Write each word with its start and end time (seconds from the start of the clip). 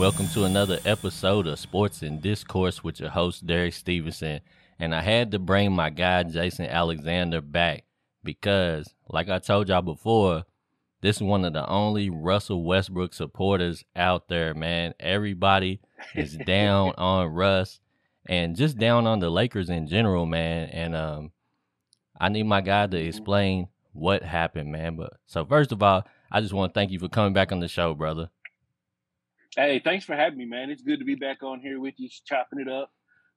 Welcome 0.00 0.28
to 0.28 0.44
another 0.44 0.78
episode 0.86 1.46
of 1.46 1.58
Sports 1.58 2.00
and 2.00 2.22
Discourse 2.22 2.82
with 2.82 3.00
your 3.00 3.10
host, 3.10 3.46
Derek 3.46 3.74
Stevenson. 3.74 4.40
And 4.78 4.94
I 4.94 5.02
had 5.02 5.30
to 5.32 5.38
bring 5.38 5.72
my 5.72 5.90
guy, 5.90 6.22
Jason 6.22 6.64
Alexander, 6.64 7.42
back 7.42 7.84
because, 8.24 8.94
like 9.10 9.28
I 9.28 9.38
told 9.40 9.68
y'all 9.68 9.82
before, 9.82 10.44
this 11.02 11.16
is 11.16 11.22
one 11.22 11.44
of 11.44 11.52
the 11.52 11.68
only 11.68 12.08
Russell 12.08 12.64
Westbrook 12.64 13.12
supporters 13.12 13.84
out 13.94 14.28
there, 14.28 14.54
man. 14.54 14.94
Everybody 14.98 15.82
is 16.14 16.34
down 16.34 16.94
on 16.96 17.26
Russ 17.26 17.78
and 18.24 18.56
just 18.56 18.78
down 18.78 19.06
on 19.06 19.18
the 19.18 19.28
Lakers 19.28 19.68
in 19.68 19.86
general, 19.86 20.24
man. 20.24 20.70
And 20.70 20.96
um, 20.96 21.32
I 22.18 22.30
need 22.30 22.44
my 22.44 22.62
guy 22.62 22.86
to 22.86 22.96
explain 22.96 23.68
what 23.92 24.22
happened, 24.22 24.72
man. 24.72 24.96
But 24.96 25.18
so 25.26 25.44
first 25.44 25.72
of 25.72 25.82
all, 25.82 26.06
I 26.32 26.40
just 26.40 26.54
want 26.54 26.72
to 26.72 26.80
thank 26.80 26.90
you 26.90 26.98
for 26.98 27.10
coming 27.10 27.34
back 27.34 27.52
on 27.52 27.60
the 27.60 27.68
show, 27.68 27.92
brother. 27.92 28.30
Hey, 29.56 29.80
thanks 29.82 30.04
for 30.04 30.14
having 30.14 30.38
me, 30.38 30.44
man. 30.44 30.70
It's 30.70 30.82
good 30.82 31.00
to 31.00 31.04
be 31.04 31.16
back 31.16 31.42
on 31.42 31.60
here 31.60 31.80
with 31.80 31.94
you, 31.98 32.08
chopping 32.24 32.60
it 32.60 32.68
up. 32.68 32.92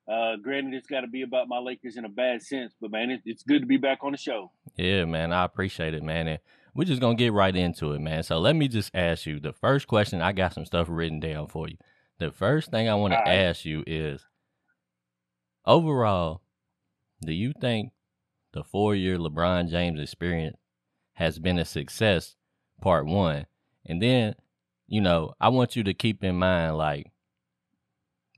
Uh, 0.08 0.36
granted, 0.36 0.74
it's 0.74 0.88
got 0.88 1.02
to 1.02 1.08
be 1.08 1.24
about 1.24 1.48
my 1.48 1.58
Lakers 1.58 1.98
in 1.98 2.06
a 2.06 2.10
bad 2.10 2.42
sense, 2.42 2.74
but 2.80 2.92
man, 2.92 3.10
it, 3.10 3.22
it's 3.26 3.44
good 3.44 3.62
to 3.62 3.66
be 3.66 3.78
back 3.78 4.00
on 4.04 4.12
the 4.12 4.18
show. 4.18 4.52
Yeah, 4.76 5.06
man, 5.06 5.32
I 5.32 5.44
appreciate 5.44 5.94
it, 5.94 6.04
man. 6.04 6.28
And 6.28 6.40
we're 6.76 6.84
just 6.86 7.02
gonna 7.02 7.16
get 7.16 7.34
right 7.34 7.56
into 7.56 7.94
it, 7.94 8.00
man. 8.00 8.24
So 8.24 8.40
let 8.40 8.56
me 8.56 8.68
just 8.68 8.92
ask 8.94 9.26
you 9.26 9.40
the 9.40 9.54
first 9.54 9.88
question. 9.88 10.22
I 10.22 10.34
got 10.34 10.54
some 10.54 10.66
stuff 10.66 10.88
written 10.90 11.20
down 11.20 11.48
for 11.48 11.68
you. 11.68 11.78
The 12.20 12.32
first 12.32 12.70
thing 12.70 12.90
I 12.90 12.96
want 12.96 13.14
to 13.14 13.18
right. 13.20 13.30
ask 13.30 13.66
you 13.66 13.84
is, 13.88 14.26
overall, 15.66 16.42
do 17.22 17.34
you 17.34 17.54
think 17.60 17.92
the 18.52 18.64
four-year 18.64 19.18
LeBron 19.18 19.70
James 19.70 20.00
experience 20.00 20.58
has 21.14 21.40
been 21.40 21.58
a 21.58 21.66
success? 21.66 22.36
Part 22.82 23.06
one, 23.06 23.46
and 23.86 24.02
then 24.02 24.36
you 24.88 25.02
know, 25.02 25.34
I 25.40 25.50
want 25.50 25.76
you 25.76 25.84
to 25.84 25.94
keep 25.94 26.24
in 26.24 26.38
mind 26.38 26.78
like 26.78 27.12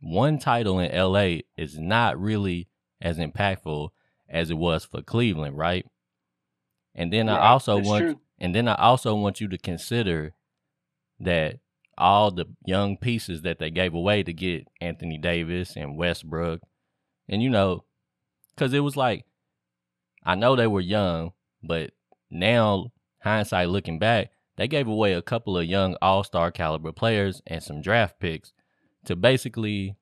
one 0.02 0.38
title 0.40 0.80
in 0.80 0.96
LA 0.96 1.42
is 1.58 1.80
not 1.80 2.20
really 2.20 2.68
as 3.02 3.18
impactful 3.18 3.90
as 4.30 4.50
it 4.50 4.58
was 4.58 4.86
for 4.86 5.02
Cleveland, 5.02 5.58
right? 5.58 5.86
And 6.94 7.12
then 7.12 7.30
I 7.30 7.48
also 7.48 7.80
want 7.80 8.02
true. 8.04 8.20
and 8.40 8.56
then 8.56 8.68
I 8.68 8.76
also 8.76 9.16
want 9.16 9.42
you 9.42 9.48
to 9.50 9.58
consider 9.58 10.34
that 11.20 11.60
all 11.98 12.32
the 12.32 12.46
young 12.66 12.98
pieces 12.98 13.42
that 13.44 13.60
they 13.60 13.70
gave 13.72 13.94
away 13.94 14.24
to 14.24 14.34
get 14.34 14.68
Anthony 14.82 15.18
Davis 15.18 15.76
and 15.76 15.98
Westbrook 15.98 16.62
and 17.30 17.42
you 17.42 17.50
know 17.50 17.86
cuz 18.58 18.74
it 18.74 18.82
was 18.82 18.98
like 18.98 19.26
I 20.24 20.36
know 20.36 20.56
they 20.56 20.68
were 20.68 20.82
young, 20.82 21.34
but 21.62 21.92
now 22.32 22.92
hindsight 23.22 23.70
looking 23.70 24.00
back, 24.00 24.32
they 24.58 24.68
gave 24.68 24.88
away 24.88 25.14
a 25.14 25.22
couple 25.22 25.58
of 25.58 25.66
young 25.66 25.96
all 26.02 26.24
star 26.24 26.52
caliber 26.52 26.92
players 26.92 27.42
and 27.48 27.62
some 27.62 27.82
draft 27.82 28.20
picks 28.20 28.54
to 29.06 29.16
basically 29.16 29.96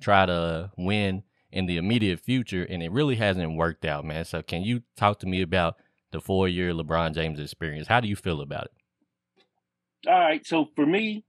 try 0.00 0.26
to 0.26 0.70
win 0.76 1.22
in 1.50 1.66
the 1.66 1.76
immediate 1.76 2.20
future, 2.20 2.64
and 2.68 2.82
it 2.82 2.92
really 2.92 3.16
hasn't 3.16 3.56
worked 3.56 3.84
out, 3.84 4.04
man. 4.04 4.24
So, 4.24 4.42
can 4.42 4.62
you 4.62 4.82
talk 4.96 5.18
to 5.20 5.26
me 5.26 5.40
about 5.40 5.76
the 6.10 6.20
four 6.20 6.48
year 6.48 6.72
LeBron 6.72 7.14
James 7.14 7.40
experience? 7.40 7.88
How 7.88 8.00
do 8.00 8.08
you 8.08 8.16
feel 8.16 8.40
about 8.40 8.64
it? 8.64 10.08
All 10.08 10.18
right. 10.18 10.46
So, 10.46 10.66
for 10.76 10.86
me, 10.86 11.24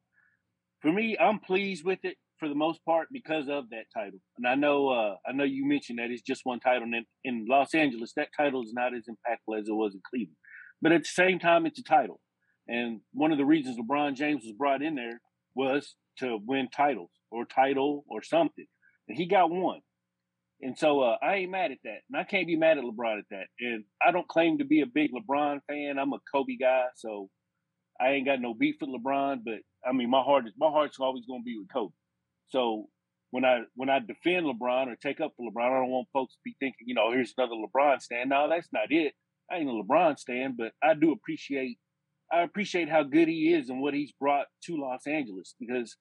for 0.82 0.92
me, 0.92 1.18
I'm 1.20 1.40
pleased 1.40 1.86
with 1.86 2.00
it 2.04 2.18
for 2.38 2.48
the 2.48 2.56
most 2.56 2.84
part 2.86 3.08
because 3.12 3.50
of 3.50 3.70
that 3.70 3.86
title. 3.94 4.20
And 4.38 4.48
I 4.48 4.56
know, 4.56 4.90
uh, 4.90 5.16
I 5.28 5.34
know 5.34 5.44
you 5.44 5.68
mentioned 5.68 6.00
that 6.00 6.12
it's 6.12 6.22
just 6.22 6.42
one 6.46 6.60
title, 6.60 6.84
and 6.84 6.96
in, 6.96 7.06
in 7.24 7.46
Los 7.50 7.74
Angeles, 7.74 8.14
that 8.16 8.30
title 8.36 8.64
is 8.64 8.74
not 8.74 8.94
as 8.94 9.04
impactful 9.10 9.60
as 9.60 9.68
it 9.68 9.74
was 9.74 9.94
in 9.94 10.02
Cleveland. 10.10 10.38
But 10.82 10.92
at 10.94 11.02
the 11.02 11.10
same 11.10 11.40
time, 11.40 11.66
it's 11.66 11.80
a 11.80 11.84
title. 11.84 12.22
And 12.70 13.02
one 13.14 13.32
of 13.32 13.38
the 13.38 13.46
reasons 13.46 13.78
LeBron 13.78 14.16
James 14.16 14.44
was 14.44 14.54
brought 14.58 14.82
in 14.82 14.96
there 14.96 15.22
was 15.56 15.96
to 16.20 16.38
win 16.46 16.70
titles 16.70 17.10
or 17.32 17.46
title 17.46 18.06
or 18.08 18.22
something. 18.22 18.66
And 19.08 19.18
he 19.18 19.26
got 19.26 19.50
one. 19.50 19.80
And 20.62 20.78
so 20.78 21.02
uh, 21.02 21.18
I 21.24 21.36
ain't 21.36 21.52
mad 21.52 21.72
at 21.72 21.80
that. 21.84 22.02
And 22.10 22.20
I 22.20 22.24
can't 22.26 22.46
be 22.46 22.56
mad 22.56 22.78
at 22.78 22.84
LeBron 22.84 23.20
at 23.20 23.26
that. 23.32 23.48
And 23.60 23.86
I 24.06 24.12
don't 24.12 24.28
claim 24.28 24.60
to 24.60 24.66
be 24.66 24.82
a 24.82 24.86
big 24.86 25.12
LeBron 25.12 25.60
fan. 25.68 25.98
I'm 25.98 26.14
a 26.14 26.20
Kobe 26.32 26.58
guy. 26.60 26.86
So 26.96 27.30
I 28.00 28.10
ain't 28.12 28.26
got 28.26 28.42
no 28.42 28.54
beef 28.54 28.76
with 28.80 28.90
LeBron, 28.90 29.40
but 29.44 29.60
I 29.88 29.92
mean 29.94 30.10
my 30.10 30.22
heart 30.22 30.48
is 30.48 30.54
my 30.58 30.70
heart's 30.70 31.00
always 31.00 31.26
gonna 31.26 31.44
be 31.44 31.58
with 31.58 31.72
Kobe. 31.72 31.94
So 32.48 32.88
when 33.32 33.46
I 33.46 33.62
when 33.76 33.90
I 33.90 34.00
defend 34.00 34.46
LeBron 34.46 34.88
or 34.88 34.96
take 34.96 35.20
up 35.20 35.34
for 35.36 35.50
LeBron, 35.50 35.72
I 35.72 35.80
don't 35.80 35.90
want 35.90 36.08
folks 36.14 36.34
to 36.36 36.40
be 36.44 36.56
thinking, 36.60 36.88
you 36.88 36.96
know, 36.96 37.12
here's 37.12 37.34
another 37.38 37.56
LeBron 37.56 38.02
stand. 38.02 38.30
No, 38.30 38.48
that's 38.50 38.70
not 38.72 38.92
it. 38.92 39.14
I 39.52 39.58
ain't 39.58 39.70
a 39.70 39.74
LeBron 39.74 40.18
stand, 40.18 40.58
but 40.58 40.72
I 40.84 40.94
do 40.94 41.12
appreciate 41.12 41.78
I 42.32 42.44
appreciate 42.44 42.90
how 42.90 43.04
good 43.04 43.28
he 43.28 43.54
is 43.54 43.70
and 43.70 43.82
what 43.82 43.94
he's 43.94 44.12
brought 44.12 44.48
to 44.66 44.78
Los 44.78 45.08
Angeles 45.08 45.56
because 45.60 45.98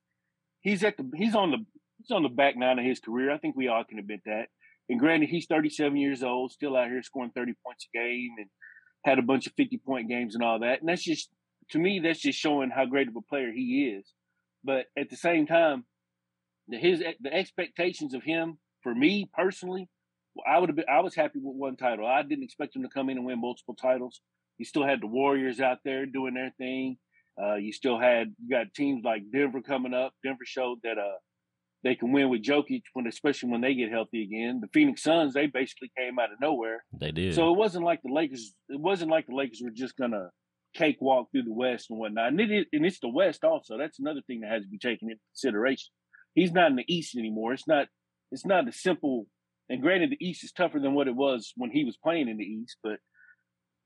he's 0.60 0.84
at 0.84 0.96
the 0.96 1.10
he's 1.16 1.34
on 1.34 1.50
the 1.50 1.58
he's 1.98 2.10
on 2.10 2.22
the 2.22 2.28
back 2.28 2.56
nine 2.56 2.78
of 2.78 2.84
his 2.84 3.00
career. 3.00 3.30
I 3.30 3.38
think 3.38 3.56
we 3.56 3.68
all 3.68 3.84
can 3.84 3.98
admit 3.98 4.20
that. 4.26 4.48
And 4.88 4.98
granted, 4.98 5.28
he's 5.28 5.46
37 5.46 5.96
years 5.96 6.22
old, 6.22 6.52
still 6.52 6.76
out 6.76 6.88
here 6.88 7.02
scoring 7.02 7.30
30 7.34 7.52
points 7.64 7.86
a 7.92 7.96
game 7.96 8.30
and 8.38 8.46
had 9.04 9.18
a 9.18 9.22
bunch 9.22 9.46
of 9.46 9.52
50 9.54 9.78
point 9.78 10.08
games 10.08 10.34
and 10.34 10.42
all 10.42 10.60
that. 10.60 10.80
And 10.80 10.88
that's 10.88 11.04
just 11.04 11.30
to 11.70 11.78
me, 11.78 12.00
that's 12.00 12.20
just 12.20 12.38
showing 12.38 12.70
how 12.70 12.86
great 12.86 13.08
of 13.08 13.16
a 13.16 13.20
player 13.20 13.52
he 13.52 13.94
is. 13.96 14.12
But 14.64 14.86
at 14.96 15.10
the 15.10 15.16
same 15.16 15.46
time, 15.46 15.84
his 16.70 17.02
the 17.20 17.32
expectations 17.32 18.14
of 18.14 18.22
him 18.22 18.58
for 18.82 18.94
me 18.94 19.28
personally, 19.32 19.88
I 20.46 20.58
would 20.58 20.68
have 20.68 20.76
been 20.76 20.84
I 20.90 21.00
was 21.00 21.14
happy 21.14 21.38
with 21.42 21.56
one 21.56 21.76
title. 21.76 22.06
I 22.06 22.22
didn't 22.22 22.44
expect 22.44 22.76
him 22.76 22.82
to 22.82 22.88
come 22.88 23.08
in 23.08 23.16
and 23.18 23.26
win 23.26 23.40
multiple 23.40 23.74
titles. 23.74 24.20
You 24.58 24.64
still 24.64 24.84
had 24.84 25.00
the 25.00 25.06
Warriors 25.06 25.60
out 25.60 25.78
there 25.84 26.04
doing 26.04 26.34
their 26.34 26.52
thing. 26.58 26.98
Uh, 27.40 27.54
you 27.54 27.72
still 27.72 27.98
had 27.98 28.34
you 28.42 28.50
got 28.50 28.74
teams 28.74 29.04
like 29.04 29.22
Denver 29.32 29.62
coming 29.62 29.94
up. 29.94 30.12
Denver 30.24 30.44
showed 30.44 30.78
that 30.82 30.98
uh, 30.98 31.18
they 31.84 31.94
can 31.94 32.10
win 32.10 32.28
with 32.28 32.42
Jokic 32.42 32.82
when, 32.92 33.06
especially 33.06 33.50
when 33.50 33.60
they 33.60 33.74
get 33.74 33.90
healthy 33.90 34.24
again. 34.24 34.60
The 34.60 34.68
Phoenix 34.74 35.02
Suns 35.02 35.34
they 35.34 35.46
basically 35.46 35.92
came 35.96 36.18
out 36.18 36.32
of 36.32 36.40
nowhere. 36.40 36.84
They 36.98 37.12
did. 37.12 37.34
So 37.34 37.52
it 37.52 37.56
wasn't 37.56 37.84
like 37.84 38.02
the 38.02 38.12
Lakers. 38.12 38.52
It 38.68 38.80
wasn't 38.80 39.12
like 39.12 39.26
the 39.28 39.36
Lakers 39.36 39.60
were 39.62 39.70
just 39.70 39.96
gonna 39.96 40.30
cakewalk 40.74 41.30
through 41.30 41.44
the 41.44 41.52
West 41.52 41.90
and 41.90 41.98
whatnot. 41.98 42.28
And 42.28 42.40
it 42.40 42.50
is, 42.50 42.66
and 42.72 42.84
it's 42.84 43.00
the 43.00 43.08
West 43.08 43.44
also. 43.44 43.78
That's 43.78 44.00
another 44.00 44.22
thing 44.26 44.40
that 44.40 44.50
has 44.50 44.64
to 44.64 44.68
be 44.68 44.78
taken 44.78 45.08
into 45.08 45.22
consideration. 45.32 45.90
He's 46.34 46.52
not 46.52 46.70
in 46.70 46.76
the 46.76 46.92
East 46.92 47.16
anymore. 47.16 47.52
It's 47.52 47.68
not. 47.68 47.86
It's 48.32 48.44
not 48.44 48.68
a 48.68 48.72
simple. 48.72 49.26
And 49.68 49.80
granted, 49.80 50.10
the 50.10 50.26
East 50.26 50.42
is 50.42 50.50
tougher 50.52 50.80
than 50.80 50.94
what 50.94 51.08
it 51.08 51.14
was 51.14 51.52
when 51.56 51.70
he 51.70 51.84
was 51.84 51.96
playing 51.96 52.28
in 52.28 52.38
the 52.38 52.44
East, 52.44 52.78
but 52.82 52.98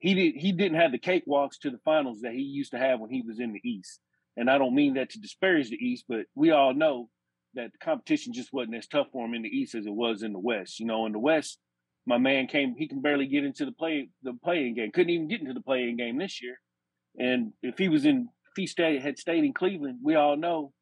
he 0.03 0.15
did 0.15 0.35
he 0.35 0.51
didn't 0.51 0.81
have 0.81 0.91
the 0.91 0.99
cakewalks 0.99 1.61
to 1.61 1.71
the 1.71 1.79
finals 1.85 2.23
that 2.23 2.33
he 2.33 2.43
used 2.43 2.73
to 2.73 2.79
have 2.79 2.99
when 2.99 3.11
he 3.11 3.23
was 3.23 3.39
in 3.39 3.53
the 3.53 3.61
East. 3.65 4.01
And 4.37 4.51
I 4.51 4.59
don't 4.59 4.75
mean 4.75 4.95
that 4.95 5.11
to 5.11 5.21
disparage 5.21 5.71
the 5.71 5.77
East, 5.77 6.07
but 6.09 6.27
we 6.35 6.51
all 6.51 6.75
know 6.75 7.09
that 7.55 7.71
the 7.71 7.79
competition 7.79 8.33
just 8.33 8.53
wasn't 8.53 8.75
as 8.75 8.89
tough 8.89 9.07
for 9.13 9.25
him 9.25 9.35
in 9.35 9.43
the 9.43 9.49
East 9.49 9.77
as 9.77 9.87
it 9.87 9.95
was 9.95 10.25
in 10.25 10.33
the 10.33 10.41
West. 10.41 10.81
You 10.81 10.87
know, 10.87 11.07
in 11.07 11.13
the 11.13 11.21
West, 11.21 11.59
my 12.05 12.19
man 12.19 12.49
came 12.49 12.75
he 12.77 12.89
can 12.89 13.01
barely 13.01 13.27
get 13.27 13.45
into 13.45 13.65
the 13.65 13.71
play 13.71 14.09
the 14.25 14.35
play-in 14.43 14.75
game. 14.75 14.91
Couldn't 14.91 15.11
even 15.11 15.29
get 15.29 15.41
into 15.41 15.55
the 15.55 15.61
play-in 15.61 15.97
game 15.97 16.19
this 16.19 16.43
year. 16.43 16.59
And 17.17 17.53
if 17.63 17.79
he 17.79 17.89
was 17.89 18.05
in 18.05 18.29
if 18.51 18.57
he 18.57 18.67
stayed 18.67 19.03
had 19.03 19.21
stayed 19.21 19.45
in 19.45 19.55
Cleveland, 19.55 20.01
we 20.03 20.17
all 20.17 20.37
know 20.37 20.73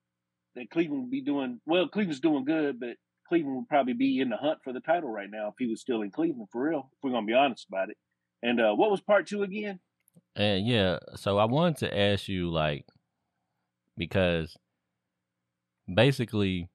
that 0.57 0.71
Cleveland 0.71 1.03
would 1.03 1.11
be 1.11 1.21
doing 1.21 1.61
well, 1.67 1.89
Cleveland's 1.89 2.21
doing 2.21 2.47
good, 2.47 2.81
but 2.81 2.97
Cleveland 3.29 3.57
would 3.57 3.69
probably 3.69 3.93
be 3.93 4.19
in 4.19 4.31
the 4.31 4.39
hunt 4.39 4.61
for 4.65 4.73
the 4.73 4.81
title 4.81 5.11
right 5.11 5.31
now 5.31 5.49
if 5.49 5.55
he 5.59 5.67
was 5.67 5.83
still 5.83 6.01
in 6.01 6.11
Cleveland 6.11 6.49
for 6.51 6.71
real, 6.71 6.89
if 6.91 6.99
we're 7.03 7.11
gonna 7.11 7.27
be 7.27 7.35
honest 7.35 7.67
about 7.69 7.91
it. 7.91 7.99
And 8.43 8.61
uh, 8.61 8.75
what 8.75 8.91
was 8.91 9.01
part 9.01 9.27
two 9.27 9.43
again? 9.43 9.81
And 10.37 10.67
yeah, 10.67 10.99
so 11.17 11.39
I 11.39 11.45
wanted 11.45 11.79
to 11.79 11.99
ask 11.99 12.29
you 12.29 12.51
like 12.51 12.87
because 13.97 14.57
basically 15.93 16.69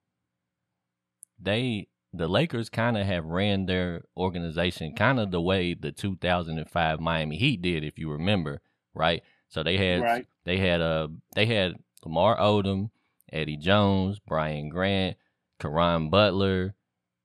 they 1.40 1.88
the 2.14 2.28
Lakers 2.28 2.70
kind 2.70 2.98
of 2.98 3.06
have 3.06 3.26
ran 3.26 3.66
their 3.66 4.04
organization 4.16 4.96
kind 4.96 5.20
of 5.20 5.32
the 5.32 5.42
way 5.42 5.74
the 5.74 5.92
2005 5.92 7.00
Miami 7.00 7.38
Heat 7.38 7.62
did, 7.62 7.84
if 7.84 7.98
you 8.00 8.12
remember, 8.12 8.62
right? 8.94 9.24
So 9.50 9.64
they 9.64 9.78
had 9.78 10.02
right. 10.02 10.28
they 10.44 10.58
had 10.58 10.82
uh 10.82 11.08
they 11.36 11.46
had 11.46 11.76
Lamar 12.04 12.38
Odom, 12.38 12.90
Eddie 13.32 13.58
Jones, 13.58 14.20
Brian 14.20 14.70
Grant, 14.70 15.18
Caron 15.60 16.10
Butler, 16.10 16.76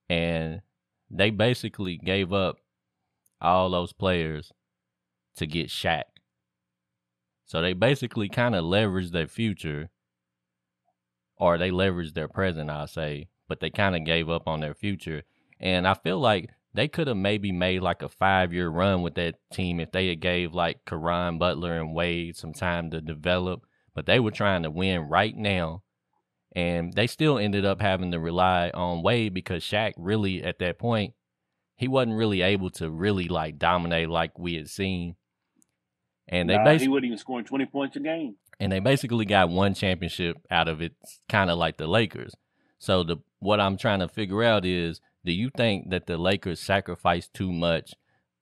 and 0.09 0.61
they 1.09 1.29
basically 1.29 1.97
gave 1.97 2.33
up 2.33 2.57
all 3.41 3.69
those 3.69 3.93
players 3.93 4.51
to 5.37 5.45
get 5.45 5.67
Shaq. 5.67 6.03
So 7.45 7.61
they 7.61 7.73
basically 7.73 8.29
kind 8.29 8.55
of 8.55 8.63
leveraged 8.63 9.11
their 9.11 9.27
future, 9.27 9.89
or 11.35 11.57
they 11.57 11.71
leveraged 11.71 12.13
their 12.13 12.27
present, 12.27 12.69
I'll 12.69 12.87
say, 12.87 13.27
but 13.47 13.59
they 13.59 13.69
kind 13.69 13.95
of 13.95 14.05
gave 14.05 14.29
up 14.29 14.47
on 14.47 14.61
their 14.61 14.73
future. 14.73 15.23
And 15.59 15.87
I 15.87 15.93
feel 15.95 16.19
like 16.19 16.49
they 16.73 16.87
could 16.87 17.07
have 17.07 17.17
maybe 17.17 17.51
made 17.51 17.81
like 17.81 18.01
a 18.01 18.09
five 18.09 18.53
year 18.53 18.69
run 18.69 19.01
with 19.01 19.15
that 19.15 19.35
team 19.51 19.79
if 19.79 19.91
they 19.91 20.07
had 20.07 20.21
gave 20.21 20.53
like 20.53 20.85
Caron 20.85 21.37
Butler 21.37 21.77
and 21.77 21.93
Wade 21.93 22.37
some 22.37 22.53
time 22.53 22.89
to 22.91 23.01
develop. 23.01 23.65
But 23.93 24.05
they 24.05 24.19
were 24.19 24.31
trying 24.31 24.63
to 24.63 24.71
win 24.71 25.01
right 25.01 25.35
now. 25.35 25.83
And 26.53 26.93
they 26.93 27.07
still 27.07 27.37
ended 27.37 27.65
up 27.65 27.81
having 27.81 28.11
to 28.11 28.19
rely 28.19 28.71
on 28.73 29.03
Wade 29.03 29.33
because 29.33 29.63
Shaq 29.63 29.93
really 29.97 30.43
at 30.43 30.59
that 30.59 30.79
point 30.79 31.13
he 31.81 31.87
wasn't 31.87 32.15
really 32.15 32.43
able 32.43 32.69
to 32.69 32.91
really 32.91 33.27
like 33.27 33.57
dominate 33.57 34.07
like 34.07 34.37
we 34.37 34.53
had 34.53 34.69
seen. 34.69 35.15
And 36.27 36.47
they 36.47 36.55
nah, 36.55 36.63
basically 36.63 36.85
he 36.85 36.89
wasn't 36.89 37.05
even 37.05 37.17
scoring 37.17 37.45
twenty 37.45 37.65
points 37.65 37.95
a 37.95 37.99
game. 37.99 38.35
and 38.59 38.71
they 38.71 38.79
basically 38.79 39.25
got 39.25 39.49
one 39.49 39.73
championship 39.73 40.37
out 40.51 40.67
of 40.67 40.79
it, 40.79 40.93
kind 41.27 41.49
of 41.49 41.57
like 41.57 41.77
the 41.77 41.87
Lakers. 41.87 42.35
So 42.77 43.03
the 43.03 43.17
what 43.39 43.59
I'm 43.59 43.77
trying 43.77 43.99
to 43.99 44.07
figure 44.07 44.43
out 44.43 44.63
is, 44.63 45.01
do 45.25 45.31
you 45.31 45.49
think 45.49 45.89
that 45.89 46.05
the 46.05 46.17
Lakers 46.17 46.59
sacrificed 46.59 47.33
too 47.33 47.51
much 47.51 47.95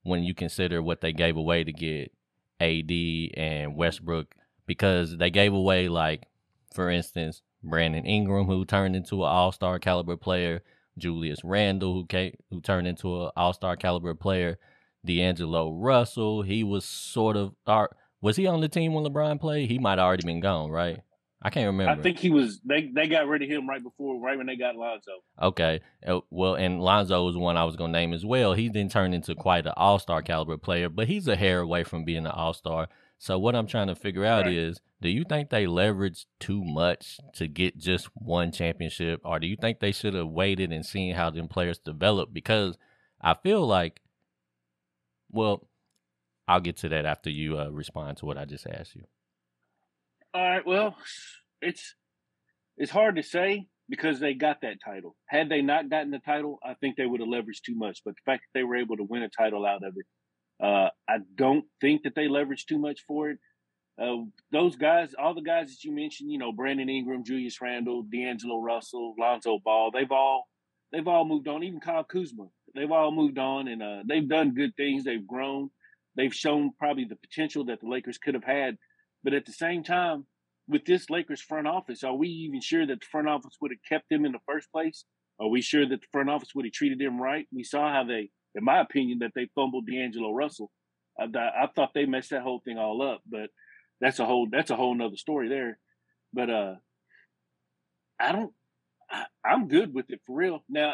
when 0.03 0.23
you 0.23 0.33
consider 0.33 0.83
what 0.83 0.99
they 0.99 1.13
gave 1.13 1.37
away 1.37 1.63
to 1.63 1.71
get 1.71 2.11
AD 2.59 2.91
and 3.37 3.77
Westbrook? 3.77 4.35
Because 4.67 5.15
they 5.15 5.29
gave 5.29 5.53
away 5.53 5.87
like, 5.87 6.27
for 6.73 6.89
instance, 6.89 7.41
Brandon 7.63 8.05
Ingram, 8.05 8.47
who 8.47 8.65
turned 8.65 8.97
into 8.97 9.23
an 9.23 9.29
All 9.29 9.53
Star 9.53 9.79
caliber 9.79 10.17
player, 10.17 10.61
Julius 10.99 11.43
Randle, 11.43 11.93
who 11.93 12.05
came, 12.05 12.35
who 12.49 12.61
turned 12.61 12.87
into 12.87 13.23
an 13.23 13.31
All 13.35 13.53
Star 13.53 13.75
caliber 13.75 14.13
player, 14.13 14.57
D'Angelo 15.05 15.71
Russell. 15.71 16.41
He 16.43 16.63
was 16.63 16.85
sort 16.85 17.35
of 17.35 17.53
or 17.65 17.95
was 18.21 18.35
he 18.35 18.47
on 18.47 18.61
the 18.61 18.69
team 18.69 18.93
when 18.93 19.05
LeBron 19.05 19.39
played? 19.39 19.69
He 19.69 19.79
might 19.79 19.97
have 19.97 20.05
already 20.05 20.25
been 20.25 20.41
gone, 20.41 20.69
right? 20.71 20.99
I 21.41 21.49
can't 21.49 21.67
remember. 21.67 21.97
I 21.97 22.03
think 22.03 22.19
he 22.19 22.29
was. 22.29 22.59
They 22.65 22.91
they 22.93 23.07
got 23.07 23.27
rid 23.27 23.41
of 23.41 23.49
him 23.49 23.67
right 23.67 23.81
before, 23.81 24.19
right 24.19 24.37
when 24.37 24.47
they 24.47 24.57
got 24.57 24.75
Lonzo. 24.75 25.11
Okay, 25.41 25.79
uh, 26.05 26.19
well, 26.29 26.55
and 26.55 26.81
Lonzo 26.81 27.25
was 27.25 27.37
one 27.37 27.55
I 27.55 27.63
was 27.63 27.77
going 27.77 27.93
to 27.93 27.97
name 27.97 28.11
as 28.11 28.25
well. 28.25 28.53
He 28.53 28.67
then 28.67 28.89
turned 28.89 29.15
into 29.15 29.35
quite 29.35 29.65
an 29.65 29.73
All 29.77 29.99
Star 29.99 30.21
caliber 30.21 30.57
player, 30.57 30.89
but 30.89 31.07
he's 31.07 31.29
a 31.29 31.37
hair 31.37 31.61
away 31.61 31.83
from 31.85 32.03
being 32.03 32.25
an 32.25 32.27
All 32.27 32.53
Star. 32.53 32.89
So 33.19 33.37
what 33.37 33.53
I'm 33.53 33.67
trying 33.67 33.87
to 33.87 33.95
figure 33.95 34.23
out 34.23 34.45
right. 34.45 34.53
is, 34.53 34.79
do 35.01 35.09
you 35.09 35.25
think 35.27 35.49
they 35.49 35.65
leveraged 35.65 36.25
too 36.39 36.63
much 36.63 37.19
to 37.35 37.47
get 37.47 37.77
just 37.77 38.09
one 38.15 38.53
championship, 38.53 39.19
or 39.25 39.39
do 39.39 39.47
you 39.47 39.57
think 39.57 39.79
they 39.79 39.91
should 39.91 40.13
have 40.13 40.29
waited 40.29 40.71
and 40.71 40.85
seen 40.85 41.15
how 41.15 41.29
them 41.29 41.49
players 41.49 41.77
develop? 41.77 42.33
Because 42.33 42.77
I 43.21 43.33
feel 43.33 43.67
like, 43.67 44.01
well, 45.29 45.67
I'll 46.47 46.61
get 46.61 46.77
to 46.77 46.89
that 46.89 47.05
after 47.05 47.29
you 47.29 47.59
uh, 47.59 47.69
respond 47.69 48.17
to 48.17 48.25
what 48.25 48.37
I 48.37 48.45
just 48.45 48.65
asked 48.65 48.95
you. 48.95 49.03
All 50.33 50.41
right. 50.41 50.65
Well, 50.65 50.95
it's 51.61 51.95
it's 52.77 52.91
hard 52.91 53.17
to 53.17 53.23
say 53.23 53.67
because 53.89 54.21
they 54.21 54.33
got 54.33 54.61
that 54.61 54.77
title. 54.83 55.17
Had 55.27 55.49
they 55.49 55.61
not 55.61 55.89
gotten 55.89 56.11
the 56.11 56.19
title, 56.19 56.57
I 56.63 56.75
think 56.75 56.95
they 56.95 57.05
would 57.05 57.19
have 57.19 57.29
leveraged 57.29 57.63
too 57.65 57.75
much. 57.75 57.99
But 58.05 58.15
the 58.15 58.31
fact 58.31 58.43
that 58.43 58.59
they 58.59 58.63
were 58.63 58.77
able 58.77 58.95
to 58.95 59.03
win 59.03 59.23
a 59.23 59.29
title 59.29 59.65
out 59.65 59.83
of 59.83 59.93
it, 59.97 60.05
uh, 60.61 60.89
I 61.07 61.17
don't 61.35 61.65
think 61.81 62.03
that 62.03 62.15
they 62.15 62.27
leveraged 62.27 62.65
too 62.65 62.79
much 62.79 63.01
for 63.07 63.29
it. 63.29 63.39
Uh, 64.01 64.23
those 64.51 64.75
guys, 64.75 65.13
all 65.17 65.33
the 65.33 65.41
guys 65.41 65.69
that 65.69 65.83
you 65.83 65.93
mentioned, 65.93 66.31
you 66.31 66.37
know, 66.37 66.53
Brandon 66.53 66.89
Ingram, 66.89 67.25
Julius 67.25 67.59
Randle, 67.61 68.03
D'Angelo 68.03 68.61
Russell, 68.61 69.13
Lonzo 69.19 69.59
Ball, 69.63 69.91
they've 69.91 70.11
all 70.11 70.47
they've 70.91 71.07
all 71.07 71.25
moved 71.25 71.47
on. 71.47 71.63
Even 71.63 71.79
Kyle 71.81 72.03
Kuzma, 72.03 72.47
they've 72.75 72.91
all 72.91 73.11
moved 73.11 73.37
on, 73.37 73.67
and 73.67 73.83
uh, 73.83 74.03
they've 74.07 74.27
done 74.27 74.53
good 74.53 74.75
things. 74.77 75.03
They've 75.03 75.25
grown 75.25 75.69
they've 76.19 76.35
shown 76.35 76.71
probably 76.77 77.05
the 77.05 77.15
potential 77.15 77.65
that 77.65 77.79
the 77.79 77.87
Lakers 77.87 78.17
could 78.17 78.33
have 78.33 78.43
had. 78.43 78.77
But 79.23 79.33
at 79.33 79.45
the 79.45 79.53
same 79.53 79.83
time, 79.83 80.25
with 80.67 80.85
this 80.85 81.09
Lakers 81.09 81.41
front 81.41 81.65
office, 81.65 82.03
are 82.03 82.13
we 82.13 82.27
even 82.27 82.61
sure 82.61 82.85
that 82.85 82.99
the 82.99 83.05
front 83.09 83.27
office 83.27 83.55
would 83.61 83.71
have 83.71 83.83
kept 83.87 84.09
them 84.09 84.25
in 84.25 84.33
the 84.33 84.39
first 84.45 84.71
place? 84.71 85.05
Are 85.39 85.47
we 85.47 85.61
sure 85.61 85.87
that 85.87 86.01
the 86.01 86.07
front 86.11 86.29
office 86.29 86.49
would 86.53 86.65
have 86.65 86.73
treated 86.73 86.99
them 86.99 87.21
right? 87.21 87.47
We 87.53 87.63
saw 87.63 87.91
how 87.91 88.03
they, 88.03 88.29
in 88.55 88.63
my 88.63 88.79
opinion, 88.79 89.19
that 89.19 89.31
they 89.35 89.49
fumbled 89.55 89.87
D'Angelo 89.87 90.31
Russell. 90.31 90.71
I, 91.19 91.25
I 91.25 91.67
thought 91.75 91.93
they 91.93 92.05
messed 92.05 92.31
that 92.31 92.43
whole 92.43 92.61
thing 92.63 92.77
all 92.77 93.01
up, 93.01 93.21
but 93.29 93.49
that's 94.01 94.19
a 94.19 94.25
whole 94.25 94.47
that's 94.51 94.71
a 94.71 94.75
whole 94.75 94.95
nother 94.95 95.17
story 95.17 95.49
there. 95.49 95.77
But 96.33 96.49
uh, 96.49 96.75
I 98.19 98.31
don't. 98.31 98.53
I, 99.11 99.25
I'm 99.43 99.67
good 99.67 99.93
with 99.93 100.09
it 100.09 100.21
for 100.25 100.35
real. 100.35 100.63
Now, 100.69 100.93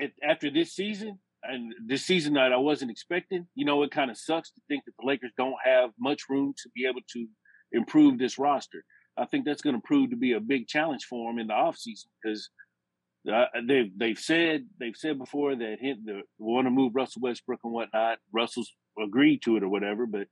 at, 0.00 0.12
after 0.22 0.50
this 0.50 0.72
season, 0.74 1.18
and 1.42 1.74
this 1.84 2.04
season 2.04 2.34
that 2.34 2.52
I 2.52 2.56
wasn't 2.56 2.90
expecting. 2.90 3.46
You 3.54 3.64
know, 3.64 3.82
it 3.82 3.90
kind 3.90 4.10
of 4.10 4.18
sucks 4.18 4.50
to 4.52 4.60
think 4.68 4.84
that 4.84 4.92
the 4.98 5.06
Lakers 5.06 5.32
don't 5.36 5.56
have 5.64 5.90
much 5.98 6.22
room 6.28 6.54
to 6.62 6.70
be 6.74 6.86
able 6.86 7.00
to 7.12 7.26
improve 7.72 8.18
this 8.18 8.38
roster. 8.38 8.84
I 9.16 9.26
think 9.26 9.44
that's 9.44 9.62
going 9.62 9.76
to 9.76 9.82
prove 9.82 10.10
to 10.10 10.16
be 10.16 10.32
a 10.32 10.40
big 10.40 10.66
challenge 10.66 11.04
for 11.08 11.30
them 11.30 11.38
in 11.38 11.48
the 11.48 11.54
offseason 11.54 12.06
because 12.22 12.50
uh, 13.28 13.46
they've 13.66 13.90
they've 13.96 14.18
said 14.18 14.66
they've 14.78 14.96
said 14.96 15.18
before 15.18 15.54
that 15.54 15.76
hint 15.80 16.06
the 16.06 16.22
want 16.38 16.66
to 16.66 16.70
move 16.70 16.92
Russell 16.94 17.22
Westbrook 17.22 17.60
and 17.64 17.72
whatnot. 17.72 18.18
Russell's 18.32 18.72
agreed 19.02 19.42
to 19.42 19.56
it 19.56 19.62
or 19.62 19.68
whatever, 19.68 20.06
but 20.06 20.26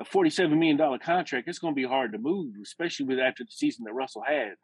a 0.00 0.04
forty-seven 0.04 0.56
million 0.58 0.76
dollar 0.76 0.98
contract 0.98 1.48
it's 1.48 1.58
going 1.58 1.74
to 1.74 1.80
be 1.80 1.86
hard 1.86 2.12
to 2.12 2.18
move, 2.18 2.54
especially 2.62 3.06
with 3.06 3.18
after 3.18 3.44
the 3.44 3.50
season 3.50 3.84
that 3.84 3.94
Russell 3.94 4.22
had. 4.26 4.54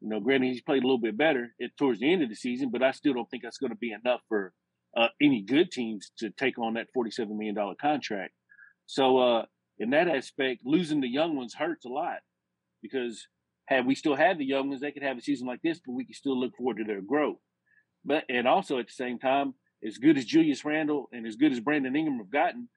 You 0.00 0.08
know, 0.08 0.20
granted 0.20 0.48
he's 0.48 0.62
played 0.62 0.82
a 0.82 0.86
little 0.86 0.98
bit 0.98 1.16
better 1.16 1.54
at, 1.62 1.76
towards 1.76 2.00
the 2.00 2.12
end 2.12 2.22
of 2.22 2.28
the 2.28 2.34
season, 2.34 2.70
but 2.72 2.82
I 2.82 2.90
still 2.92 3.14
don't 3.14 3.30
think 3.30 3.42
that's 3.42 3.58
going 3.58 3.70
to 3.70 3.78
be 3.78 3.92
enough 3.92 4.20
for 4.28 4.52
uh, 4.96 5.08
any 5.20 5.42
good 5.42 5.70
teams 5.70 6.10
to 6.18 6.30
take 6.30 6.58
on 6.58 6.74
that 6.74 6.88
$47 6.96 7.28
million 7.28 7.56
contract. 7.80 8.32
So, 8.86 9.18
uh, 9.18 9.44
in 9.78 9.90
that 9.90 10.08
aspect, 10.08 10.62
losing 10.64 11.00
the 11.00 11.08
young 11.08 11.36
ones 11.36 11.54
hurts 11.54 11.84
a 11.84 11.88
lot 11.88 12.18
because 12.82 13.26
had 13.66 13.86
we 13.86 13.94
still 13.94 14.16
had 14.16 14.38
the 14.38 14.44
young 14.44 14.68
ones, 14.68 14.80
they 14.80 14.92
could 14.92 15.02
have 15.02 15.18
a 15.18 15.22
season 15.22 15.46
like 15.46 15.62
this, 15.62 15.80
but 15.84 15.92
we 15.92 16.04
could 16.04 16.16
still 16.16 16.38
look 16.38 16.56
forward 16.56 16.78
to 16.78 16.84
their 16.84 17.00
growth. 17.00 17.38
But 18.04 18.24
and 18.28 18.48
also 18.48 18.78
at 18.78 18.86
the 18.86 18.92
same 18.92 19.18
time, 19.18 19.54
as 19.84 19.98
good 19.98 20.18
as 20.18 20.24
Julius 20.24 20.64
Randle 20.64 21.08
and 21.12 21.26
as 21.26 21.36
good 21.36 21.52
as 21.52 21.60
Brandon 21.60 21.94
Ingram 21.94 22.18
have 22.18 22.30
gotten, 22.30 22.68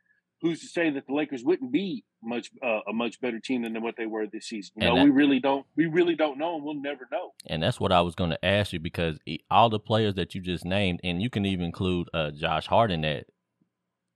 who's 0.42 0.62
to 0.62 0.68
say 0.68 0.90
that 0.92 1.08
the 1.08 1.14
Lakers 1.14 1.44
wouldn't 1.44 1.72
be 1.72 2.04
much 2.24 2.52
uh, 2.64 2.82
a 2.88 2.94
much 2.94 3.20
better 3.22 3.40
team 3.40 3.64
than 3.64 3.82
what 3.82 3.96
they 3.98 4.06
were 4.06 4.28
this 4.28 4.48
season? 4.48 4.74
You 4.78 4.88
know, 4.88 4.96
that, 4.96 5.04
we 5.04 5.10
really 5.10 5.40
don't 5.40 5.66
we 5.76 5.86
really 5.86 6.16
don't 6.16 6.38
know, 6.38 6.56
and 6.56 6.64
we'll 6.64 6.82
never 6.82 7.08
know. 7.12 7.32
And 7.48 7.64
that's 7.64 7.80
what 7.80 7.92
I 7.92 8.02
was 8.02 8.16
going 8.16 8.32
to 8.32 8.46
ask 8.46 8.74
you 8.74 8.80
because 8.80 9.18
all 9.50 9.70
the 9.70 9.80
players 9.80 10.16
that 10.16 10.36
you 10.36 10.42
just 10.42 10.66
named, 10.66 11.00
and 11.04 11.22
you 11.22 11.30
can 11.30 11.46
even 11.46 11.66
include 11.66 12.10
uh, 12.14 12.32
Josh 12.32 12.68
Hart 12.68 12.92
in 12.92 13.02
that. 13.02 13.26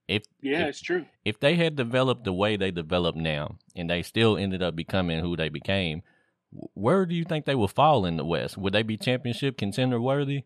If 0.07 0.23
yeah, 0.41 0.61
if, 0.61 0.69
it's 0.69 0.81
true. 0.81 1.05
If 1.23 1.39
they 1.39 1.55
had 1.55 1.75
developed 1.75 2.23
the 2.23 2.33
way 2.33 2.57
they 2.57 2.71
develop 2.71 3.15
now, 3.15 3.57
and 3.75 3.89
they 3.89 4.01
still 4.01 4.37
ended 4.37 4.63
up 4.63 4.75
becoming 4.75 5.19
who 5.19 5.35
they 5.35 5.49
became, 5.49 6.01
where 6.51 7.05
do 7.05 7.15
you 7.15 7.23
think 7.23 7.45
they 7.45 7.55
will 7.55 7.67
fall 7.67 8.05
in 8.05 8.17
the 8.17 8.25
West? 8.25 8.57
Would 8.57 8.73
they 8.73 8.83
be 8.83 8.97
championship 8.97 9.57
contender 9.57 10.01
worthy? 10.01 10.43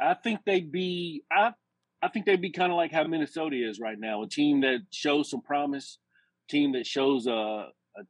I 0.00 0.14
think 0.14 0.40
they'd 0.46 0.70
be. 0.70 1.22
I 1.30 1.52
I 2.02 2.08
think 2.08 2.26
they'd 2.26 2.40
be 2.40 2.52
kind 2.52 2.70
of 2.70 2.76
like 2.76 2.92
how 2.92 3.04
Minnesota 3.04 3.56
is 3.56 3.80
right 3.80 3.98
now, 3.98 4.22
a 4.22 4.28
team 4.28 4.60
that 4.60 4.80
shows 4.92 5.30
some 5.30 5.42
promise, 5.42 5.98
team 6.48 6.72
that 6.72 6.86
shows 6.86 7.26
uh, 7.26 7.30
a, 7.32 8.02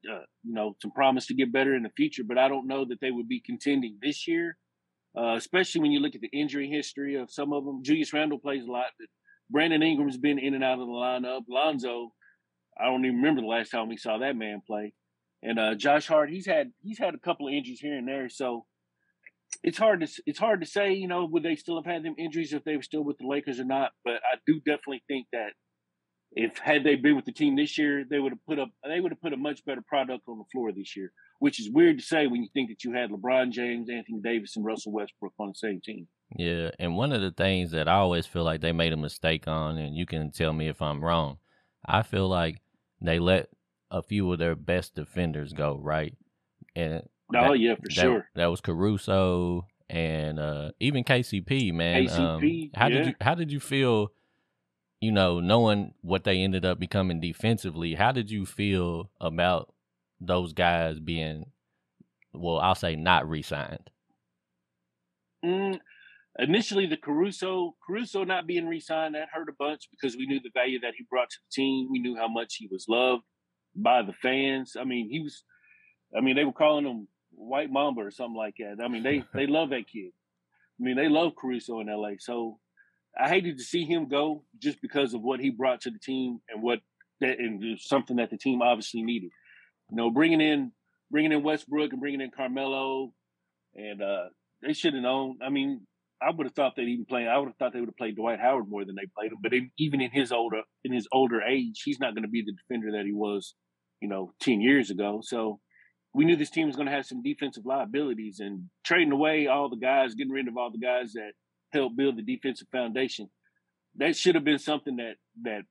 you 0.44 0.55
know 0.55 0.76
some 0.81 0.90
promise 0.93 1.26
to 1.26 1.35
get 1.35 1.52
better 1.52 1.75
in 1.75 1.82
the 1.82 1.90
future. 1.96 2.23
But 2.26 2.38
I 2.38 2.49
don't 2.49 2.67
know 2.67 2.84
that 2.84 3.00
they 3.00 3.11
would 3.11 3.29
be 3.29 3.41
contending 3.41 3.99
this 4.02 4.29
year, 4.29 4.58
uh, 5.17 5.34
especially 5.37 5.81
when 5.81 5.93
you 5.93 6.00
look 6.00 6.14
at 6.14 6.20
the 6.20 6.38
injury 6.38 6.69
history 6.69 7.17
of 7.17 7.31
some 7.31 7.53
of 7.53 7.65
them. 7.65 7.82
Julius 7.82 8.13
Randle 8.13 8.39
plays 8.39 8.65
a 8.65 8.70
lot, 8.70 8.91
but 8.98 9.08
Brandon 9.51 9.82
Ingram's 9.82 10.19
been 10.19 10.39
in 10.39 10.55
and 10.55 10.65
out 10.65 10.79
of 10.79 10.86
the 10.86 10.93
lineup. 10.93 11.43
Lonzo, 11.48 12.13
I 12.79 12.84
don't 12.84 13.05
even 13.05 13.17
remember 13.17 13.41
the 13.41 13.46
last 13.46 13.70
time 13.70 13.89
we 13.89 13.96
saw 13.96 14.19
that 14.19 14.36
man 14.36 14.60
play. 14.67 14.93
And 15.43 15.59
uh, 15.59 15.75
Josh 15.75 16.09
Hart, 16.09 16.31
he's 16.31 16.47
had 16.47 16.73
he's 16.83 16.99
had 16.99 17.15
a 17.15 17.19
couple 17.19 17.47
of 17.47 17.55
injuries 17.55 17.81
here 17.81 17.97
and 17.97 18.09
there, 18.09 18.29
so 18.29 18.67
it's 19.63 19.79
hard 19.79 20.01
to 20.01 20.23
it's 20.27 20.39
hard 20.39 20.61
to 20.61 20.67
say, 20.67 20.93
you 20.93 21.09
know, 21.09 21.25
would 21.27 21.43
they 21.43 21.57
still 21.57 21.77
have 21.77 21.91
had 21.91 22.03
them 22.03 22.15
injuries 22.19 22.53
if 22.53 22.65
they 22.65 22.77
were 22.77 22.83
still 22.83 23.05
with 23.05 23.19
the 23.19 23.27
Lakers 23.27 23.61
or 23.61 23.65
not? 23.65 23.93
But 24.05 24.15
I 24.15 24.39
do 24.47 24.59
definitely 24.59 25.03
think 25.09 25.29
that 25.33 25.53
if 26.33 26.59
had 26.59 26.85
they 26.85 26.97
been 26.97 27.17
with 27.17 27.25
the 27.25 27.33
team 27.33 27.57
this 27.57 27.79
year, 27.79 28.05
they 28.09 28.19
would 28.19 28.33
have 28.33 28.45
put 28.47 28.59
up 28.59 28.71
they 28.87 29.01
would 29.01 29.13
have 29.13 29.21
put 29.21 29.33
a 29.33 29.37
much 29.37 29.65
better 29.65 29.83
product 29.87 30.25
on 30.29 30.39
the 30.39 30.45
floor 30.53 30.73
this 30.73 30.97
year. 30.97 31.13
Which 31.41 31.61
is 31.61 31.71
weird 31.71 31.99
to 31.99 32.05
say 32.05 32.27
when 32.27 32.43
you 32.43 32.49
think 32.53 32.69
that 32.69 32.83
you 32.83 32.93
had 32.93 33.11
LeBron 33.11 33.53
James, 33.53 33.89
Anthony 33.89 34.21
Davis, 34.23 34.57
and 34.57 34.65
Russell 34.65 34.93
Westbrook 34.93 35.35
on 35.39 35.49
the 35.49 35.55
same 35.55 35.81
team. 35.81 36.09
Yeah, 36.37 36.71
and 36.81 36.97
one 36.97 37.13
of 37.13 37.23
the 37.23 37.31
things 37.31 37.71
that 37.71 37.89
I 37.89 37.95
always 37.95 38.27
feel 38.27 38.43
like 38.43 38.61
they 38.61 38.73
made 38.73 38.93
a 38.93 38.97
mistake 38.97 39.47
on, 39.47 39.79
and 39.79 39.97
you 39.97 40.05
can 40.05 40.33
tell 40.33 40.53
me 40.53 40.69
if 40.69 40.83
I'm 40.83 41.03
wrong. 41.03 41.39
I 41.87 42.03
feel 42.03 42.29
like 42.29 42.61
they 43.01 43.21
let 43.21 43.49
a 43.91 44.03
few 44.03 44.33
of 44.33 44.39
their 44.39 44.55
best 44.55 44.95
defenders 44.95 45.53
go, 45.53 45.79
right? 45.83 46.15
And 46.77 47.03
Oh 47.35 47.51
that, 47.51 47.59
yeah, 47.59 47.75
for 47.75 47.83
that, 47.89 47.93
sure. 47.93 48.29
That 48.35 48.47
was 48.47 48.61
Caruso 48.61 49.67
and 49.91 50.39
uh, 50.39 50.71
even 50.81 51.05
KCP, 51.05 51.75
man. 51.75 52.07
KCP, 52.07 52.19
um, 52.19 52.71
how 52.75 52.89
yeah. 52.89 52.95
did 52.95 53.07
you 53.07 53.15
how 53.21 53.35
did 53.35 53.53
you 53.53 53.61
feel? 53.61 54.13
You 55.01 55.13
know, 55.13 55.39
knowing 55.39 55.95
what 56.01 56.25
they 56.25 56.41
ended 56.43 56.65
up 56.65 56.81
becoming 56.81 57.21
defensively, 57.21 57.95
how 57.95 58.11
did 58.11 58.33
you 58.33 58.45
feel 58.45 59.11
about 59.21 59.73
those 60.21 60.53
guys 60.53 60.99
being, 60.99 61.53
well, 62.35 62.59
I'll 62.59 62.75
say 62.75 62.97
not 62.97 63.29
re-signed? 63.29 63.91
Mm, 65.45 65.79
initially, 66.41 66.87
the 66.87 66.97
Caruso 66.97 67.77
Caruso 67.87 68.25
not 68.25 68.49
being 68.49 68.67
re-signed 68.67 69.15
that 69.15 69.29
hurt 69.33 69.49
a 69.49 69.53
bunch 69.57 69.83
because 69.93 70.17
we 70.17 70.27
knew 70.27 70.41
the 70.41 70.51
value 70.53 70.81
that 70.81 70.95
he 70.97 71.07
brought 71.09 71.31
to 71.31 71.37
the 71.45 71.63
team. 71.63 71.89
We 71.93 72.01
knew 72.01 72.17
how 72.17 72.27
much 72.27 72.57
he 72.57 72.67
was 72.69 72.87
loved 72.89 73.23
by 73.82 74.03
the 74.03 74.13
fans. 74.13 74.77
I 74.79 74.85
mean, 74.85 75.08
he 75.11 75.20
was. 75.20 75.43
I 76.17 76.20
mean, 76.20 76.37
they 76.37 76.44
were 76.44 76.53
calling 76.53 76.87
him 76.87 77.08
White 77.32 77.70
Mamba 77.70 78.01
or 78.01 78.11
something 78.11 78.37
like 78.37 78.55
that. 78.58 78.82
I 78.82 78.89
mean, 78.89 79.03
they 79.03 79.23
they 79.35 79.47
love 79.47 79.70
that 79.70 79.89
kid. 79.91 80.13
I 80.81 80.85
mean, 80.85 80.97
they 80.97 81.08
love 81.08 81.32
Caruso 81.37 81.81
in 81.81 81.89
LA. 81.89 82.13
So 82.19 82.58
I 83.19 83.29
hated 83.29 83.58
to 83.58 83.65
see 83.65 83.85
him 83.85 84.08
go 84.08 84.44
just 84.61 84.81
because 84.81 85.15
of 85.15 85.23
what 85.23 85.41
he 85.41 85.51
brought 85.51 85.82
to 85.82 85.91
the 85.91 85.99
team 85.99 86.41
and 86.49 86.63
what 86.63 86.81
that 87.20 87.39
and 87.39 87.79
something 87.81 88.17
that 88.17 88.31
the 88.31 88.39
team 88.39 88.63
obviously 88.63 89.03
needed. 89.03 89.31
You 89.91 89.97
know, 89.97 90.11
bringing 90.11 90.41
in 90.41 90.73
bringing 91.11 91.32
in 91.32 91.43
Westbrook 91.43 91.93
and 91.93 92.01
bringing 92.01 92.20
in 92.20 92.31
Carmelo, 92.31 93.13
and 93.75 94.03
uh, 94.03 94.25
they 94.63 94.73
should 94.73 94.94
have 94.94 95.03
known. 95.03 95.39
I 95.43 95.49
mean, 95.49 95.87
I 96.20 96.31
would 96.31 96.47
have 96.47 96.55
thought 96.55 96.75
they'd 96.77 96.89
even 96.89 97.06
play. 97.06 97.27
I 97.27 97.39
would 97.39 97.49
have 97.49 97.56
thought 97.56 97.73
they 97.73 97.81
would 97.81 97.89
have 97.89 97.97
played 97.97 98.17
Dwight 98.17 98.41
Howard 98.41 98.69
more 98.69 98.85
than 98.85 98.94
they 98.94 99.06
played 99.17 99.32
him. 99.32 99.39
But 99.43 99.53
even 99.79 100.01
in 100.01 100.11
his 100.11 100.32
older 100.32 100.63
in 100.85 100.93
his 100.93 101.08
older 101.13 101.43
age, 101.43 101.82
he's 101.85 102.01
not 102.01 102.15
going 102.15 102.23
to 102.25 102.29
be 102.29 102.43
the 102.43 102.53
defender 102.53 102.93
that 102.93 103.06
he 103.06 103.13
was 103.13 103.55
you 104.00 104.08
know, 104.08 104.32
ten 104.40 104.60
years 104.60 104.90
ago. 104.90 105.20
So 105.22 105.60
we 106.14 106.24
knew 106.24 106.36
this 106.36 106.50
team 106.50 106.67
was 106.67 106.76
going 106.76 106.88
to 106.88 106.94
have 106.94 107.06
some 107.06 107.22
defensive 107.22 107.67
liabilities, 107.67 108.40
and 108.40 108.64
trading 108.84 109.12
away 109.12 109.46
all 109.46 109.69
the 109.69 109.76
guys, 109.76 110.14
getting 110.14 110.32
rid 110.32 110.48
of 110.48 110.56
all 110.56 110.70
the 110.70 110.78
guys 110.78 111.12
that 111.12 111.32
helped 111.72 111.96
build 111.96 112.17
the 112.17 112.22
defensive 112.22 112.69
foundation, 112.72 113.28
that 113.96 114.17
should 114.17 114.34
have 114.34 114.44
been 114.44 114.58
something 114.58 114.96
that 114.96 115.14
that 115.43 115.62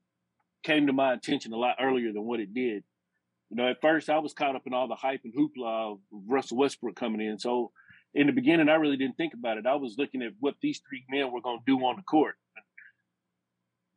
came 0.63 0.87
to 0.87 0.93
my 0.93 1.13
attention 1.13 1.53
a 1.53 1.57
lot 1.57 1.77
earlier 1.81 2.11
than 2.13 2.23
what 2.23 2.39
it 2.39 2.53
did. 2.53 2.83
You 3.49 3.55
know, 3.55 3.69
at 3.69 3.81
first 3.81 4.09
I 4.09 4.19
was 4.19 4.33
caught 4.33 4.55
up 4.55 4.67
in 4.67 4.73
all 4.73 4.87
the 4.87 4.95
hype 4.95 5.21
and 5.23 5.33
hoopla 5.33 5.93
of 5.93 5.99
Russell 6.11 6.57
Westbrook 6.57 6.95
coming 6.95 7.21
in. 7.21 7.39
So 7.39 7.71
in 8.13 8.27
the 8.27 8.33
beginning, 8.33 8.67
I 8.67 8.75
really 8.75 8.97
didn't 8.97 9.15
think 9.15 9.33
about 9.33 9.57
it. 9.57 9.65
I 9.65 9.75
was 9.75 9.95
looking 9.97 10.21
at 10.21 10.33
what 10.39 10.55
these 10.61 10.81
three 10.87 11.05
men 11.09 11.31
were 11.31 11.41
going 11.41 11.59
to 11.59 11.63
do 11.65 11.77
on 11.85 11.95
the 11.95 12.03
court. 12.03 12.35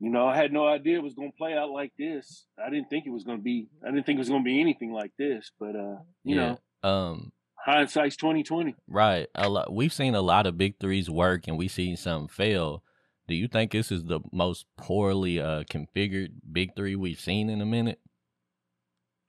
You 0.00 0.08
know, 0.08 0.26
I 0.26 0.34
had 0.34 0.52
no 0.52 0.66
idea 0.66 0.96
it 0.96 1.02
was 1.02 1.14
going 1.14 1.30
to 1.30 1.36
play 1.36 1.54
out 1.54 1.70
like 1.70 1.92
this. 1.98 2.46
I 2.58 2.70
didn't 2.70 2.88
think 2.88 3.06
it 3.06 3.10
was 3.10 3.24
going 3.24 3.36
to 3.38 3.44
be. 3.44 3.68
I 3.86 3.90
didn't 3.90 4.06
think 4.06 4.16
it 4.16 4.20
was 4.20 4.30
going 4.30 4.42
to 4.42 4.48
be 4.48 4.60
anything 4.60 4.92
like 4.92 5.12
this. 5.18 5.50
But 5.60 5.76
uh, 5.76 5.98
you 6.24 6.36
yeah. 6.36 6.56
know, 6.82 6.88
um, 6.88 7.32
hindsight's 7.64 8.16
twenty 8.16 8.42
twenty. 8.42 8.74
Right. 8.88 9.28
A 9.34 9.48
lot. 9.48 9.72
We've 9.72 9.92
seen 9.92 10.14
a 10.14 10.22
lot 10.22 10.46
of 10.46 10.56
big 10.56 10.80
threes 10.80 11.10
work, 11.10 11.46
and 11.46 11.58
we've 11.58 11.70
seen 11.70 11.98
some 11.98 12.28
fail. 12.28 12.82
Do 13.28 13.34
you 13.34 13.46
think 13.46 13.70
this 13.70 13.92
is 13.92 14.04
the 14.04 14.20
most 14.32 14.64
poorly 14.76 15.38
uh, 15.38 15.64
configured 15.64 16.30
big 16.50 16.74
three 16.74 16.96
we've 16.96 17.20
seen 17.20 17.50
in 17.50 17.60
a 17.60 17.66
minute? 17.66 18.00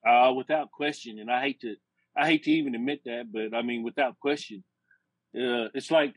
Uh, 0.08 0.34
without 0.36 0.72
question, 0.72 1.20
and 1.20 1.30
I 1.30 1.42
hate 1.42 1.62
to, 1.62 1.76
I 2.18 2.26
hate 2.26 2.44
to 2.46 2.52
even 2.52 2.74
admit 2.74 3.02
that, 3.06 3.26
but 3.32 3.56
I 3.56 3.62
mean, 3.62 3.84
without 3.84 4.20
question, 4.20 4.64
uh, 5.36 5.70
it's 5.76 5.92
like 5.92 6.16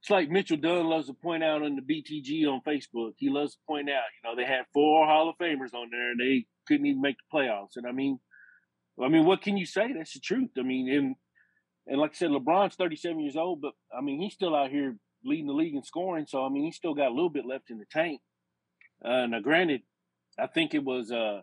it's 0.00 0.10
like 0.10 0.30
Mitchell 0.30 0.56
Dunn 0.56 0.86
loves 0.86 1.08
to 1.08 1.14
point 1.14 1.42
out 1.42 1.62
on 1.62 1.76
the 1.76 1.82
BTG 1.82 2.46
on 2.46 2.60
Facebook. 2.66 3.12
He 3.16 3.30
loves 3.30 3.54
to 3.54 3.58
point 3.66 3.90
out, 3.90 4.04
you 4.22 4.30
know, 4.30 4.36
they 4.36 4.48
had 4.48 4.64
four 4.72 5.06
Hall 5.06 5.28
of 5.28 5.36
Famers 5.38 5.74
on 5.74 5.88
there 5.90 6.12
and 6.12 6.20
they 6.20 6.46
couldn't 6.66 6.86
even 6.86 7.00
make 7.00 7.16
the 7.16 7.36
playoffs. 7.36 7.76
And 7.76 7.86
I 7.86 7.92
mean, 7.92 8.20
I 9.02 9.08
mean, 9.08 9.24
what 9.24 9.42
can 9.42 9.56
you 9.56 9.66
say? 9.66 9.92
That's 9.92 10.14
the 10.14 10.20
truth. 10.20 10.50
I 10.58 10.62
mean, 10.62 10.92
and 10.92 11.16
and 11.86 12.00
like 12.00 12.12
I 12.12 12.14
said, 12.14 12.30
LeBron's 12.30 12.76
37 12.76 13.18
years 13.20 13.36
old, 13.36 13.60
but 13.60 13.72
I 13.96 14.00
mean, 14.00 14.20
he's 14.20 14.34
still 14.34 14.54
out 14.54 14.70
here 14.70 14.96
leading 15.24 15.46
the 15.46 15.52
league 15.52 15.74
in 15.74 15.82
scoring. 15.82 16.26
So 16.28 16.44
I 16.44 16.48
mean, 16.48 16.64
he's 16.64 16.76
still 16.76 16.94
got 16.94 17.08
a 17.08 17.14
little 17.14 17.30
bit 17.30 17.46
left 17.46 17.70
in 17.70 17.78
the 17.78 17.86
tank. 17.90 18.20
Uh, 19.04 19.26
now, 19.26 19.40
granted, 19.40 19.82
I 20.38 20.46
think 20.46 20.74
it 20.74 20.84
was. 20.84 21.10
uh 21.10 21.42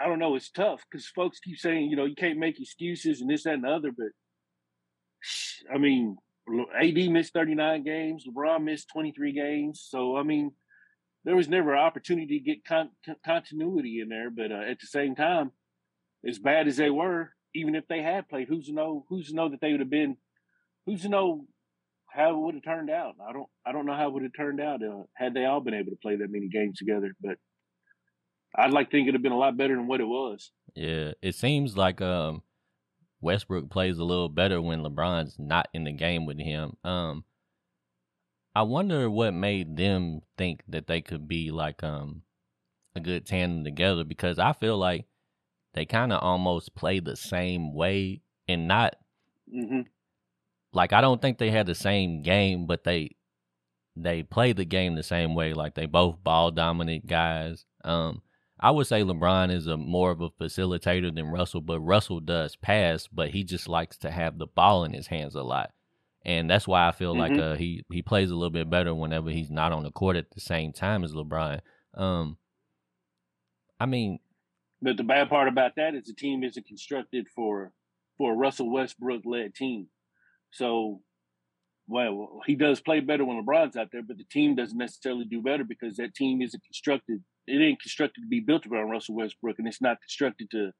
I 0.00 0.06
don't 0.06 0.20
know. 0.20 0.36
It's 0.36 0.50
tough 0.50 0.84
because 0.88 1.08
folks 1.08 1.40
keep 1.40 1.58
saying, 1.58 1.90
you 1.90 1.96
know, 1.96 2.04
you 2.04 2.14
can't 2.14 2.38
make 2.38 2.60
excuses 2.60 3.20
and 3.20 3.28
this, 3.28 3.42
that, 3.42 3.54
and 3.54 3.64
the 3.64 3.68
other. 3.68 3.90
But 3.90 4.12
I 5.74 5.78
mean, 5.78 6.16
AD 6.80 7.10
missed 7.10 7.32
39 7.32 7.84
games. 7.84 8.24
LeBron 8.26 8.64
missed 8.64 8.88
23 8.92 9.32
games. 9.32 9.86
So, 9.88 10.16
I 10.16 10.22
mean, 10.22 10.52
there 11.24 11.36
was 11.36 11.48
never 11.48 11.74
an 11.74 11.80
opportunity 11.80 12.38
to 12.38 12.44
get 12.44 12.64
con- 12.64 12.90
continuity 13.24 14.00
in 14.00 14.08
there. 14.08 14.30
But 14.30 14.52
uh, 14.52 14.70
at 14.70 14.80
the 14.80 14.86
same 14.86 15.14
time, 15.14 15.52
as 16.26 16.38
bad 16.38 16.68
as 16.68 16.76
they 16.76 16.90
were, 16.90 17.32
even 17.54 17.74
if 17.74 17.86
they 17.88 18.02
had 18.02 18.28
played, 18.28 18.48
who's 18.48 18.66
to 18.66 18.72
know? 18.72 19.04
Who's 19.08 19.28
to 19.28 19.34
know 19.34 19.48
that 19.48 19.60
they 19.60 19.72
would 19.72 19.80
have 19.80 19.90
been? 19.90 20.16
Who's 20.86 21.02
to 21.02 21.08
know 21.08 21.46
how 22.06 22.30
it 22.30 22.38
would 22.38 22.54
have 22.54 22.64
turned 22.64 22.90
out? 22.90 23.14
I 23.26 23.32
don't. 23.32 23.48
I 23.66 23.72
don't 23.72 23.86
know 23.86 23.94
how 23.94 24.08
it 24.08 24.12
would 24.12 24.22
have 24.22 24.36
turned 24.36 24.60
out 24.60 24.82
uh, 24.82 25.02
had 25.14 25.34
they 25.34 25.44
all 25.44 25.60
been 25.60 25.74
able 25.74 25.90
to 25.90 25.96
play 25.96 26.16
that 26.16 26.30
many 26.30 26.48
games 26.48 26.78
together. 26.78 27.14
But 27.20 27.38
I'd 28.54 28.72
like 28.72 28.88
to 28.88 28.96
think 28.96 29.04
it'd 29.04 29.14
have 29.14 29.22
been 29.22 29.32
a 29.32 29.38
lot 29.38 29.56
better 29.56 29.76
than 29.76 29.86
what 29.86 30.00
it 30.00 30.08
was. 30.08 30.50
Yeah, 30.74 31.12
it 31.22 31.34
seems 31.34 31.76
like 31.76 32.00
um 32.00 32.42
Westbrook 33.20 33.70
plays 33.70 33.98
a 33.98 34.04
little 34.04 34.28
better 34.28 34.60
when 34.60 34.82
LeBron's 34.82 35.36
not 35.38 35.68
in 35.74 35.84
the 35.84 35.92
game 35.92 36.26
with 36.26 36.38
him. 36.38 36.76
Um, 36.84 37.24
I 38.54 38.62
wonder 38.62 39.10
what 39.10 39.34
made 39.34 39.76
them 39.76 40.20
think 40.36 40.62
that 40.68 40.86
they 40.86 41.00
could 41.00 41.28
be 41.28 41.50
like 41.50 41.82
um 41.82 42.22
a 42.96 43.00
good 43.00 43.26
tandem 43.26 43.64
together 43.64 44.04
because 44.04 44.38
I 44.38 44.52
feel 44.52 44.76
like 44.76 45.06
they 45.74 45.86
kind 45.86 46.12
of 46.12 46.22
almost 46.22 46.74
play 46.74 47.00
the 47.00 47.16
same 47.16 47.72
way 47.72 48.22
and 48.48 48.66
not 48.66 48.96
mm-hmm. 49.52 49.82
like 50.72 50.92
I 50.92 51.00
don't 51.00 51.22
think 51.22 51.38
they 51.38 51.50
had 51.50 51.66
the 51.66 51.74
same 51.74 52.22
game, 52.22 52.66
but 52.66 52.84
they 52.84 53.14
they 53.94 54.22
play 54.22 54.52
the 54.52 54.64
game 54.64 54.94
the 54.94 55.02
same 55.02 55.34
way. 55.34 55.54
Like 55.54 55.74
they 55.74 55.86
both 55.86 56.22
ball 56.22 56.50
dominant 56.50 57.06
guys. 57.06 57.64
Um, 57.84 58.22
I 58.60 58.70
would 58.70 58.86
say 58.86 59.02
LeBron 59.02 59.52
is 59.52 59.66
a 59.66 59.76
more 59.76 60.10
of 60.10 60.20
a 60.20 60.30
facilitator 60.30 61.14
than 61.14 61.26
Russell, 61.26 61.60
but 61.60 61.80
Russell 61.80 62.20
does 62.20 62.56
pass, 62.56 63.06
but 63.06 63.30
he 63.30 63.44
just 63.44 63.68
likes 63.68 63.96
to 63.98 64.10
have 64.10 64.38
the 64.38 64.46
ball 64.46 64.84
in 64.84 64.92
his 64.92 65.06
hands 65.06 65.34
a 65.34 65.42
lot. 65.42 65.72
And 66.24 66.50
that's 66.50 66.66
why 66.66 66.88
I 66.88 66.92
feel 66.92 67.14
mm-hmm. 67.14 67.34
like 67.34 67.40
uh, 67.40 67.54
he 67.54 67.84
he 67.90 68.02
plays 68.02 68.30
a 68.30 68.34
little 68.34 68.50
bit 68.50 68.68
better 68.68 68.94
whenever 68.94 69.30
he's 69.30 69.50
not 69.50 69.72
on 69.72 69.84
the 69.84 69.92
court 69.92 70.16
at 70.16 70.32
the 70.32 70.40
same 70.40 70.72
time 70.72 71.04
as 71.04 71.12
LeBron. 71.12 71.60
Um, 71.94 72.36
I 73.78 73.86
mean, 73.86 74.18
but 74.82 74.96
the 74.96 75.04
bad 75.04 75.28
part 75.28 75.48
about 75.48 75.76
that 75.76 75.94
is 75.94 76.06
the 76.06 76.14
team 76.14 76.42
isn't 76.42 76.66
constructed 76.66 77.26
for 77.34 77.72
for 78.16 78.32
a 78.32 78.36
Russell 78.36 78.72
Westbrook 78.72 79.22
led 79.24 79.54
team. 79.54 79.86
So, 80.50 81.02
well, 81.86 82.40
he 82.46 82.56
does 82.56 82.80
play 82.80 82.98
better 82.98 83.24
when 83.24 83.44
LeBron's 83.44 83.76
out 83.76 83.90
there, 83.92 84.02
but 84.02 84.18
the 84.18 84.24
team 84.24 84.56
doesn't 84.56 84.76
necessarily 84.76 85.24
do 85.24 85.40
better 85.40 85.62
because 85.62 85.96
that 85.96 86.14
team 86.14 86.42
isn't 86.42 86.64
constructed 86.64 87.22
it 87.48 87.62
ain't 87.62 87.82
constructed 87.82 88.22
to 88.22 88.28
be 88.28 88.40
built 88.40 88.66
around 88.66 88.90
Russell 88.90 89.16
Westbrook, 89.16 89.58
and 89.58 89.68
it's 89.68 89.82
not 89.82 90.00
constructed 90.00 90.50
to 90.50 90.72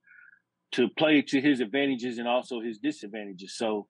to 0.73 0.89
play 0.99 1.23
to 1.23 1.41
his 1.41 1.61
advantages 1.61 2.19
and 2.19 2.29
also 2.29 2.61
his 2.61 2.79
disadvantages. 2.79 3.57
So 3.57 3.89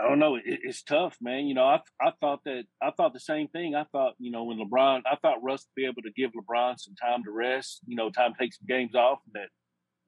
I 0.00 0.08
don't 0.08 0.18
know. 0.18 0.36
It, 0.36 0.42
it's 0.44 0.82
tough, 0.82 1.16
man. 1.20 1.46
You 1.46 1.54
know, 1.54 1.64
I 1.64 1.80
I 2.00 2.12
thought 2.20 2.40
that 2.44 2.64
I 2.82 2.90
thought 2.90 3.12
the 3.12 3.20
same 3.20 3.48
thing. 3.48 3.74
I 3.74 3.84
thought, 3.92 4.14
you 4.18 4.30
know, 4.30 4.44
when 4.44 4.58
LeBron, 4.58 5.02
I 5.10 5.16
thought 5.22 5.42
Russ 5.42 5.66
would 5.66 5.80
be 5.80 5.86
able 5.86 6.02
to 6.02 6.12
give 6.16 6.32
LeBron 6.32 6.78
some 6.78 6.94
time 6.94 7.22
to 7.24 7.30
rest. 7.30 7.80
You 7.86 7.96
know, 7.96 8.10
time 8.10 8.32
to 8.32 8.38
take 8.38 8.54
some 8.54 8.66
games 8.66 8.94
off. 8.94 9.20
That 9.34 9.48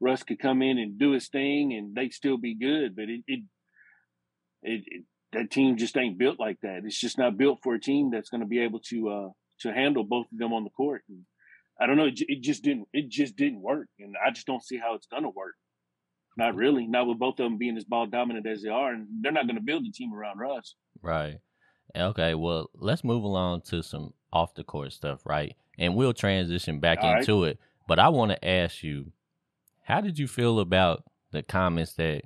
Russ 0.01 0.23
could 0.23 0.41
come 0.41 0.63
in 0.63 0.79
and 0.79 0.99
do 0.99 1.13
his 1.13 1.29
thing, 1.29 1.73
and 1.73 1.95
they'd 1.95 2.13
still 2.13 2.37
be 2.37 2.55
good. 2.55 2.97
But 2.97 3.05
it 3.05 3.23
it, 3.29 3.41
it, 4.63 4.83
it 4.87 5.05
that 5.33 5.51
team 5.51 5.77
just 5.77 5.97
ain't 5.97 6.19
built 6.19 6.41
like 6.41 6.59
that. 6.63 6.83
It's 6.85 6.99
just 6.99 7.19
not 7.19 7.37
built 7.37 7.61
for 7.63 7.75
a 7.75 7.81
team 7.81 8.11
that's 8.11 8.31
going 8.31 8.41
to 8.41 8.47
be 8.47 8.61
able 8.61 8.81
to 8.89 9.09
uh, 9.09 9.29
to 9.61 9.73
handle 9.73 10.05
both 10.05 10.27
of 10.33 10.39
them 10.39 10.53
on 10.53 10.65
the 10.65 10.71
court. 10.71 11.03
And 11.09 11.23
I 11.81 11.87
don't 11.87 11.97
know. 11.97 12.07
It, 12.07 12.21
it 12.21 12.43
just 12.43 12.63
didn't. 12.63 12.89
It 12.93 13.09
just 13.09 13.37
didn't 13.37 13.63
work, 13.63 13.89
and 13.99 14.15
I 14.25 14.31
just 14.31 14.47
don't 14.47 14.63
see 14.63 14.79
how 14.79 14.95
it's 14.95 15.07
gonna 15.07 15.31
work. 15.31 15.55
Not 16.37 16.51
mm-hmm. 16.51 16.59
really. 16.59 16.87
Not 16.87 17.07
with 17.07 17.19
both 17.19 17.41
of 17.41 17.45
them 17.45 17.59
being 17.59 17.77
as 17.77 17.85
ball 17.85 18.07
dominant 18.07 18.47
as 18.47 18.63
they 18.63 18.69
are, 18.69 18.93
and 18.93 19.07
they're 19.21 19.33
not 19.33 19.47
going 19.47 19.57
to 19.57 19.63
build 19.63 19.85
a 19.87 19.93
team 19.93 20.13
around 20.15 20.39
Russ. 20.39 20.75
Right. 21.03 21.39
Okay. 21.97 22.35
Well, 22.35 22.71
let's 22.75 23.05
move 23.05 23.23
along 23.23 23.63
to 23.67 23.83
some 23.83 24.13
off 24.33 24.55
the 24.55 24.65
court 24.65 24.93
stuff, 24.93 25.25
right? 25.25 25.55
And 25.79 25.95
we'll 25.95 26.13
transition 26.13 26.81
back 26.81 26.99
All 27.01 27.19
into 27.19 27.43
right. 27.43 27.53
it. 27.53 27.59
But 27.89 27.99
I 27.99 28.09
want 28.09 28.33
to 28.33 28.49
ask 28.49 28.83
you, 28.83 29.13
how 29.83 30.01
did 30.01 30.19
you 30.19 30.27
feel 30.27 30.61
about 30.61 31.05
the 31.31 31.43
comments 31.43 31.95
that 31.95 32.23